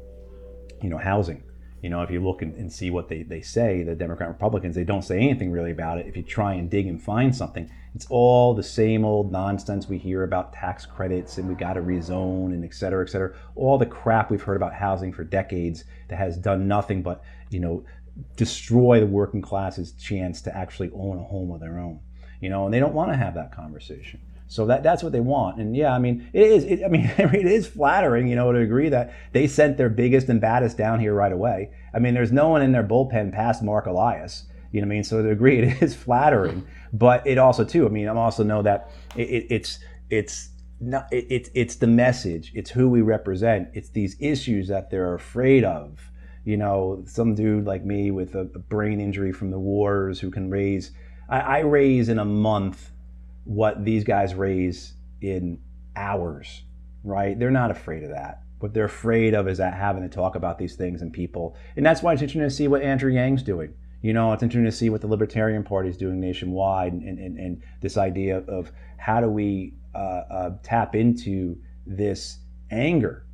[0.82, 1.42] you know housing
[1.82, 4.74] You know, if you look and, and see what they, they say, the Democrat Republicans,
[4.74, 6.06] they don't say anything really about it.
[6.06, 9.98] If you try and dig and find something, it's all the same old nonsense we
[9.98, 13.36] hear about tax credits and we got to rezone and et cetera, et cetera.
[13.54, 17.60] All the crap we've heard about housing for decades that has done nothing but, you
[17.60, 17.84] know,
[18.36, 22.00] destroy the working class's chance to actually own a home of their own.
[22.40, 24.20] You know, and they don't want to have that conversation.
[24.48, 25.58] So that that's what they want.
[25.58, 26.64] And yeah, I mean, it is.
[26.64, 30.28] It, I mean, it is flattering, you know, to agree that they sent their biggest
[30.28, 31.70] and baddest down here right away.
[31.92, 34.44] I mean, there's no one in their bullpen past Mark Elias.
[34.70, 35.04] You know what I mean?
[35.04, 37.86] So to agree, it is flattering, but it also too.
[37.86, 39.78] I mean, I also know that it, it, it's
[40.10, 42.52] it's not it, it, it's the message.
[42.54, 43.68] It's who we represent.
[43.74, 46.10] It's these issues that they're afraid of.
[46.44, 50.48] You know, some dude like me with a brain injury from the wars who can
[50.48, 50.92] raise.
[51.28, 52.90] I, I raise in a month
[53.44, 55.60] what these guys raise in
[55.94, 56.62] hours,
[57.04, 57.38] right?
[57.38, 58.42] They're not afraid of that.
[58.58, 61.56] What they're afraid of is that having to talk about these things and people.
[61.76, 63.74] And that's why it's interesting to see what Andrew Yang's doing.
[64.02, 67.38] You know, it's interesting to see what the Libertarian Party is doing nationwide and, and,
[67.38, 72.38] and this idea of how do we uh, uh, tap into this
[72.70, 73.26] anger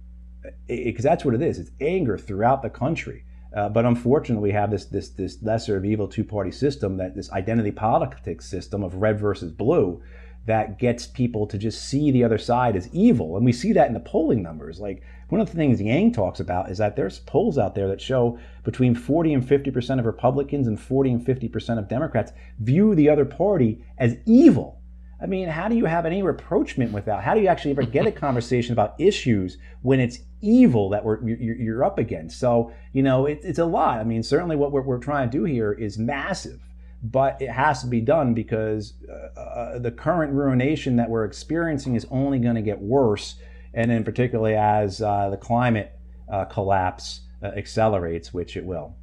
[0.67, 1.59] because that's what it is.
[1.59, 3.25] It's anger throughout the country.
[3.55, 7.15] Uh, but unfortunately, we have this this this lesser of evil two party system that
[7.15, 10.03] this identity politics system of red versus blue
[10.47, 13.87] that gets people to just see the other side as evil, and we see that
[13.87, 14.81] in the polling numbers.
[14.81, 18.01] Like one of the things Yang talks about is that there's polls out there that
[18.01, 22.33] show between 40 and 50 percent of Republicans and 40 and 50 percent of Democrats
[22.59, 24.82] view the other party as evil.
[25.23, 27.23] I mean, how do you have any rapprochement with that?
[27.23, 31.25] How do you actually ever get a conversation about issues when it's evil that we're
[31.27, 32.41] you're, up against?
[32.41, 34.01] So you know, it, it's a lot.
[34.01, 36.61] I mean, certainly what we're, we're trying to do here is massive,
[37.05, 41.95] but it has to be done because uh, uh, the current ruination that we're experiencing
[41.95, 43.37] is only going to get worse,
[43.75, 45.93] and then particularly as uh, the climate
[46.29, 48.97] uh, collapse uh, accelerates, which it will.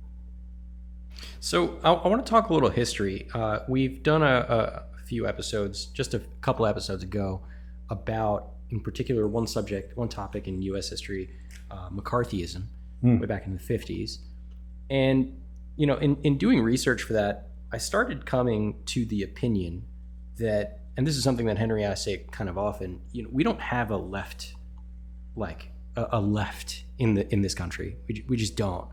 [1.40, 3.30] So I, I want to talk a little history.
[3.34, 7.42] Uh, we've done a, a few episodes, just a couple episodes ago,
[7.90, 10.90] about, in particular, one subject, one topic in U.S.
[10.90, 11.32] history,
[11.72, 12.64] uh, McCarthyism,
[13.04, 13.20] mm.
[13.20, 14.20] way back in the 50s.
[14.90, 15.42] And,
[15.76, 19.86] you know, in, in doing research for that, I started coming to the opinion
[20.38, 23.30] that, and this is something that Henry and I say kind of often, you know,
[23.32, 24.54] we don't have a left,
[25.36, 27.98] like a, a left in the in this country.
[28.08, 28.88] We, we just don't.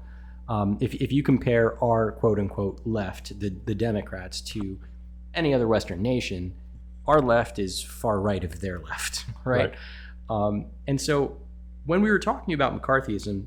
[0.48, 4.78] Um, if, if you compare our quote unquote left, the, the Democrats, to
[5.36, 6.54] any other Western nation,
[7.06, 9.70] our left is far right of their left, right?
[9.70, 9.74] right.
[10.28, 11.38] Um, and so
[11.84, 13.46] when we were talking about McCarthyism,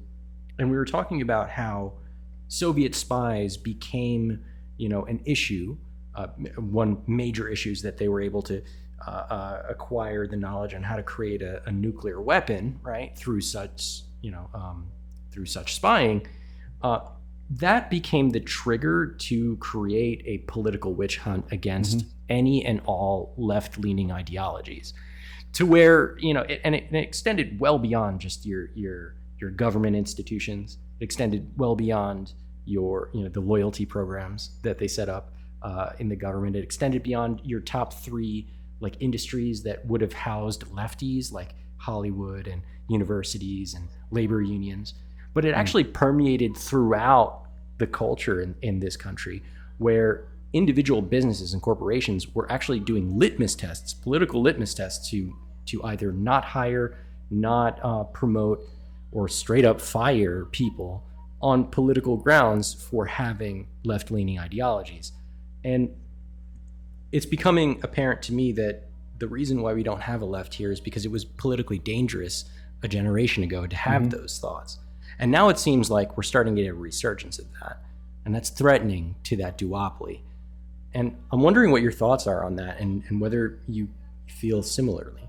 [0.57, 1.93] and we were talking about how
[2.47, 4.43] Soviet spies became,
[4.77, 5.77] you know, an issue,
[6.15, 6.27] uh,
[6.57, 8.61] one major issue is that they were able to
[9.07, 13.39] uh, uh, acquire the knowledge on how to create a, a, nuclear weapon, right, through
[13.39, 14.87] such, you know, um,
[15.31, 16.27] through such spying.
[17.49, 22.09] That became the trigger to create a political witch hunt against mm-hmm.
[22.29, 24.93] any and all left leaning ideologies
[25.53, 29.15] to where you know it, and, it, and, it, extended well beyond just your your
[29.39, 30.77] your government institutions.
[30.99, 32.33] It extended well beyond
[32.65, 35.33] your you know the loyalty programs that they set up
[35.63, 36.55] uh, in the government.
[36.55, 38.47] It extended beyond your top three
[38.79, 44.93] like industries that would have housed lefties like hollywood and universities and labor unions
[45.33, 45.59] but it hmm.
[45.59, 47.43] actually permeated throughout
[47.77, 49.41] the culture in, in this country
[49.77, 55.33] where individual businesses and corporations were actually doing litmus tests, political litmus tests to
[55.65, 56.97] to either not hire,
[57.29, 58.59] not uh, promote,
[59.11, 61.03] or straight up fire people
[61.41, 65.11] on political grounds for having left leaning ideologies.
[65.63, 65.95] And
[67.11, 70.71] it's becoming apparent to me that the reason why we don't have a left here
[70.71, 72.45] is because it was politically dangerous
[72.81, 74.21] a generation ago to have mm-hmm.
[74.21, 74.79] those thoughts.
[75.19, 77.81] And now it seems like we're starting to get a resurgence of that.
[78.25, 80.21] And that's threatening to that duopoly.
[80.93, 83.89] And I'm wondering what your thoughts are on that and, and whether you
[84.27, 85.21] feel similarly.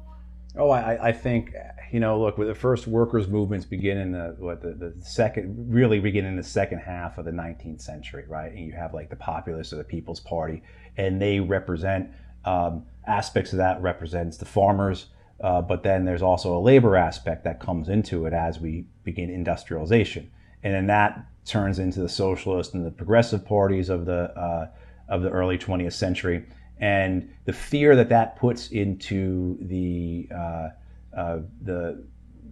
[0.57, 1.55] Oh, I, I think,
[1.93, 5.73] you know, look, with the first workers' movements begin in the, what, the, the second,
[5.73, 8.51] really begin in the second half of the 19th century, right?
[8.51, 10.63] And you have like the Populists or the People's Party,
[10.97, 12.11] and they represent
[12.45, 15.07] um, aspects of that represents the farmers,
[15.43, 19.31] uh, but then there's also a labor aspect that comes into it as we begin
[19.31, 20.31] industrialization,
[20.63, 24.69] and then that turns into the socialist and the progressive parties of the uh,
[25.09, 26.45] of the early 20th century,
[26.79, 30.69] and the fear that that puts into the uh,
[31.17, 32.05] uh the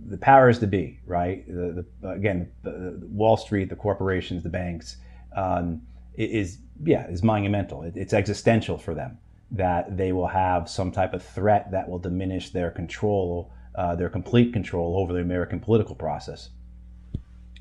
[0.06, 1.46] the powers to be, right?
[1.46, 4.96] The, the again, the, the Wall Street, the corporations, the banks,
[5.36, 5.82] um,
[6.16, 7.82] is yeah, is monumental.
[7.82, 9.18] It, it's existential for them
[9.50, 14.10] that they will have some type of threat that will diminish their control, uh, their
[14.10, 16.50] complete control over the American political process.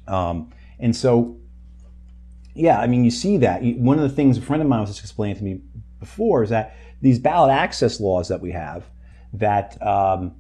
[0.08, 1.38] Um, and so
[2.58, 3.62] yeah, I mean, you see that.
[3.62, 5.62] One of the things a friend of mine was just explaining to me
[6.00, 8.84] before is that these ballot access laws that we have
[9.34, 10.36] that um,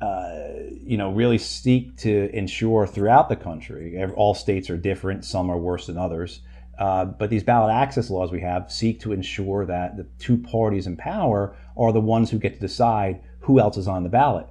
[0.00, 0.48] uh,
[0.82, 4.02] you know really seek to ensure throughout the country.
[4.14, 6.40] All states are different; some are worse than others.
[6.78, 10.86] Uh, but these ballot access laws we have seek to ensure that the two parties
[10.86, 14.46] in power are the ones who get to decide who else is on the ballot.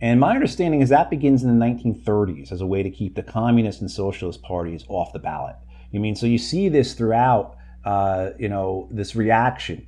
[0.00, 3.22] And my understanding is that begins in the 1930s as a way to keep the
[3.22, 5.56] communist and socialist parties off the ballot.
[5.90, 9.86] You mean so you see this throughout, uh, you know, this reaction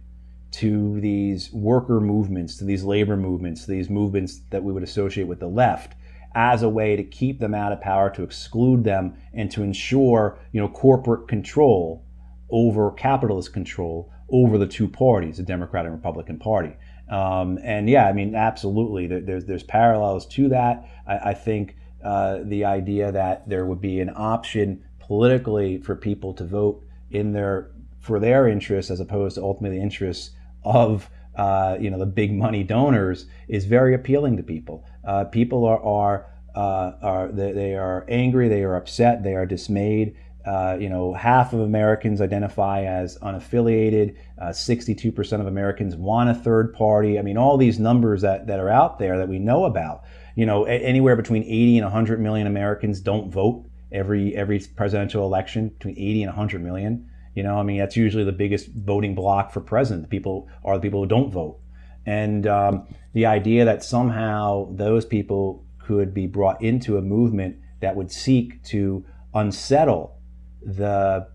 [0.53, 5.29] to these worker movements, to these labor movements, to these movements that we would associate
[5.29, 5.95] with the left
[6.35, 10.39] as a way to keep them out of power, to exclude them, and to ensure,
[10.53, 12.05] you know, corporate control
[12.51, 16.77] over capitalist control over the two parties, the Democratic and Republican Party.
[17.09, 20.89] Um, and yeah, I mean, absolutely, there, there's there's parallels to that.
[21.07, 26.33] I, I think uh, the idea that there would be an option politically for people
[26.35, 30.31] to vote in their for their interests as opposed to ultimately the interests
[30.65, 31.11] of
[31.41, 34.85] uh, you know the big money donors is very appealing to people.
[35.07, 39.47] Uh, people are are uh, are they, they, are angry, they are upset, they are
[39.47, 40.17] dismayed.
[40.45, 44.17] Uh, you know, half of Americans identify as unaffiliated.
[44.41, 47.19] 62% uh, of Americans want a third party.
[47.19, 50.03] I mean, all these numbers that, that are out there that we know about.
[50.35, 55.25] You know, a- anywhere between 80 and 100 million Americans don't vote every every presidential
[55.25, 55.69] election.
[55.69, 57.10] Between 80 and 100 million.
[57.35, 60.03] You know, I mean, that's usually the biggest voting block for president.
[60.03, 61.61] The people are the people who don't vote.
[62.07, 67.97] And um, the idea that somehow those people could be brought into a movement that
[67.97, 69.05] would seek to
[69.35, 70.19] unsettle
[70.63, 71.29] the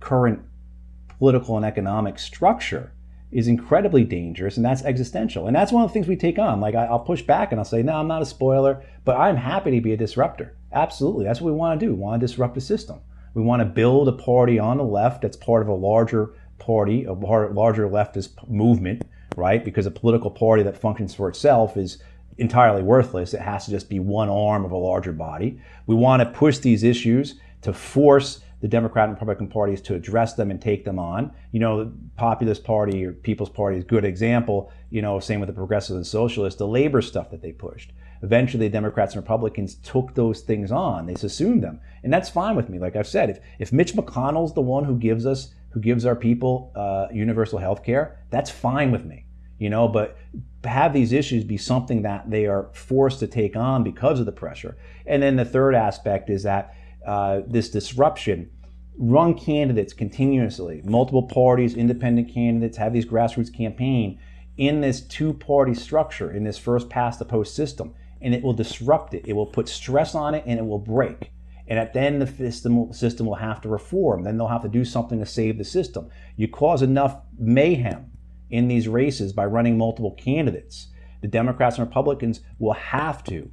[0.00, 0.40] current
[1.18, 2.92] political and economic structure
[3.30, 5.46] is incredibly dangerous and that's existential.
[5.46, 6.60] And that's one of the things we take on.
[6.60, 9.36] Like, I, will push back and I'll say, no, I'm not a spoiler, but I'm
[9.36, 10.56] happy to be a disruptor.
[10.72, 11.24] Absolutely.
[11.24, 11.92] That's what we want to do.
[11.92, 13.00] We want to disrupt the system.
[13.34, 17.04] We want to build a party on the left that's part of a larger party,
[17.04, 19.02] a larger leftist movement,
[19.36, 19.64] right?
[19.64, 22.02] Because a political party that functions for itself is
[22.38, 23.34] entirely worthless.
[23.34, 25.60] It has to just be one arm of a larger body.
[25.86, 30.34] We want to push these issues to force the Democrat and Republican parties to address
[30.34, 31.32] them and take them on.
[31.50, 34.70] You know, the Populist Party or People's Party is a good example.
[34.90, 37.92] You know, same with the Progressives and Socialists, the labor stuff that they pushed.
[38.22, 41.06] Eventually, Democrats and Republicans took those things on.
[41.06, 42.78] They assumed them, and that's fine with me.
[42.78, 46.14] Like I've said, if if Mitch McConnell's the one who gives us, who gives our
[46.14, 49.26] people uh, universal health care, that's fine with me.
[49.58, 50.16] You know, but
[50.64, 54.32] have these issues be something that they are forced to take on because of the
[54.32, 54.76] pressure.
[55.06, 56.74] And then the third aspect is that
[57.06, 58.50] uh, this disruption
[58.98, 64.20] run candidates continuously multiple parties independent candidates have these grassroots campaign
[64.58, 68.52] in this two party structure in this first past the post system and it will
[68.52, 69.24] disrupt it.
[69.26, 71.32] It will put stress on it and it will break.
[71.68, 74.24] And at the end the system, system will have to reform.
[74.24, 76.10] Then they'll have to do something to save the system.
[76.36, 78.10] You cause enough mayhem
[78.50, 80.88] in these races by running multiple candidates.
[81.22, 83.50] The democrats and republicans will have to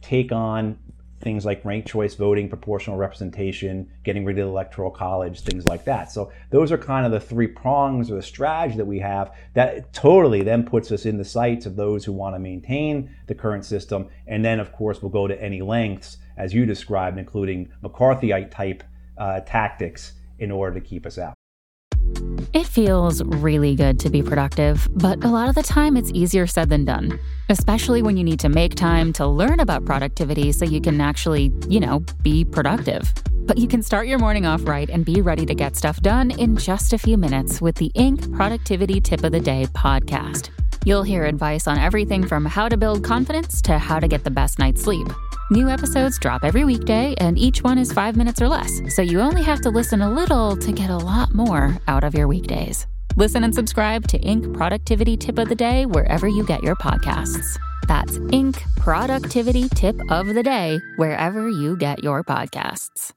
[0.00, 0.78] take on
[1.20, 5.84] things like ranked choice voting, proportional representation, getting rid of the electoral college, things like
[5.84, 6.12] that.
[6.12, 9.92] So those are kind of the three prongs or the strategy that we have that
[9.92, 13.64] totally then puts us in the sights of those who want to maintain the current
[13.64, 14.08] system.
[14.26, 18.82] And then, of course, we'll go to any lengths, as you described, including McCarthyite type
[19.16, 21.37] uh, tactics in order to keep us out.
[22.54, 26.46] It feels really good to be productive, but a lot of the time it's easier
[26.46, 27.18] said than done,
[27.50, 31.52] especially when you need to make time to learn about productivity so you can actually,
[31.68, 33.12] you know, be productive.
[33.46, 36.30] But you can start your morning off right and be ready to get stuff done
[36.30, 38.34] in just a few minutes with the Inc.
[38.34, 40.48] Productivity Tip of the Day podcast.
[40.86, 44.30] You'll hear advice on everything from how to build confidence to how to get the
[44.30, 45.08] best night's sleep.
[45.50, 49.18] New episodes drop every weekday, and each one is five minutes or less, so you
[49.18, 52.86] only have to listen a little to get a lot more out of your weekdays.
[53.16, 54.52] Listen and subscribe to Inc.
[54.52, 57.56] Productivity Tip of the Day wherever you get your podcasts.
[57.86, 58.60] That's Inc.
[58.76, 63.12] Productivity Tip of the Day wherever you get your podcasts.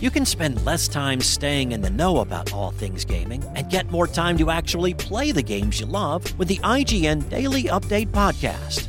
[0.00, 3.92] You can spend less time staying in the know about all things gaming and get
[3.92, 8.88] more time to actually play the games you love with the IGN Daily Update Podcast.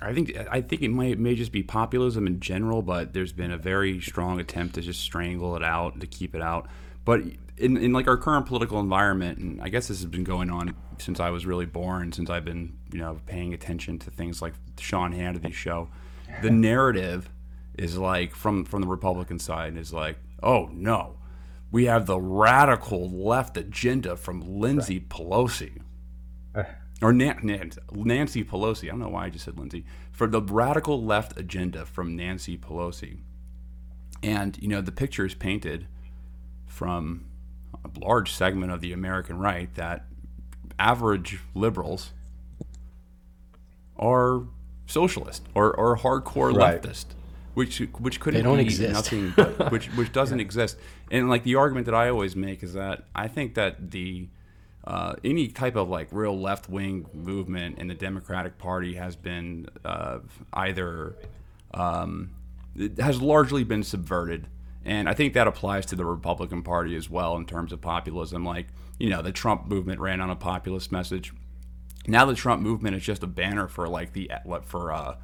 [0.00, 3.50] I think I think it might may just be populism in general, but there's been
[3.50, 6.68] a very strong attempt to just strangle it out to keep it out.
[7.04, 7.22] but
[7.56, 10.76] in, in like our current political environment, and I guess this has been going on
[10.98, 14.54] since I was really born, since I've been you know paying attention to things like
[14.78, 15.88] Sean Hannity's show,
[16.42, 17.28] the narrative
[17.76, 21.16] is like from from the Republican side is like, oh no,
[21.70, 25.08] we have the radical left agenda from Lindsay right.
[25.08, 25.80] Pelosi.
[27.00, 28.84] Or Nancy Pelosi.
[28.84, 29.84] I don't know why I just said Lindsay.
[30.10, 33.18] For the radical left agenda from Nancy Pelosi.
[34.22, 35.86] And, you know, the picture is painted
[36.66, 37.26] from
[37.84, 40.06] a large segment of the American right that
[40.78, 42.12] average liberals
[43.96, 44.42] are
[44.86, 46.82] socialist or, or hardcore right.
[46.82, 47.06] leftist,
[47.54, 48.92] which which couldn't be exist.
[48.92, 50.44] nothing but, which which doesn't yeah.
[50.44, 50.78] exist.
[51.10, 54.28] And like the argument that I always make is that I think that the
[54.88, 59.68] uh, any type of like real left wing movement in the Democratic Party has been
[59.84, 60.18] uh,
[60.52, 61.14] either
[61.72, 62.30] um,
[62.98, 64.48] has largely been subverted
[64.88, 68.42] and I think that applies to the Republican Party as well in terms of populism.
[68.42, 68.68] Like,
[68.98, 71.32] you know, the Trump movement ran on a populist message.
[72.06, 74.30] Now the Trump movement is just a banner for like the
[74.62, 75.16] for uh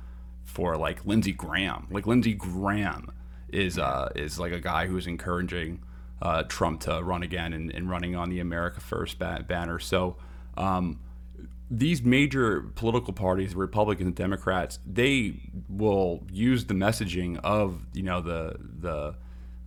[0.45, 1.87] for like Lindsey Graham.
[1.91, 3.11] Like Lindsey Graham
[3.49, 5.83] is uh is like a guy who's encouraging
[6.23, 9.79] uh, Trump to run again and, and, running on the America First banner.
[9.79, 10.17] So
[10.57, 11.01] um,
[11.71, 15.35] these major political parties, Republicans and Democrats, they
[15.69, 19.17] will use the messaging of you know the the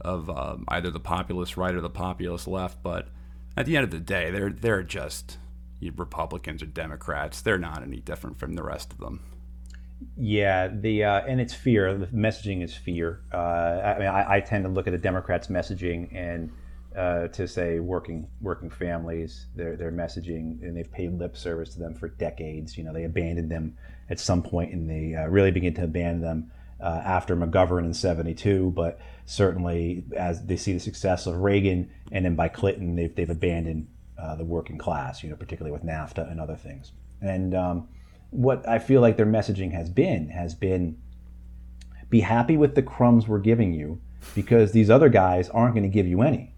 [0.02, 2.82] of um, either the populist right or the populist left.
[2.82, 3.10] But
[3.56, 5.38] at the end of the day, they're they're just
[5.95, 7.41] Republicans or Democrats.
[7.41, 9.24] They're not any different from the rest of them.
[10.16, 11.98] Yeah, the uh, and it's fear.
[11.98, 13.22] The messaging is fear.
[13.34, 16.52] Uh, I mean, I, I, tend to look at the Democrats' messaging and
[16.95, 21.80] uh, to say working working families, their their messaging, and they've paid lip service to
[21.80, 22.78] them for decades.
[22.78, 23.78] You know, they abandoned them
[24.10, 27.93] at some point, and they uh, really begin to abandon them uh, after McGovern in
[27.93, 33.14] '72, but certainly as they see the success of Reagan and then by Clinton, they've,
[33.14, 33.88] they've abandoned
[34.18, 36.93] uh, the working class, you know, particularly with NAFTA and other things.
[37.22, 37.89] And um,
[38.30, 40.97] what I feel like their messaging has been has been
[42.09, 43.99] be happy with the crumbs we're giving you
[44.34, 46.55] because these other guys aren't going to give you any,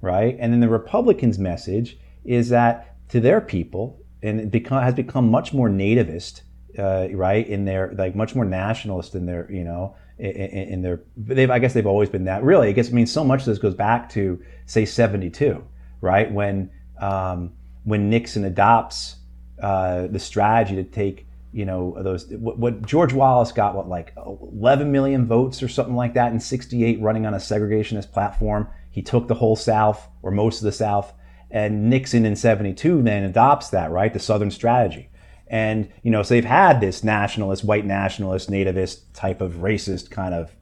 [0.00, 0.36] right?
[0.40, 5.30] And then the Republicans' message is that to their people, and it become, has become
[5.30, 6.42] much more nativist
[6.78, 7.46] uh, right?
[7.46, 11.58] In their like much more nationalist in their you know in, in their they've I
[11.58, 12.42] guess they've always been that.
[12.42, 15.64] Really, I guess I mean so much of this goes back to say '72,
[16.00, 16.30] right?
[16.30, 17.52] When um,
[17.84, 19.16] when Nixon adopts
[19.62, 24.12] uh, the strategy to take you know those what, what, George Wallace got what like
[24.16, 29.00] 11 million votes or something like that in 68 running on a segregationist platform he
[29.00, 31.14] took the whole south or most of the south
[31.50, 35.08] and Nixon in 72 then adopts that right the southern strategy
[35.50, 40.34] and, you know, so they've had this nationalist, white nationalist, nativist type of racist kind
[40.34, 40.54] of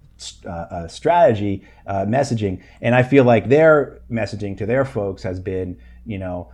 [0.47, 2.63] uh, uh, strategy, uh, messaging.
[2.81, 6.53] And I feel like their messaging to their folks has been, you know,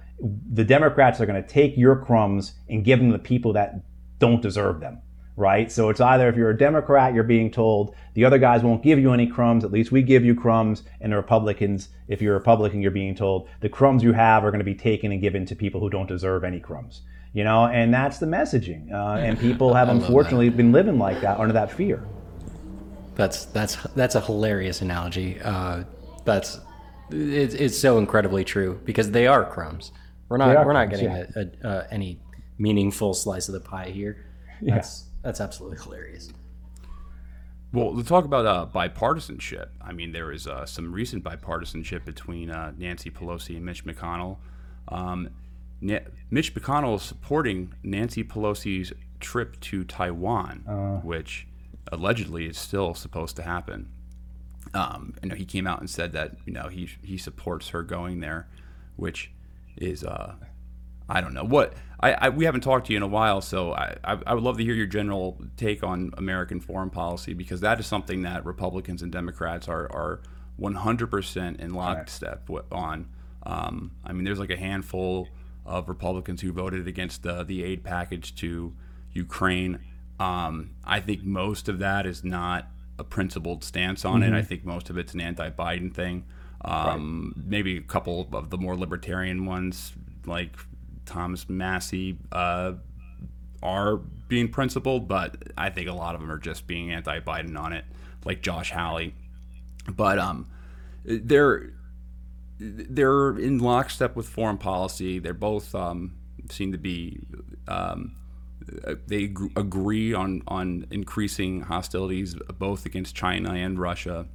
[0.52, 3.82] the Democrats are going to take your crumbs and give them to the people that
[4.18, 5.02] don't deserve them.
[5.34, 5.72] Right.
[5.72, 8.98] So it's either if you're a Democrat, you're being told the other guys won't give
[8.98, 9.64] you any crumbs.
[9.64, 10.82] At least we give you crumbs.
[11.00, 14.50] And the Republicans, if you're a Republican, you're being told the crumbs you have are
[14.50, 17.00] going to be taken and given to people who don't deserve any crumbs
[17.32, 18.92] you know, and that's the messaging.
[18.92, 22.06] Uh, and people have unfortunately been living like that under that fear.
[23.14, 25.40] That's that's that's a hilarious analogy.
[25.40, 25.84] Uh,
[26.24, 26.60] that's
[27.10, 29.92] it's, it's so incredibly true because they are crumbs.
[30.32, 31.26] We're not we're not getting yeah.
[31.36, 32.18] a, a, uh, any
[32.56, 34.24] meaningful slice of the pie here.
[34.62, 35.18] That's yeah.
[35.24, 36.32] that's absolutely hilarious.
[37.70, 42.50] Well, to talk about uh, bipartisanship, I mean, there is uh, some recent bipartisanship between
[42.50, 44.38] uh, Nancy Pelosi and Mitch McConnell.
[44.88, 45.28] Um,
[45.82, 51.06] Mitch McConnell is supporting Nancy Pelosi's trip to Taiwan, uh.
[51.06, 51.46] which
[51.90, 53.90] allegedly is still supposed to happen.
[54.72, 57.82] Um, you know, he came out and said that you know he he supports her
[57.82, 58.48] going there,
[58.96, 59.30] which
[59.76, 60.34] is uh,
[61.08, 63.72] I don't know what I, I, we haven't talked to you in a while, so
[63.72, 67.78] I, I, would love to hear your general take on American foreign policy because that
[67.78, 70.20] is something that Republicans and Democrats are are
[70.60, 73.08] 100% in lockstep on.
[73.44, 75.28] Um, I mean, there's like a handful
[75.64, 78.74] of Republicans who voted against the, the aid package to
[79.12, 79.80] Ukraine.
[80.20, 82.68] Um, I think most of that is not
[82.98, 84.34] a principled stance on mm-hmm.
[84.34, 84.38] it.
[84.38, 86.24] I think most of it's an anti-Biden thing.
[86.64, 87.46] Um, right.
[87.46, 89.92] Maybe a couple of the more libertarian ones,
[90.26, 90.56] like
[91.06, 92.74] Thomas Massie, uh,
[93.62, 93.96] are
[94.28, 97.84] being principled, but I think a lot of them are just being anti-Biden on it,
[98.24, 99.14] like Josh Hawley.
[99.90, 100.48] But um,
[101.04, 101.70] they're
[102.58, 105.18] they're in lockstep with foreign policy.
[105.18, 106.14] They're both um,
[106.50, 107.20] seem to be
[107.66, 108.14] um,
[109.06, 109.24] they
[109.56, 114.26] agree on on increasing hostilities both against China and Russia.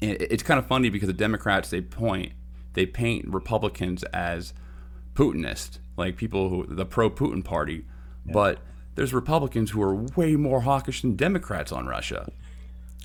[0.00, 2.32] It's kind of funny because the Democrats they point
[2.72, 4.54] they paint Republicans as
[5.14, 7.84] Putinist, like people who the pro-Putin party,
[8.24, 8.60] but
[8.94, 12.30] there's Republicans who are way more hawkish than Democrats on Russia.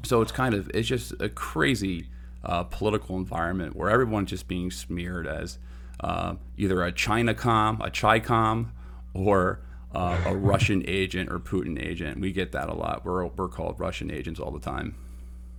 [0.04, 2.08] So it's kind of it's just a crazy
[2.44, 5.58] uh, political environment where everyone's just being smeared as
[6.00, 8.70] uh, either a Chinacom, a Chicom,
[9.14, 9.62] or
[9.94, 12.20] uh, a Russian agent or Putin agent.
[12.20, 13.04] We get that a lot.
[13.06, 14.96] We're we're called Russian agents all the time.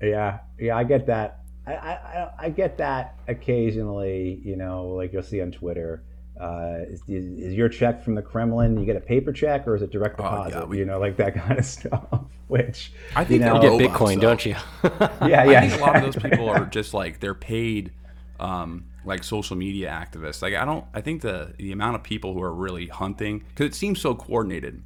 [0.03, 1.41] Yeah, yeah, I get that.
[1.67, 4.41] I, I, I get that occasionally.
[4.45, 6.03] You know, like you'll see on Twitter.
[6.41, 8.79] Uh, is, is, your check from the Kremlin?
[8.79, 10.55] You get a paper check, or is it direct deposit?
[10.55, 12.05] Oh, yeah, we, you know, like that kind of stuff.
[12.49, 14.55] Which I think you know, you get Bitcoin, don't you?
[14.83, 15.61] yeah, yeah.
[15.61, 17.93] I think a lot of those people are just like they're paid,
[18.39, 20.43] um, like social media activists.
[20.43, 20.85] Like I don't.
[20.95, 24.15] I think the the amount of people who are really hunting because it seems so
[24.15, 24.83] coordinated.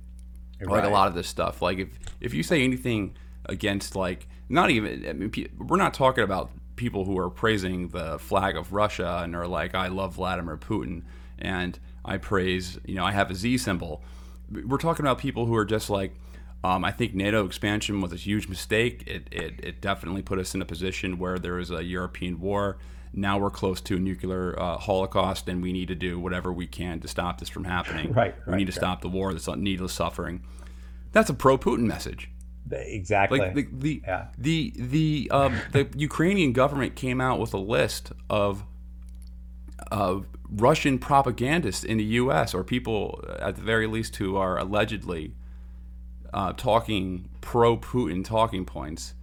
[0.60, 0.70] Right.
[0.70, 1.60] Like a lot of this stuff.
[1.60, 1.88] Like if
[2.20, 3.16] if you say anything
[3.46, 8.18] against like not even I mean we're not talking about people who are praising the
[8.18, 11.02] flag of Russia and are like I love Vladimir Putin
[11.38, 14.02] and I praise, you know, I have a Z symbol.
[14.50, 16.14] We're talking about people who are just like,
[16.62, 19.04] um, I think NATO expansion was a huge mistake.
[19.06, 22.76] It, it, it, definitely put us in a position where there was a European war.
[23.12, 26.66] Now we're close to a nuclear uh, holocaust, and we need to do whatever we
[26.66, 28.12] can to stop this from happening.
[28.14, 28.74] right, We need to right.
[28.74, 30.42] stop the war, this needless suffering.
[31.12, 32.30] That's a pro-Putin message.
[32.72, 33.38] Exactly.
[33.38, 34.26] Like the the yeah.
[34.38, 38.64] the the, um, the Ukrainian government came out with a list of
[39.90, 42.54] of Russian propagandists in the U.S.
[42.54, 45.34] or people, at the very least, who are allegedly
[46.32, 49.14] uh, talking pro-Putin talking points.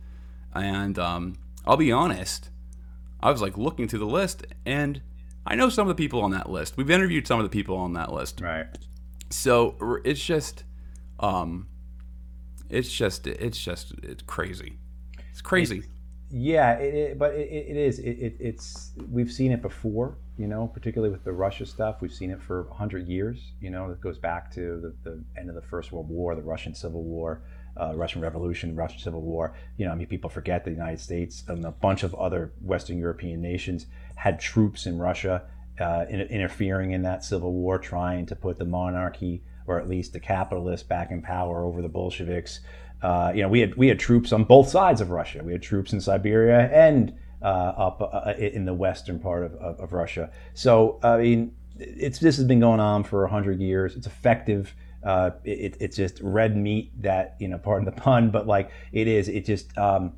[0.54, 2.50] And um, I'll be honest,
[3.22, 5.02] I was like looking through the list, and
[5.46, 6.78] I know some of the people on that list.
[6.78, 8.42] We've interviewed some of the people on that list.
[8.42, 8.66] Right.
[9.30, 10.64] So it's just,
[11.20, 11.68] um,
[12.70, 14.78] it's just, it's just, it's crazy.
[15.32, 15.84] It's crazy.
[16.30, 18.00] Yeah, it, it, but it, it is.
[18.00, 22.02] It, it's we've seen it before, you know, particularly with the Russia stuff.
[22.02, 23.54] We've seen it for hundred years.
[23.62, 26.42] You know, it goes back to the, the, end of the First World War, the
[26.42, 27.44] Russian Civil War,
[27.80, 29.56] uh, Russian Revolution, Russian Civil War.
[29.78, 32.98] You know, I mean, people forget the United States and a bunch of other Western
[32.98, 33.86] European nations
[34.16, 35.44] had troops in Russia
[35.80, 40.14] uh, in, interfering in that civil war, trying to put the monarchy or at least
[40.14, 42.62] the capitalists back in power over the Bolsheviks.
[43.02, 45.44] Uh, you know, we had we had troops on both sides of Russia.
[45.44, 49.80] We had troops in Siberia and uh, up uh, in the western part of, of,
[49.80, 50.32] of, Russia.
[50.56, 53.96] So I mean, it's this has been going on for hundred years.
[53.96, 54.74] It's effective.
[55.04, 59.08] Uh, it, it's just red meat that you know, pardon the pun, but like it
[59.08, 59.30] is.
[59.30, 60.14] It just um,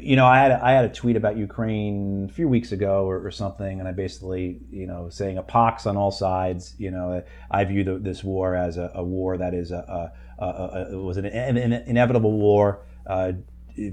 [0.00, 3.24] you know, I had I had a tweet about Ukraine a few weeks ago or,
[3.24, 6.74] or, something, and I basically, you know, saying a pox on all sides.
[6.78, 10.44] You know, I view the, this war as a, a, war that is a, a,
[10.44, 13.32] a was an, an, inevitable war uh,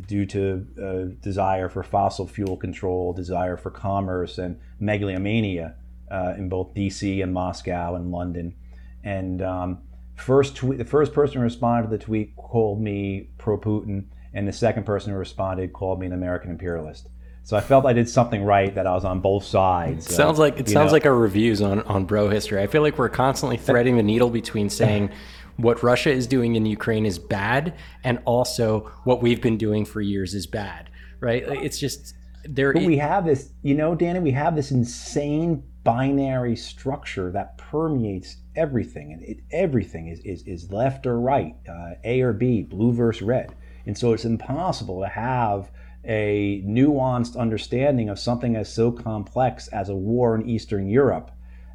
[0.07, 5.75] due to uh, desire for fossil fuel control, desire for commerce, and megalomania
[6.09, 7.21] uh, in both D.C.
[7.21, 8.55] and Moscow and London.
[9.03, 9.79] And um,
[10.15, 14.53] first tweet, the first person who responded to the tweet called me pro-Putin and the
[14.53, 17.07] second person who responded called me an American imperialist.
[17.45, 20.07] So I felt I did something right that I was on both sides.
[20.07, 20.93] It sounds like it sounds know.
[20.93, 22.61] like our reviews on on bro history.
[22.61, 25.11] I feel like we're constantly threading the needle between saying
[25.57, 29.99] what Russia is doing in Ukraine is bad and also what we've been doing for
[30.01, 30.89] years is bad.
[31.19, 31.43] Right?
[31.47, 32.15] It's just
[32.45, 37.57] there But we have this, you know, Danny, we have this insane binary structure that
[37.57, 42.63] permeates everything and it, everything is, is, is left or right, uh, A or B,
[42.63, 43.55] blue versus red.
[43.85, 45.71] And so it's impossible to have
[46.05, 51.31] a nuanced understanding of something as so complex as a war in Eastern Europe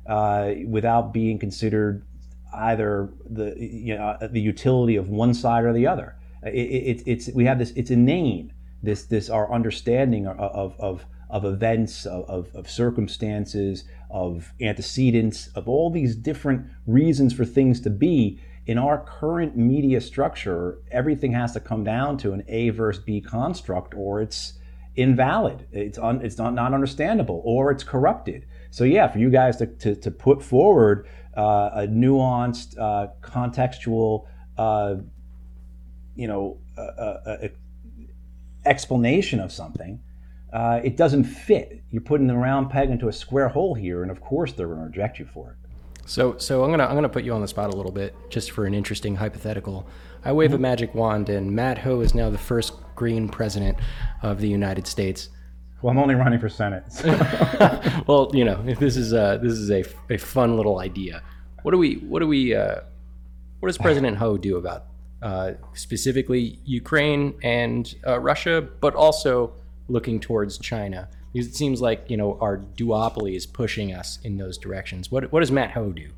[0.07, 2.05] uh, without being considered
[2.53, 6.17] either the you know, the utility of one side or the other.
[6.43, 8.53] It, it, it's we have this it's inane
[8.83, 15.91] this this our understanding of of, of events of, of circumstances of antecedents of all
[15.91, 21.61] these different reasons for things to be in our current media structure, everything has to
[21.61, 24.53] come down to an A versus B construct, or it's
[24.95, 25.67] invalid.
[25.73, 28.45] It's un, it's not, not understandable, or it's corrupted.
[28.71, 34.27] So yeah, for you guys to, to, to put forward uh, a nuanced, uh, contextual,
[34.59, 34.97] uh,
[36.15, 36.59] you know,
[38.67, 39.99] explanation of something,
[40.53, 41.83] uh, it doesn't fit.
[41.91, 44.81] You're putting the round peg into a square hole here, and of course they're going
[44.81, 45.68] to reject you for it.
[46.09, 48.53] So, so I'm gonna I'm gonna put you on the spot a little bit, just
[48.53, 49.87] for an interesting hypothetical.
[50.25, 50.57] I wave mm-hmm.
[50.57, 53.77] a magic wand, and Matt Hoh is now the first Green president
[54.23, 55.29] of the United States.
[55.83, 56.91] Well, I'm only running for Senate.
[56.91, 57.09] So.
[58.07, 61.23] well, you know, this is a this is a, a fun little idea.
[61.63, 62.81] What do we what do we uh,
[63.61, 64.87] what does President Hoh do about
[65.21, 69.53] uh, specifically Ukraine and uh, Russia, but also
[69.89, 71.11] looking towards China?
[71.39, 75.11] Because it seems like you know our duopoly is pushing us in those directions.
[75.11, 76.09] What what does Matt Hoh do?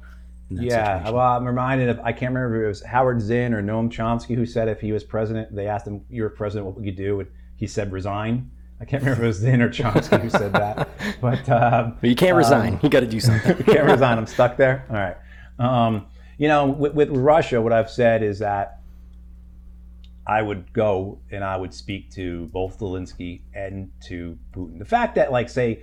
[0.48, 1.14] in that Yeah, situation?
[1.14, 4.34] well, I'm reminded of I can't remember if it was Howard Zinn or Noam Chomsky
[4.34, 7.20] who said if he was president, they asked him, "You're president, what would you do?"
[7.20, 10.54] And he said, "Resign." I can't remember if it was Zinn or Chomsky who said
[10.54, 10.88] that,
[11.20, 12.80] but um, But you can't resign.
[12.82, 13.58] You got to do something.
[13.58, 14.16] you can't resign.
[14.16, 14.86] I'm stuck there.
[14.88, 15.16] All right.
[15.58, 16.06] Um,
[16.38, 18.79] you know, with, with Russia, what I've said is that
[20.26, 24.78] I would go and I would speak to both Zelensky and to Putin.
[24.78, 25.82] The fact that, like, say,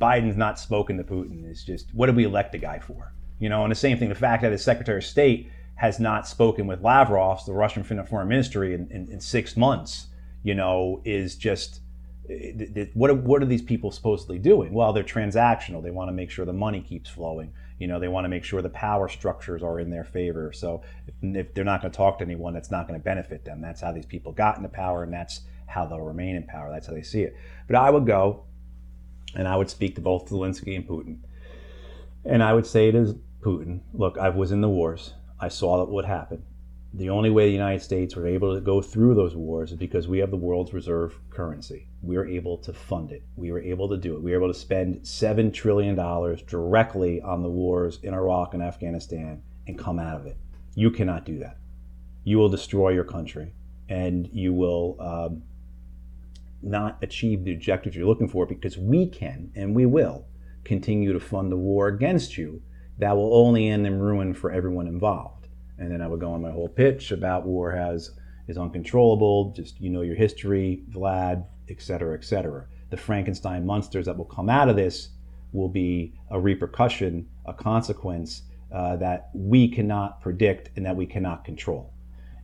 [0.00, 3.12] Biden's not spoken to Putin is just what did we elect the guy for?
[3.38, 4.08] You know, and the same thing.
[4.08, 8.28] The fact that his Secretary of State has not spoken with Lavrov, the Russian Foreign
[8.28, 10.08] Ministry, in, in, in six months,
[10.42, 11.80] you know, is just
[12.28, 14.72] eh, what are, what are these people supposedly doing?
[14.74, 15.82] Well, they're transactional.
[15.82, 17.52] They want to make sure the money keeps flowing.
[17.80, 20.52] You know, they want to make sure the power structures are in their favor.
[20.52, 23.44] So if, if they're not going to talk to anyone, that's not going to benefit
[23.44, 23.60] them.
[23.60, 26.70] That's how these people got into power, and that's how they'll remain in power.
[26.70, 27.34] That's how they see it.
[27.66, 28.44] But I would go,
[29.34, 31.20] and I would speak to both Zelensky and Putin,
[32.24, 35.14] and I would say to Putin, "Look, I was in the wars.
[35.40, 36.42] I saw what happened.
[36.92, 40.08] The only way the United States were able to go through those wars is because
[40.08, 41.86] we have the world's reserve currency.
[42.02, 43.22] We were able to fund it.
[43.36, 44.22] We were able to do it.
[44.22, 45.94] We were able to spend $7 trillion
[46.46, 50.36] directly on the wars in Iraq and Afghanistan and come out of it.
[50.74, 51.58] You cannot do that.
[52.24, 53.54] You will destroy your country
[53.88, 55.44] and you will um,
[56.60, 60.26] not achieve the objectives you're looking for because we can and we will
[60.64, 62.62] continue to fund the war against you
[62.98, 65.39] that will only end in ruin for everyone involved.
[65.80, 68.12] And then I would go on my whole pitch about war has
[68.46, 72.66] is uncontrollable, just you know your history, Vlad, et cetera, et cetera.
[72.90, 75.08] The Frankenstein monsters that will come out of this
[75.52, 78.42] will be a repercussion, a consequence
[78.72, 81.92] uh, that we cannot predict and that we cannot control.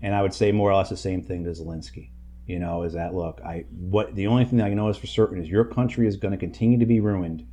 [0.03, 2.11] And I would say more or less the same thing to Zelensky.
[2.47, 5.07] You know, is that look, I what the only thing that I know is for
[5.07, 7.47] certain is your country is going to continue to be ruined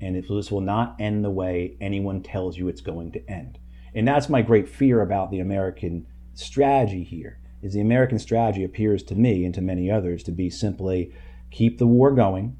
[0.00, 3.58] and it, this will not end the way anyone tells you it's going to end.
[3.96, 7.40] And that's my great fear about the American strategy here.
[7.62, 11.14] Is the American strategy appears to me and to many others to be simply
[11.50, 12.58] keep the war going,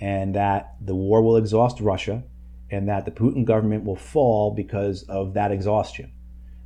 [0.00, 2.24] and that the war will exhaust Russia,
[2.70, 6.10] and that the Putin government will fall because of that exhaustion.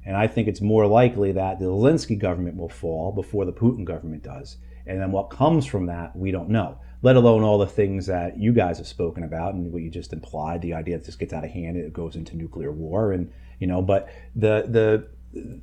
[0.06, 3.84] And I think it's more likely that the Zelensky government will fall before the Putin
[3.84, 4.56] government does.
[4.86, 8.38] And then what comes from that, we don't know let alone all the things that
[8.38, 11.32] you guys have spoken about and what you just implied the idea that this gets
[11.32, 15.06] out of hand and it goes into nuclear war and you know but the the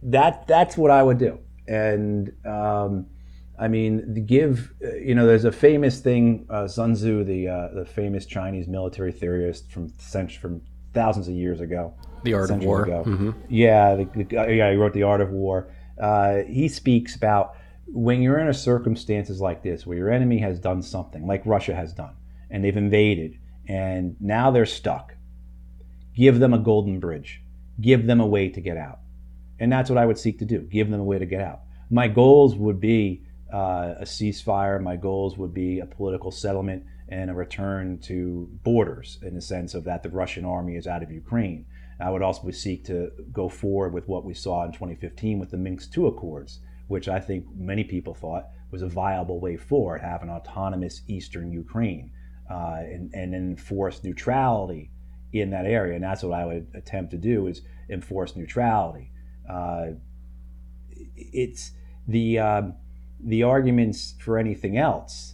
[0.02, 1.38] that that's what i would do.
[1.68, 3.08] And um,
[3.60, 4.72] i mean give
[5.04, 9.12] you know there's a famous thing uh, sun tzu the uh, the famous chinese military
[9.12, 9.90] theorist from
[10.42, 10.62] from
[10.94, 11.94] thousands of years ago.
[12.24, 12.86] The Art of War.
[12.86, 13.36] Mhm.
[13.50, 14.26] yeah the, the,
[14.56, 15.70] yeah he wrote the art of war.
[16.00, 17.56] Uh, he speaks about
[17.88, 21.76] when you're in a circumstances like this where your enemy has done something like Russia
[21.76, 22.16] has done
[22.50, 23.38] and they've invaded
[23.68, 25.16] and now they're stuck
[26.16, 27.42] give them a golden bridge
[27.80, 29.00] give them a way to get out.
[29.60, 31.62] And that's what I would seek to do give them a way to get out.
[31.90, 33.24] My goals would be
[33.54, 34.82] uh, a ceasefire.
[34.82, 39.74] My goals would be a political settlement and a return to borders in the sense
[39.74, 41.66] of that the Russian army is out of Ukraine.
[42.00, 45.58] I would also seek to go forward with what we saw in 2015 with the
[45.58, 50.24] Minsk II Accords which I think many people thought was a viable way forward, have
[50.24, 52.12] an autonomous Eastern Ukraine
[52.50, 54.92] uh, and, and enforce neutrality
[55.34, 55.96] in that area.
[55.96, 59.12] And that's what I would attempt to do is enforce neutrality.
[59.50, 59.88] Uh,
[61.16, 61.72] it's
[62.08, 62.74] the um,
[63.20, 65.34] the arguments for anything else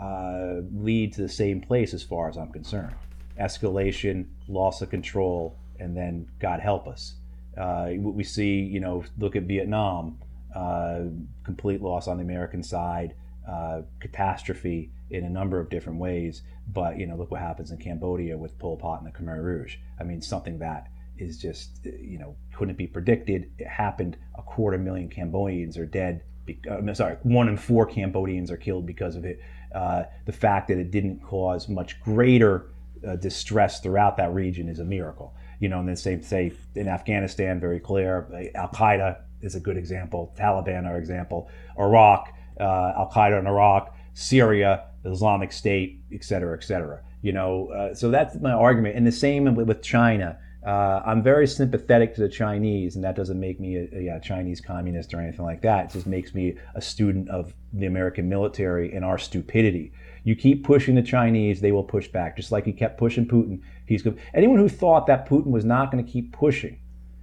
[0.00, 2.94] uh, lead to the same place as far as I'm concerned:
[3.40, 7.14] escalation, loss of control, and then God help us.
[7.56, 10.18] Uh, we see, you know, look at Vietnam
[10.54, 11.00] uh,
[11.44, 13.14] complete loss on the American side,
[13.48, 16.42] uh, catastrophe in a number of different ways.
[16.72, 19.76] But you know, look what happens in Cambodia with Pol Pot and the Khmer Rouge.
[19.98, 23.50] I mean, something that is just you know couldn't be predicted.
[23.58, 24.16] It happened.
[24.36, 26.22] A quarter million Cambodians are dead.
[26.44, 29.40] Be- uh, sorry, one in four Cambodians are killed because of it.
[29.74, 32.70] Uh, the fact that it didn't cause much greater
[33.06, 35.34] uh, distress throughout that region is a miracle.
[35.60, 38.50] You know, and then same say in Afghanistan, very clear.
[38.54, 40.34] Al Qaeda is a good example.
[40.38, 41.48] Taliban are example.
[41.78, 42.32] Iraq,
[42.62, 47.00] Al Qaeda in Iraq, Syria, Islamic State, et cetera, et cetera.
[47.22, 48.96] You know, uh, so that's my argument.
[48.96, 50.38] And the same with, China.
[50.66, 54.60] Uh, I'm very sympathetic to the Chinese, and that doesn't make me a, a Chinese
[54.60, 55.86] communist or anything like that.
[55.86, 59.92] It just makes me a student of the American military and our stupidity.
[60.24, 63.60] You keep pushing the Chinese, they will push back, just like he kept pushing Putin.
[63.86, 66.78] He's go- anyone who thought that Putin was not going to keep pushing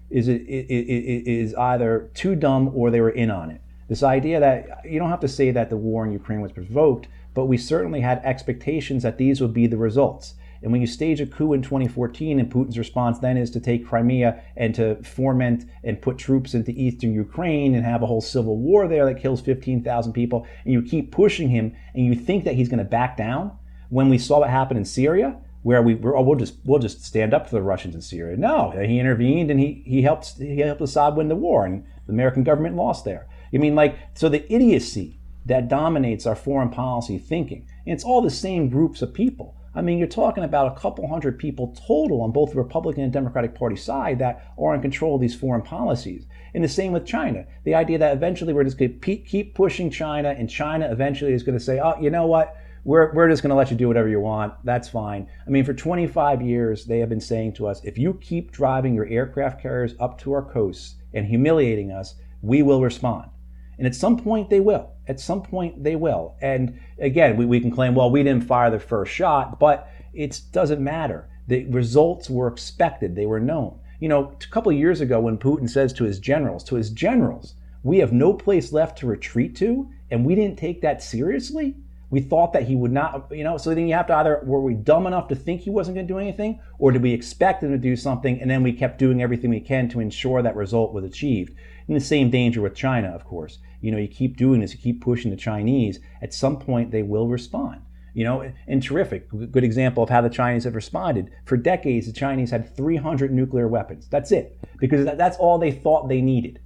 [0.09, 3.61] is it is either too dumb or they were in on it.
[3.87, 7.07] This idea that you don't have to say that the war in Ukraine was provoked,
[7.33, 10.33] but we certainly had expectations that these would be the results.
[10.63, 13.85] And when you stage a coup in 2014, and Putin's response then is to take
[13.85, 18.57] Crimea and to foment and put troops into eastern Ukraine and have a whole civil
[18.57, 22.55] war there that kills 15,000 people, and you keep pushing him, and you think that
[22.55, 23.51] he's going to back down,
[23.89, 27.03] when we saw what happened in Syria, where we were, oh, we'll just we'll just
[27.03, 28.37] stand up for the Russians in Syria.
[28.37, 32.13] No, he intervened and he he helped he helped Assad win the war, and the
[32.13, 33.27] American government lost there.
[33.55, 38.21] I mean, like so the idiocy that dominates our foreign policy thinking, and it's all
[38.21, 39.55] the same groups of people.
[39.73, 43.11] I mean, you're talking about a couple hundred people total on both the Republican and
[43.11, 46.25] Democratic Party side that are in control of these foreign policies.
[46.53, 47.45] And the same with China.
[47.65, 51.43] The idea that eventually we're just going to keep pushing China, and China eventually is
[51.43, 52.55] going to say, oh, you know what?
[52.85, 54.53] We're, we're just going to let you do whatever you want.
[54.63, 55.27] That's fine.
[55.45, 58.95] I mean, for 25 years, they have been saying to us if you keep driving
[58.95, 63.29] your aircraft carriers up to our coasts and humiliating us, we will respond.
[63.77, 64.91] And at some point, they will.
[65.07, 66.35] At some point, they will.
[66.41, 70.41] And again, we, we can claim, well, we didn't fire the first shot, but it
[70.51, 71.27] doesn't matter.
[71.47, 73.79] The results were expected, they were known.
[73.99, 76.89] You know, a couple of years ago, when Putin says to his generals, to his
[76.89, 77.53] generals,
[77.83, 81.75] we have no place left to retreat to, and we didn't take that seriously,
[82.09, 84.61] we thought that he would not, you know, so then you have to either, were
[84.61, 87.63] we dumb enough to think he wasn't going to do anything, or did we expect
[87.63, 90.55] him to do something and then we kept doing everything we can to ensure that
[90.55, 91.55] result was achieved?
[91.87, 93.59] And the same danger with China, of course.
[93.81, 97.03] You know, you keep doing this, you keep pushing the Chinese, at some point they
[97.03, 97.81] will respond.
[98.13, 101.31] You know, and terrific, good example of how the Chinese have responded.
[101.43, 104.07] For decades, the Chinese had 300 nuclear weapons.
[104.07, 106.61] That's it, because that's all they thought they needed,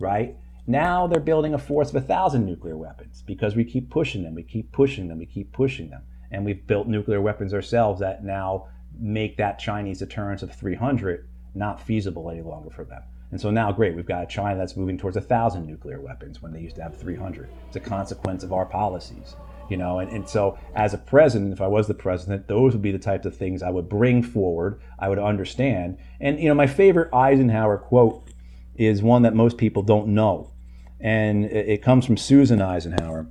[0.00, 0.36] right?
[0.66, 4.34] Now they're building a force of a thousand nuclear weapons because we keep pushing them,
[4.34, 6.02] we keep pushing them, we keep pushing them.
[6.30, 8.66] And we've built nuclear weapons ourselves that now
[8.98, 13.02] make that Chinese deterrence of 300 not feasible any longer for them.
[13.30, 16.52] And so now, great, we've got China that's moving towards a thousand nuclear weapons when
[16.52, 17.50] they used to have 300.
[17.66, 19.36] It's a consequence of our policies,
[19.68, 19.98] you know.
[19.98, 22.98] And, and so, as a president, if I was the president, those would be the
[22.98, 24.80] types of things I would bring forward.
[24.98, 25.98] I would understand.
[26.20, 28.30] And you know, my favorite Eisenhower quote
[28.76, 30.52] is one that most people don't know,
[31.00, 33.28] and it comes from Susan Eisenhower.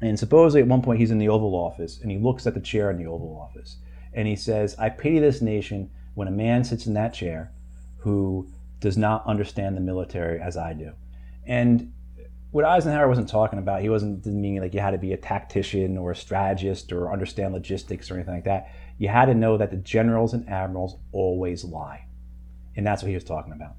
[0.00, 2.60] And supposedly at one point he's in the Oval Office and he looks at the
[2.60, 3.78] chair in the Oval Office
[4.12, 7.52] and he says, I pity this nation when a man sits in that chair
[7.98, 8.48] who
[8.80, 10.92] does not understand the military as I do.
[11.46, 11.92] And
[12.50, 15.98] what Eisenhower wasn't talking about, he wasn't meaning like you had to be a tactician
[15.98, 18.70] or a strategist or understand logistics or anything like that.
[18.98, 22.06] You had to know that the generals and admirals always lie.
[22.76, 23.74] And that's what he was talking about.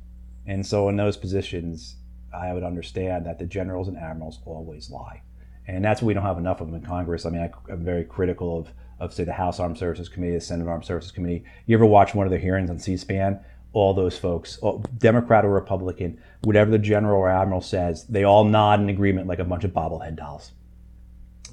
[0.46, 1.96] And so in those positions,
[2.34, 5.24] I would understand that the generals and admirals always lie.
[5.68, 7.26] And that's what we don't have enough of them in Congress.
[7.26, 8.70] I mean, I, am very critical of,
[9.00, 11.44] of, say, the House Armed Services Committee, the Senate Armed Services Committee.
[11.66, 13.40] You ever watch one of their hearings on C SPAN?
[13.78, 14.60] All those folks,
[14.98, 19.38] Democrat or Republican, whatever the general or admiral says, they all nod in agreement like
[19.38, 20.52] a bunch of bobblehead dolls.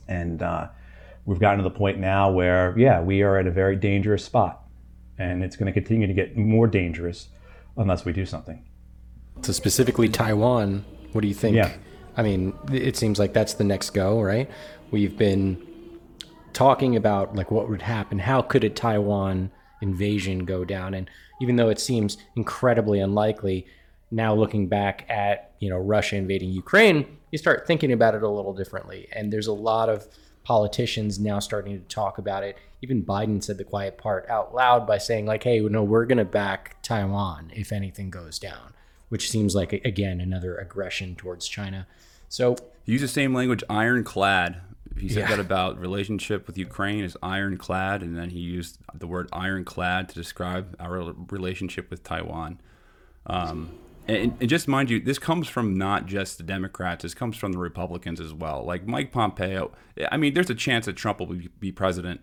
[0.08, 0.68] And uh,
[1.26, 4.62] we've gotten to the point now where, yeah, we are at a very dangerous spot.
[5.18, 7.28] And it's going to continue to get more dangerous
[7.76, 8.64] unless we do something.
[9.42, 10.82] So specifically Taiwan,
[11.12, 11.56] what do you think?
[11.56, 11.72] Yeah.
[12.16, 14.50] I mean, it seems like that's the next go, right?
[14.90, 15.60] We've been
[16.54, 18.18] talking about like what would happen.
[18.18, 19.50] How could a Taiwan
[19.82, 20.94] invasion go down?
[20.94, 21.10] And
[21.44, 23.66] even though it seems incredibly unlikely,
[24.10, 28.28] now looking back at you know Russia invading Ukraine, you start thinking about it a
[28.28, 29.08] little differently.
[29.12, 30.08] And there's a lot of
[30.42, 32.56] politicians now starting to talk about it.
[32.80, 36.18] Even Biden said the quiet part out loud by saying like, "Hey, no, we're going
[36.18, 38.72] to back Taiwan if anything goes down."
[39.14, 41.86] which seems like again another aggression towards China.
[42.28, 44.60] So use the same language, ironclad.
[44.98, 45.28] He said yeah.
[45.30, 50.14] that about relationship with Ukraine is ironclad, and then he used the word ironclad to
[50.14, 52.60] describe our relationship with Taiwan.
[53.26, 53.70] Um,
[54.06, 57.02] and, and, just mind you, this comes from not just the Democrats.
[57.02, 58.64] This comes from the Republicans as well.
[58.64, 59.72] Like Mike Pompeo.
[60.12, 62.20] I mean, there's a chance that Trump will be, be president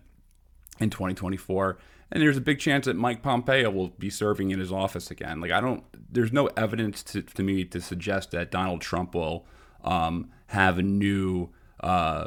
[0.78, 1.78] in 2024
[2.12, 5.40] and there's a big chance that Mike Pompeo will be serving in his office again.
[5.40, 5.82] Like I don't,
[6.12, 9.46] there's no evidence to, to me to suggest that Donald Trump will
[9.82, 11.48] um, have a new
[11.80, 12.26] uh,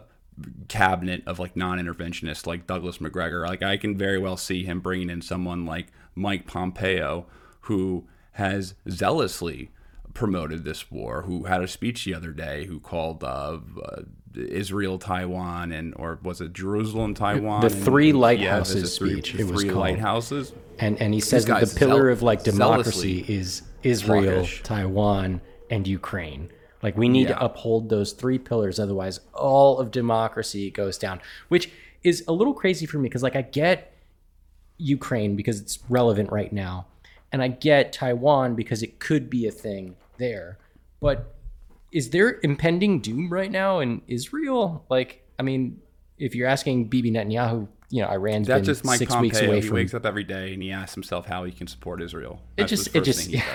[0.68, 3.46] cabinet of like non-interventionists like Douglas Macgregor.
[3.48, 7.26] Like I can very well see him bringing in someone like Mike Pompeo,
[7.62, 9.72] who has zealously
[10.14, 14.02] promoted this war, who had a speech the other day, who called uh, uh,
[14.36, 17.62] Israel, Taiwan, and or was it Jerusalem, Taiwan?
[17.62, 19.32] The three and, lighthouses yeah, speech.
[19.32, 19.82] Three, it was three called.
[19.82, 20.54] lighthouses.
[20.80, 24.64] And and he says that the pillar of like democracy is Israel, hawkish.
[24.64, 26.50] Taiwan, and Ukraine.
[26.86, 27.40] Like we need Yeah.
[27.40, 31.20] to uphold those three pillars, otherwise all of democracy goes down.
[31.48, 31.72] Which
[32.04, 33.92] is a little crazy for me because like I get
[34.78, 36.86] Ukraine because it's relevant right now,
[37.32, 40.60] and I get Taiwan because it could be a thing there.
[41.00, 41.34] But
[41.92, 44.86] is there impending doom right now in Israel?
[44.88, 45.80] Like, I mean,
[46.20, 49.22] if you're asking Bibi Netanyahu, you know, Iran's That's been just Mike six Pompeo.
[49.24, 49.76] weeks away he from.
[49.76, 52.42] wakes up every day and he asks himself how he can support Israel.
[52.58, 53.46] It just- it just- he does.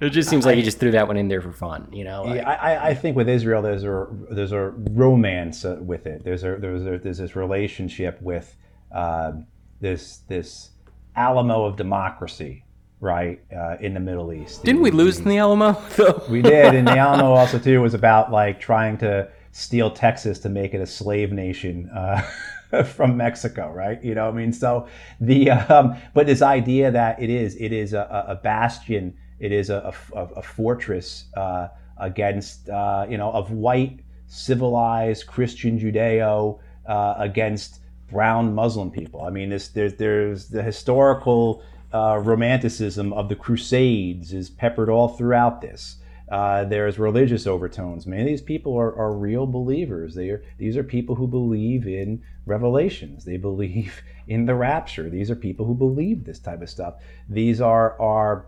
[0.00, 2.24] It just seems like he just threw that one in there for fun, you know.
[2.24, 6.06] like- Yeah, I, I- I think with Israel, there's a there's a romance uh, with
[6.06, 6.22] it.
[6.24, 8.54] There's a there's a, there's this relationship with
[8.92, 9.32] uh,
[9.80, 10.70] this this
[11.16, 12.64] Alamo of democracy,
[13.00, 14.64] right, uh, in the Middle East.
[14.64, 15.72] Didn't we lose in the Alamo?
[15.96, 20.38] Though We did, and the Alamo also too was about like trying to steal Texas
[20.40, 22.20] to make it a slave nation uh,
[22.84, 24.02] from Mexico, right?
[24.04, 24.88] You know, what I mean, so
[25.22, 29.70] the um, but this idea that it is it is a, a bastion, it is
[29.70, 31.68] a, a, a fortress uh,
[31.98, 37.80] against uh, you know of white civilized Christian Judeo uh, against
[38.10, 39.22] brown Muslim people.
[39.22, 45.08] I mean, this there's there's the historical uh, romanticism of the Crusades is peppered all
[45.08, 45.96] throughout this.
[46.28, 48.04] Uh, there's religious overtones.
[48.04, 50.14] Many of these people are, are real believers.
[50.14, 53.24] They are these are people who believe in revelations.
[53.24, 55.08] They believe in the rapture.
[55.08, 56.94] These are people who believe this type of stuff.
[57.28, 58.46] These are are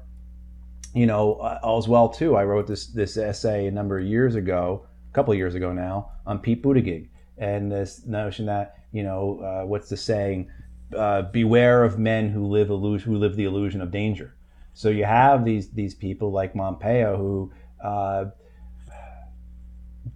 [0.94, 2.36] you know uh, as well too.
[2.36, 5.73] I wrote this this essay a number of years ago, a couple of years ago
[5.73, 7.09] now, on Pete Buttigieg
[7.39, 10.51] and this notion that you know uh, what's the saying?
[10.97, 14.35] Uh, beware of men who live who live the illusion of danger.
[14.73, 17.52] So you have these these people like Pompeo who
[17.82, 18.27] uh,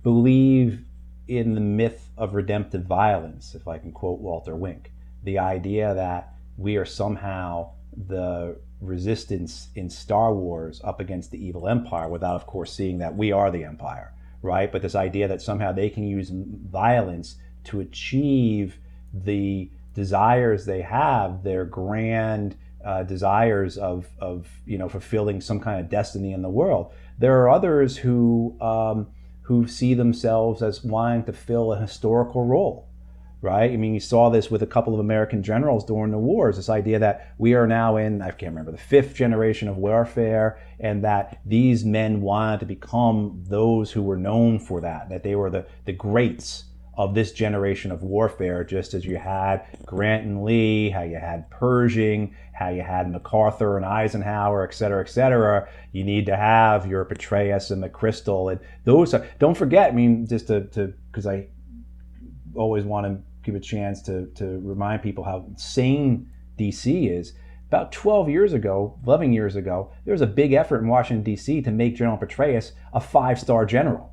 [0.03, 0.85] believe
[1.29, 4.93] in the myth of redemptive violence, if I can quote Walter Wink,
[5.23, 7.73] the idea that we are somehow
[8.09, 13.17] the resistance in Star Wars up against the evil empire, without, of course, seeing that
[13.17, 14.71] we are the empire, right?
[14.71, 18.79] But this idea that somehow they can use violence to achieve
[19.15, 25.81] the desires they have, their grand uh, desires of, of you know fulfilling some kind
[25.81, 26.93] of destiny in the world.
[27.19, 29.09] There are others who um,
[29.43, 32.89] who see themselves as wanting to fill a historical role,
[33.43, 33.71] right?
[33.71, 36.57] I mean, you saw this with a couple of American generals during the wars.
[36.57, 40.59] This idea that we are now in I can't remember the fifth generation of warfare,
[40.81, 45.35] and that these men wanted to become those who were known for that, that they
[45.35, 46.65] were the the greats
[46.95, 51.49] of this generation of warfare, just as you had Grant and Lee, how you had
[51.51, 55.69] Pershing, how you had MacArthur and Eisenhower, et cetera, et cetera.
[55.93, 58.53] You need to have your Petraeus and McChrystal.
[58.53, 60.61] And those are, don't forget, I mean, just to,
[61.11, 61.49] because I
[62.55, 67.35] always want to give a chance to, to remind people how insane DC is.
[67.69, 71.63] About 12 years ago, 11 years ago, there was a big effort in Washington, D.C.
[71.63, 74.13] to make General Petraeus a five star general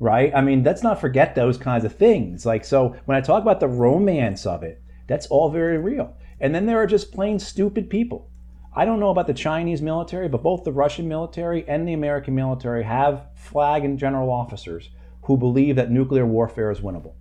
[0.00, 0.34] right?
[0.34, 2.44] I mean, let's not forget those kinds of things.
[2.44, 6.16] Like, so when I talk about the romance of it, that's all very real.
[6.40, 8.30] And then there are just plain stupid people.
[8.74, 12.34] I don't know about the Chinese military, but both the Russian military and the American
[12.34, 14.88] military have flag and general officers
[15.24, 17.14] who believe that nuclear warfare is winnable.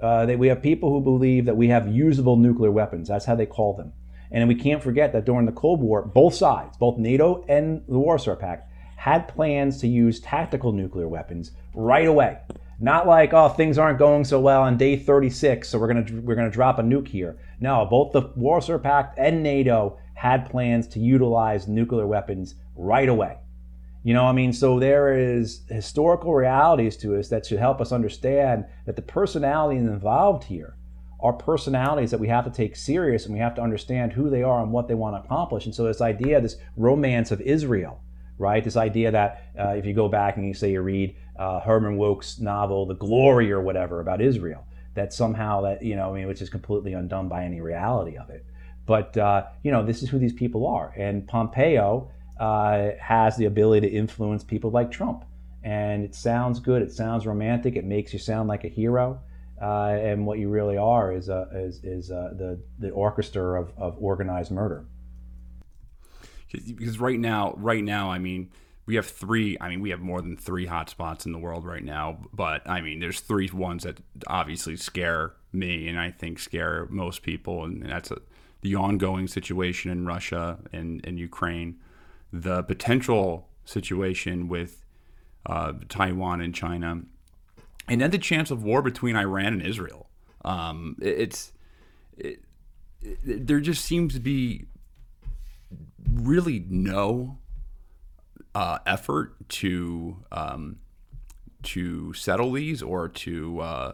[0.00, 3.08] Uh, they, we have people who believe that we have usable nuclear weapons.
[3.08, 3.92] That's how they call them.
[4.30, 7.98] And we can't forget that during the Cold War, both sides, both NATO and the
[7.98, 12.38] Warsaw Pact, had plans to use tactical nuclear weapons right away.
[12.78, 16.34] Not like, oh, things aren't going so well on day 36, so we're gonna we're
[16.34, 17.38] gonna drop a nuke here.
[17.60, 23.38] No, both the Warsaw Pact and NATO had plans to utilize nuclear weapons right away.
[24.02, 27.92] You know, I mean, so there is historical realities to us that should help us
[27.92, 30.76] understand that the personalities involved here
[31.22, 34.42] are personalities that we have to take serious and we have to understand who they
[34.42, 35.66] are and what they want to accomplish.
[35.66, 38.00] And so this idea, this romance of Israel,
[38.38, 38.64] right?
[38.64, 41.98] This idea that uh, if you go back and you say you read uh, Herman
[41.98, 46.26] Wouk's novel, The Glory or whatever about Israel, that somehow that, you know, I mean,
[46.26, 48.46] which is completely undone by any reality of it.
[48.86, 50.94] But, uh, you know, this is who these people are.
[50.96, 52.10] And Pompeo
[52.40, 55.24] uh, has the ability to influence people like Trump.
[55.62, 59.20] And it sounds good, it sounds romantic, it makes you sound like a hero.
[59.60, 63.94] Uh, and what you really are is, uh, is, is the, the orchestra of, of
[64.00, 64.86] organized murder
[66.52, 68.50] because right now, right now, I mean,
[68.86, 69.56] we have three.
[69.60, 72.18] I mean, we have more than three hotspots in the world right now.
[72.32, 77.22] But I mean, there's three ones that obviously scare me, and I think scare most
[77.22, 78.18] people, and that's a,
[78.62, 81.78] the ongoing situation in Russia and, and Ukraine,
[82.32, 84.84] the potential situation with
[85.46, 87.02] uh, Taiwan and China,
[87.88, 90.08] and then the chance of war between Iran and Israel.
[90.44, 91.52] Um, it's
[92.16, 92.42] it,
[93.02, 94.66] it, there just seems to be
[96.12, 97.38] really no
[98.54, 100.78] uh, effort to um,
[101.62, 103.92] to settle these or to uh,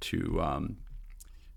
[0.00, 0.76] to um,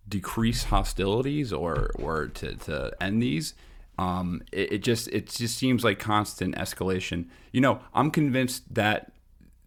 [0.08, 3.54] decrease hostilities or or to, to end these.
[3.98, 7.28] Um, it, it, just it just seems like constant escalation.
[7.52, 9.12] You know, I'm convinced that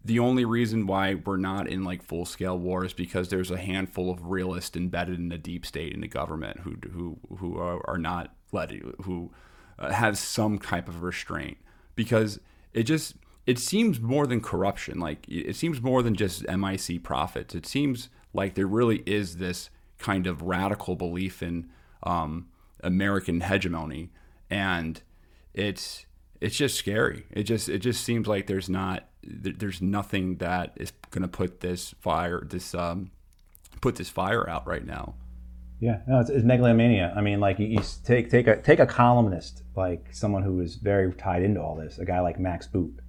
[0.03, 3.57] the only reason why we're not in like full scale war is because there's a
[3.57, 7.97] handful of realists embedded in the deep state in the government who who who are,
[7.97, 8.71] not let
[9.03, 9.31] who
[9.79, 11.57] uh, have some type of restraint.
[11.95, 12.39] Because
[12.73, 14.99] it just it seems more than corruption.
[14.99, 17.55] Like it seems more than just MIC profits.
[17.55, 21.69] It seems like there really is this kind of radical belief in
[22.03, 22.47] um,
[22.81, 24.11] American hegemony
[24.49, 25.01] and
[25.53, 26.05] it's
[26.39, 30.91] it's just scary it just it just seems like there's not there's nothing that is
[31.11, 33.11] going to put this fire, this um,
[33.81, 35.15] put this fire out right now.
[35.79, 37.13] Yeah, no, it's, it's megalomania.
[37.15, 40.75] I mean, like you, you, take take a take a columnist like someone who is
[40.75, 42.99] very tied into all this, a guy like Max Boot,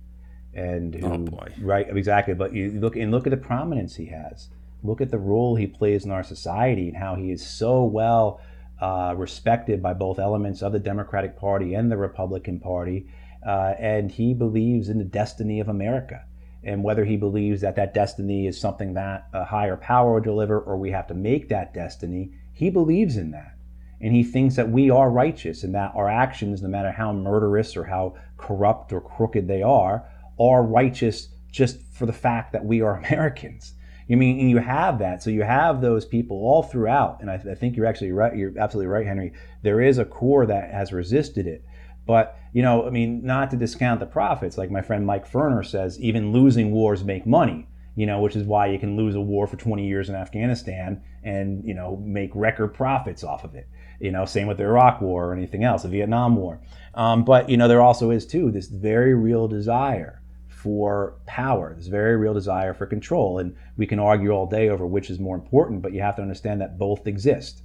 [0.52, 2.35] and who, oh boy, right, exactly.
[2.35, 4.48] But you look and look at the prominence he has.
[4.85, 8.40] Look at the role he plays in our society and how he is so well
[8.81, 13.07] uh, respected by both elements of the Democratic Party and the Republican Party
[13.47, 16.25] uh, and he believes in the destiny of America.
[16.65, 20.59] And whether he believes that that destiny is something that a higher power will deliver
[20.59, 23.55] or we have to make that destiny, he believes in that.
[24.01, 27.77] And he thinks that we are righteous and that our actions, no matter how murderous
[27.77, 32.81] or how corrupt or crooked they are, are righteous just for the fact that we
[32.81, 33.75] are Americans.
[34.09, 35.23] You mean, you have that.
[35.23, 37.19] So you have those people all throughout.
[37.21, 38.35] And I, I think you're actually right.
[38.35, 39.35] You're absolutely right, Henry.
[39.63, 41.63] There is a core that has resisted it.
[42.07, 45.65] But, you know, I mean, not to discount the profits, like my friend Mike Ferner
[45.65, 49.21] says, even losing wars make money, you know, which is why you can lose a
[49.21, 53.69] war for 20 years in Afghanistan and, you know, make record profits off of it.
[54.01, 56.63] You know, same with the Iraq War or anything else, the Vietnam War.
[56.95, 60.23] Um, but, you know, there also is, too, this very real desire
[60.59, 63.39] for power, this very real desire for control.
[63.39, 66.23] And we can argue all day over which is more important, but you have to
[66.23, 67.63] understand that both exist.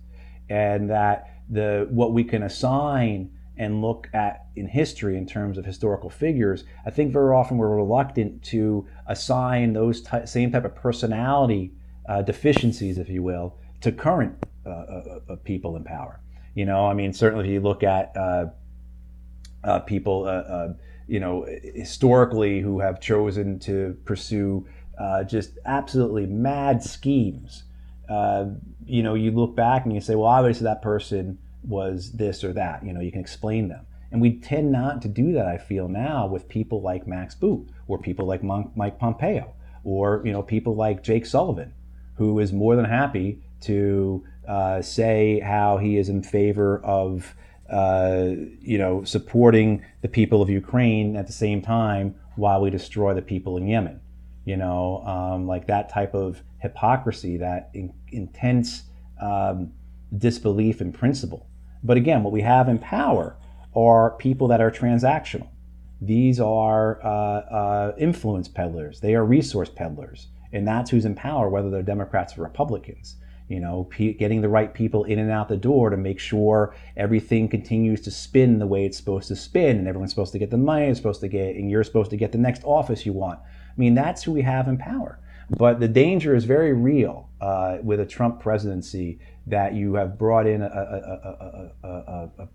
[0.48, 5.65] And that the what we can assign and look at in history in terms of
[5.65, 10.76] historical figures, I think very often we're reluctant to assign those ty- same type of
[10.76, 11.74] personality
[12.07, 14.36] uh, deficiencies, if you will, to current
[14.68, 16.20] uh, uh, uh people in power.
[16.53, 18.45] You know, I mean, certainly if you look at uh,
[19.64, 20.28] uh, people,
[21.07, 24.65] you know, historically who have chosen to pursue
[25.27, 27.63] just absolutely mad schemes.
[28.85, 32.53] you know, you look back and you say, well, obviously that person was this or
[32.53, 32.85] that.
[32.85, 33.85] You know, you can explain them.
[34.11, 37.67] And we tend not to do that, I feel now, with people like Max Boot
[37.88, 39.53] or people like Mike Pompeo
[39.84, 41.73] or, you know, people like Jake Sullivan,
[42.15, 47.34] who is more than happy to uh, say how he is in favor of,
[47.73, 53.13] uh, you know, supporting the people of Ukraine at the same time while we destroy
[53.13, 53.99] the people in Yemen.
[54.45, 58.83] You know, um, like that type of hypocrisy, that in, intense
[59.21, 59.71] um,
[60.17, 61.47] disbelief in principle
[61.83, 63.35] but again, what we have in power
[63.75, 65.49] are people that are transactional.
[66.01, 68.99] These are uh, uh, influence peddlers.
[69.01, 73.17] They are resource peddlers, and that's who's in power, whether they're Democrats or Republicans.
[73.53, 76.75] You know, p- getting the right people in and out the door to make sure
[76.97, 80.49] everything continues to spin the way it's supposed to spin, and everyone's supposed to get
[80.49, 83.13] the money, it's supposed to get, and you're supposed to get the next office you
[83.13, 83.39] want.
[83.39, 85.19] I mean, that's who we have in power.
[85.55, 90.47] But the danger is very real uh, with a Trump presidency that you have brought
[90.47, 92.47] in a, a, a, a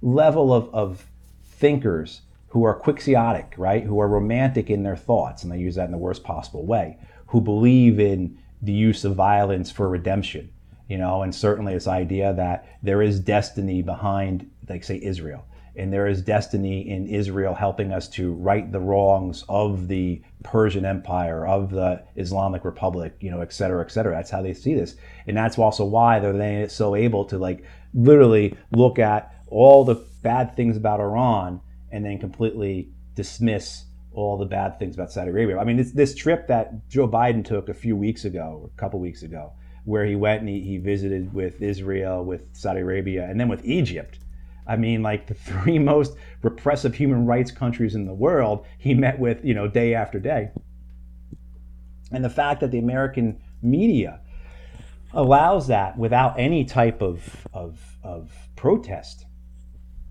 [0.00, 1.04] level of, of
[1.44, 3.84] thinkers who are quixotic, right?
[3.84, 6.96] Who are romantic in their thoughts, and I use that in the worst possible way,
[7.26, 10.50] who believe in the use of violence for redemption,
[10.88, 15.44] you know, and certainly this idea that there is destiny behind, like, say, Israel
[15.76, 20.84] and there is destiny in Israel helping us to right the wrongs of the Persian
[20.86, 24.14] Empire, of the Islamic Republic, you know, et cetera, et cetera.
[24.14, 24.96] That's how they see this.
[25.26, 30.56] And that's also why they're so able to like literally look at all the bad
[30.56, 31.60] things about Iran
[31.92, 33.84] and then completely dismiss
[34.16, 35.58] all the bad things about Saudi Arabia.
[35.58, 38.80] I mean, it's this trip that Joe Biden took a few weeks ago, or a
[38.80, 39.52] couple weeks ago,
[39.84, 43.64] where he went and he, he visited with Israel, with Saudi Arabia, and then with
[43.64, 44.18] Egypt
[44.66, 49.18] I mean, like the three most repressive human rights countries in the world, he met
[49.18, 50.50] with, you know, day after day.
[52.12, 54.20] And the fact that the American media
[55.12, 59.26] allows that without any type of, of, of protest,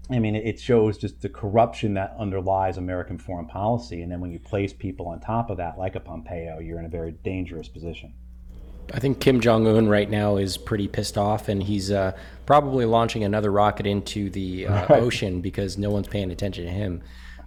[0.09, 4.03] I mean, it shows just the corruption that underlies American foreign policy.
[4.03, 6.85] And then when you place people on top of that, like a Pompeo, you're in
[6.85, 8.13] a very dangerous position.
[8.93, 12.11] I think Kim Jong Un right now is pretty pissed off, and he's uh,
[12.45, 15.01] probably launching another rocket into the uh, right.
[15.01, 17.01] ocean because no one's paying attention to him.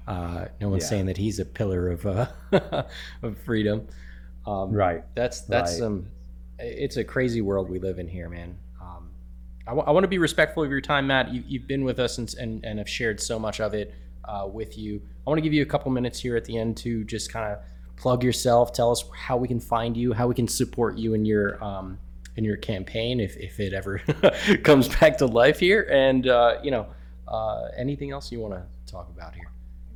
[0.08, 0.88] Uh, no one's yeah.
[0.88, 2.26] saying that he's a pillar of uh,
[3.22, 3.86] of freedom.
[4.46, 5.04] Um, right.
[5.14, 5.86] That's that's right.
[5.86, 6.06] um,
[6.58, 8.56] it's a crazy world we live in here, man.
[9.68, 11.32] I, w- I want to be respectful of your time, Matt.
[11.32, 14.48] You, have been with us and, and, and have shared so much of it uh,
[14.50, 15.02] with you.
[15.26, 17.52] I want to give you a couple minutes here at the end to just kind
[17.52, 17.58] of
[17.96, 18.72] plug yourself.
[18.72, 21.98] Tell us how we can find you, how we can support you in your um,
[22.36, 23.98] in your campaign if, if it ever
[24.62, 26.86] comes back to life here, and uh, you know
[27.26, 29.50] uh, anything else you want to talk about here.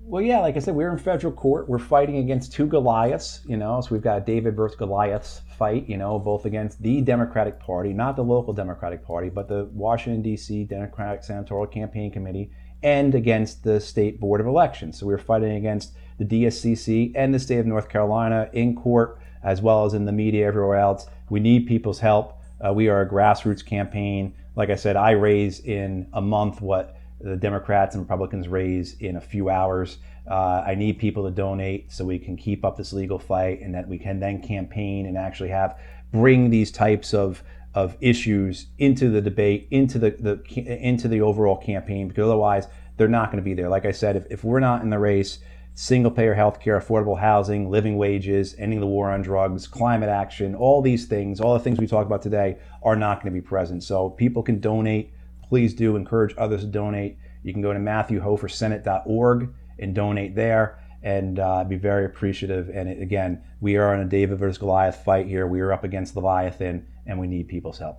[0.04, 1.68] Well, yeah, like I said, we're in federal court.
[1.68, 3.80] We're fighting against two Goliaths, you know.
[3.80, 8.16] So we've got David versus Goliaths fight, you know, both against the Democratic Party, not
[8.16, 10.64] the local Democratic Party, but the Washington D.C.
[10.64, 12.50] Democratic Senatorial Campaign Committee,
[12.82, 14.98] and against the State Board of Elections.
[14.98, 19.62] So we're fighting against the DSCC and the state of North Carolina in court, as
[19.62, 21.06] well as in the media everywhere else.
[21.30, 22.40] We need people's help.
[22.60, 24.34] Uh, we are a grassroots campaign.
[24.56, 29.16] Like I said, I raise in a month what the Democrats and Republicans raise in
[29.16, 29.98] a few hours.
[30.30, 33.74] Uh, I need people to donate so we can keep up this legal fight and
[33.74, 35.78] that we can then campaign and actually have
[36.12, 37.42] bring these types of
[37.74, 42.66] of issues into the debate, into the, the into the overall campaign, because otherwise
[42.96, 43.68] they're not going to be there.
[43.68, 45.38] Like I said, if, if we're not in the race,
[45.74, 50.54] single payer health care, affordable housing, living wages, ending the war on drugs, climate action,
[50.54, 53.44] all these things, all the things we talk about today are not going to be
[53.44, 53.82] present.
[53.82, 55.12] So people can donate
[55.52, 57.18] please do encourage others to donate.
[57.42, 62.70] You can go to MatthewHohForSenate.org and donate there and uh, be very appreciative.
[62.70, 65.46] And it, again, we are in a David versus Goliath fight here.
[65.46, 67.98] We are up against Leviathan, and we need people's help.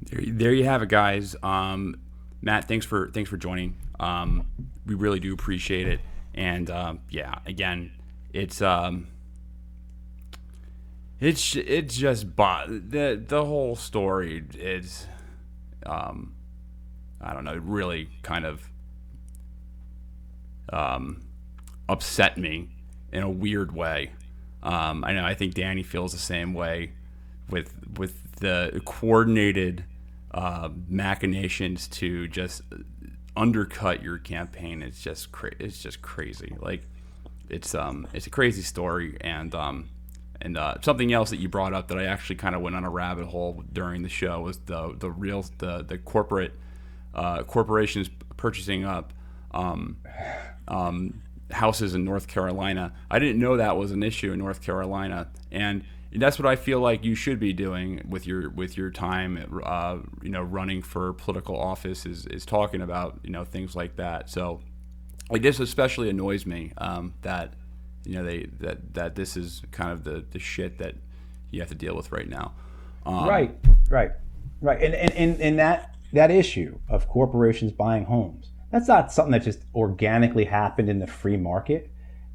[0.00, 1.36] There, there you have it, guys.
[1.42, 2.00] Um,
[2.40, 3.76] Matt, thanks for thanks for joining.
[4.00, 4.46] Um,
[4.86, 6.00] we really do appreciate it.
[6.32, 7.92] And um, yeah, again,
[8.32, 9.08] it's um,
[11.20, 15.06] it's it's just the the whole story is
[15.84, 16.33] um,
[17.24, 18.68] I don't know, it really kind of
[20.72, 21.22] um,
[21.88, 22.68] upset me
[23.12, 24.12] in a weird way.
[24.62, 26.92] Um, I know I think Danny feels the same way
[27.50, 29.84] with with the coordinated
[30.32, 32.62] uh, machinations to just
[33.36, 34.82] undercut your campaign.
[34.82, 36.56] It's just cra- it's just crazy.
[36.60, 36.86] Like
[37.48, 39.90] it's um it's a crazy story and um
[40.40, 42.84] and uh, something else that you brought up that I actually kind of went on
[42.84, 46.52] a rabbit hole during the show was the the real the the corporate
[47.14, 49.12] uh, corporations purchasing up
[49.52, 49.96] um,
[50.68, 52.92] um, houses in North Carolina.
[53.10, 55.84] I didn't know that was an issue in North Carolina, and
[56.16, 59.98] that's what I feel like you should be doing with your with your time, uh,
[60.22, 64.30] you know, running for political office is, is talking about you know things like that.
[64.30, 64.60] So,
[65.30, 67.54] like this especially annoys me um, that
[68.04, 70.94] you know they that that this is kind of the the shit that
[71.50, 72.52] you have to deal with right now.
[73.06, 73.54] Um, right,
[73.88, 74.12] right,
[74.60, 79.32] right, and and and, and that that issue of corporations buying homes, that's not something
[79.32, 81.90] that just organically happened in the free market.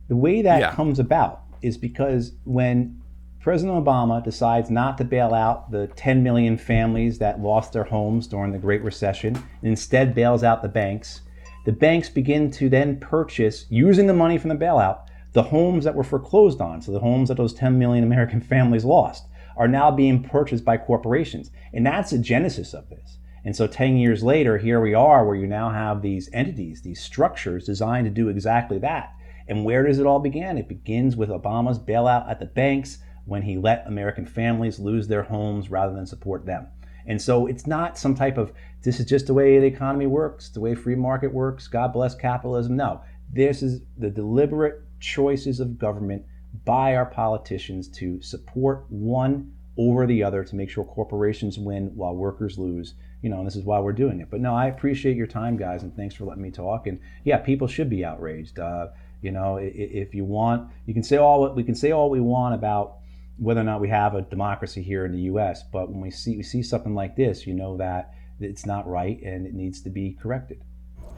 [0.07, 0.73] The way that yeah.
[0.73, 3.01] comes about is because when
[3.41, 8.27] President Obama decides not to bail out the 10 million families that lost their homes
[8.27, 11.21] during the Great Recession and instead bails out the banks,
[11.65, 15.95] the banks begin to then purchase, using the money from the bailout, the homes that
[15.95, 16.81] were foreclosed on.
[16.81, 20.77] So the homes that those 10 million American families lost are now being purchased by
[20.77, 21.51] corporations.
[21.73, 23.18] And that's the genesis of this.
[23.49, 27.01] And so 10 years later, here we are where you now have these entities, these
[27.01, 29.15] structures designed to do exactly that.
[29.47, 30.59] And where does it all begin?
[30.59, 35.23] It begins with Obama's bailout at the banks when he let American families lose their
[35.23, 36.67] homes rather than support them.
[37.07, 38.53] And so it's not some type of
[38.83, 42.13] this is just the way the economy works, the way free market works, God bless
[42.13, 42.77] capitalism.
[42.77, 43.01] No,
[43.33, 46.23] this is the deliberate choices of government
[46.65, 52.15] by our politicians to support one over the other to make sure corporations win while
[52.15, 54.29] workers lose you know, and this is why we're doing it.
[54.29, 56.87] But no, I appreciate your time, guys, and thanks for letting me talk.
[56.87, 58.59] And yeah, people should be outraged.
[58.59, 58.87] Uh,
[59.21, 62.55] you know, if you want, you can say all we can say all we want
[62.55, 62.97] about
[63.37, 65.63] whether or not we have a democracy here in the U.S.
[65.63, 69.21] But when we see we see something like this, you know that it's not right
[69.21, 70.63] and it needs to be corrected.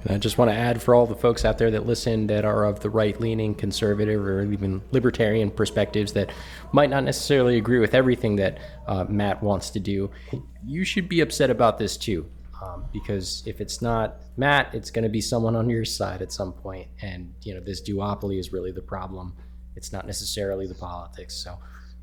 [0.04, 2.44] And I just want to add for all the folks out there that listen that
[2.44, 6.32] are of the right leaning, conservative, or even libertarian perspectives that
[6.72, 8.58] might not necessarily agree with everything that
[8.88, 10.10] uh, Matt wants to do,
[10.66, 12.30] you should be upset about this too.
[12.62, 16.32] Um, because if it's not Matt, it's going to be someone on your side at
[16.32, 16.88] some point.
[17.02, 19.34] And, you know, this duopoly is really the problem.
[19.76, 21.34] It's not necessarily the politics.
[21.36, 21.58] So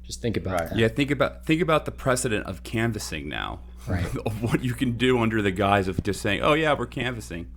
[0.08, 0.70] just think about right.
[0.70, 0.78] that.
[0.78, 3.60] Yeah, think about think about the precedent of canvassing now.
[3.86, 4.04] Right.
[4.26, 7.50] of what you can do under the guise of just saying, "Oh yeah, we're canvassing."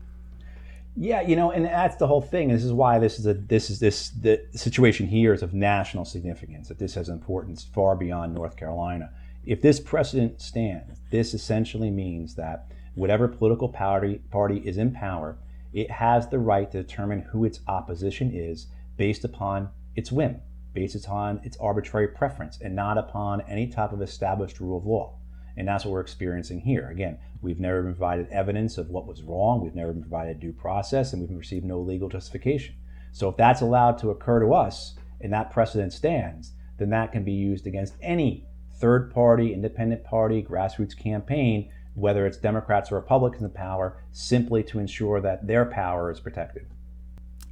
[0.97, 2.49] Yeah, you know, and that's the whole thing.
[2.49, 6.03] This is why this is a this is this the situation here is of national
[6.03, 6.67] significance.
[6.67, 9.11] That this has importance far beyond North Carolina.
[9.45, 15.39] If this precedent stands, this essentially means that whatever political party party is in power,
[15.73, 20.41] it has the right to determine who its opposition is based upon its whim,
[20.73, 25.17] based upon its arbitrary preference, and not upon any type of established rule of law.
[25.57, 26.89] And that's what we're experiencing here.
[26.89, 30.53] Again, we've never been provided evidence of what was wrong, we've never been provided due
[30.53, 32.75] process, and we've received no legal justification.
[33.11, 37.23] So if that's allowed to occur to us, and that precedent stands, then that can
[37.23, 38.45] be used against any
[38.81, 44.79] third party, independent party, grassroots campaign, whether it's Democrats or Republicans in power, simply to
[44.79, 46.65] ensure that their power is protected.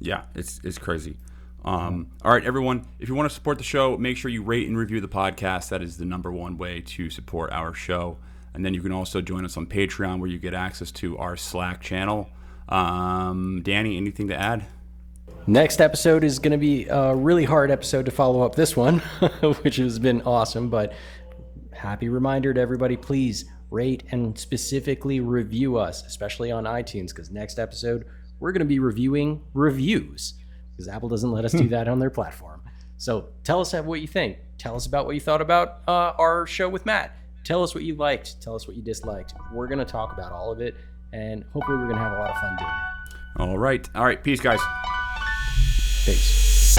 [0.00, 1.16] Yeah, it's, it's crazy.
[1.64, 4.66] Um, all right, everyone, if you want to support the show, make sure you rate
[4.66, 5.68] and review the podcast.
[5.68, 8.18] That is the number one way to support our show.
[8.54, 11.36] And then you can also join us on Patreon where you get access to our
[11.36, 12.28] Slack channel.
[12.68, 14.64] Um, Danny, anything to add?
[15.46, 18.98] Next episode is going to be a really hard episode to follow up this one,
[19.62, 20.68] which has been awesome.
[20.68, 20.92] But
[21.80, 27.58] happy reminder to everybody please rate and specifically review us, especially on iTunes, because next
[27.58, 28.04] episode
[28.38, 30.34] we're going to be reviewing reviews
[30.72, 32.62] because Apple doesn't let us do that on their platform.
[32.98, 34.38] So tell us what you think.
[34.58, 37.16] Tell us about what you thought about uh, our show with Matt.
[37.44, 38.42] Tell us what you liked.
[38.42, 39.32] Tell us what you disliked.
[39.52, 40.74] We're going to talk about all of it,
[41.14, 43.16] and hopefully, we're going to have a lot of fun doing it.
[43.40, 43.88] All right.
[43.94, 44.22] All right.
[44.22, 44.60] Peace, guys.
[46.04, 46.78] Peace.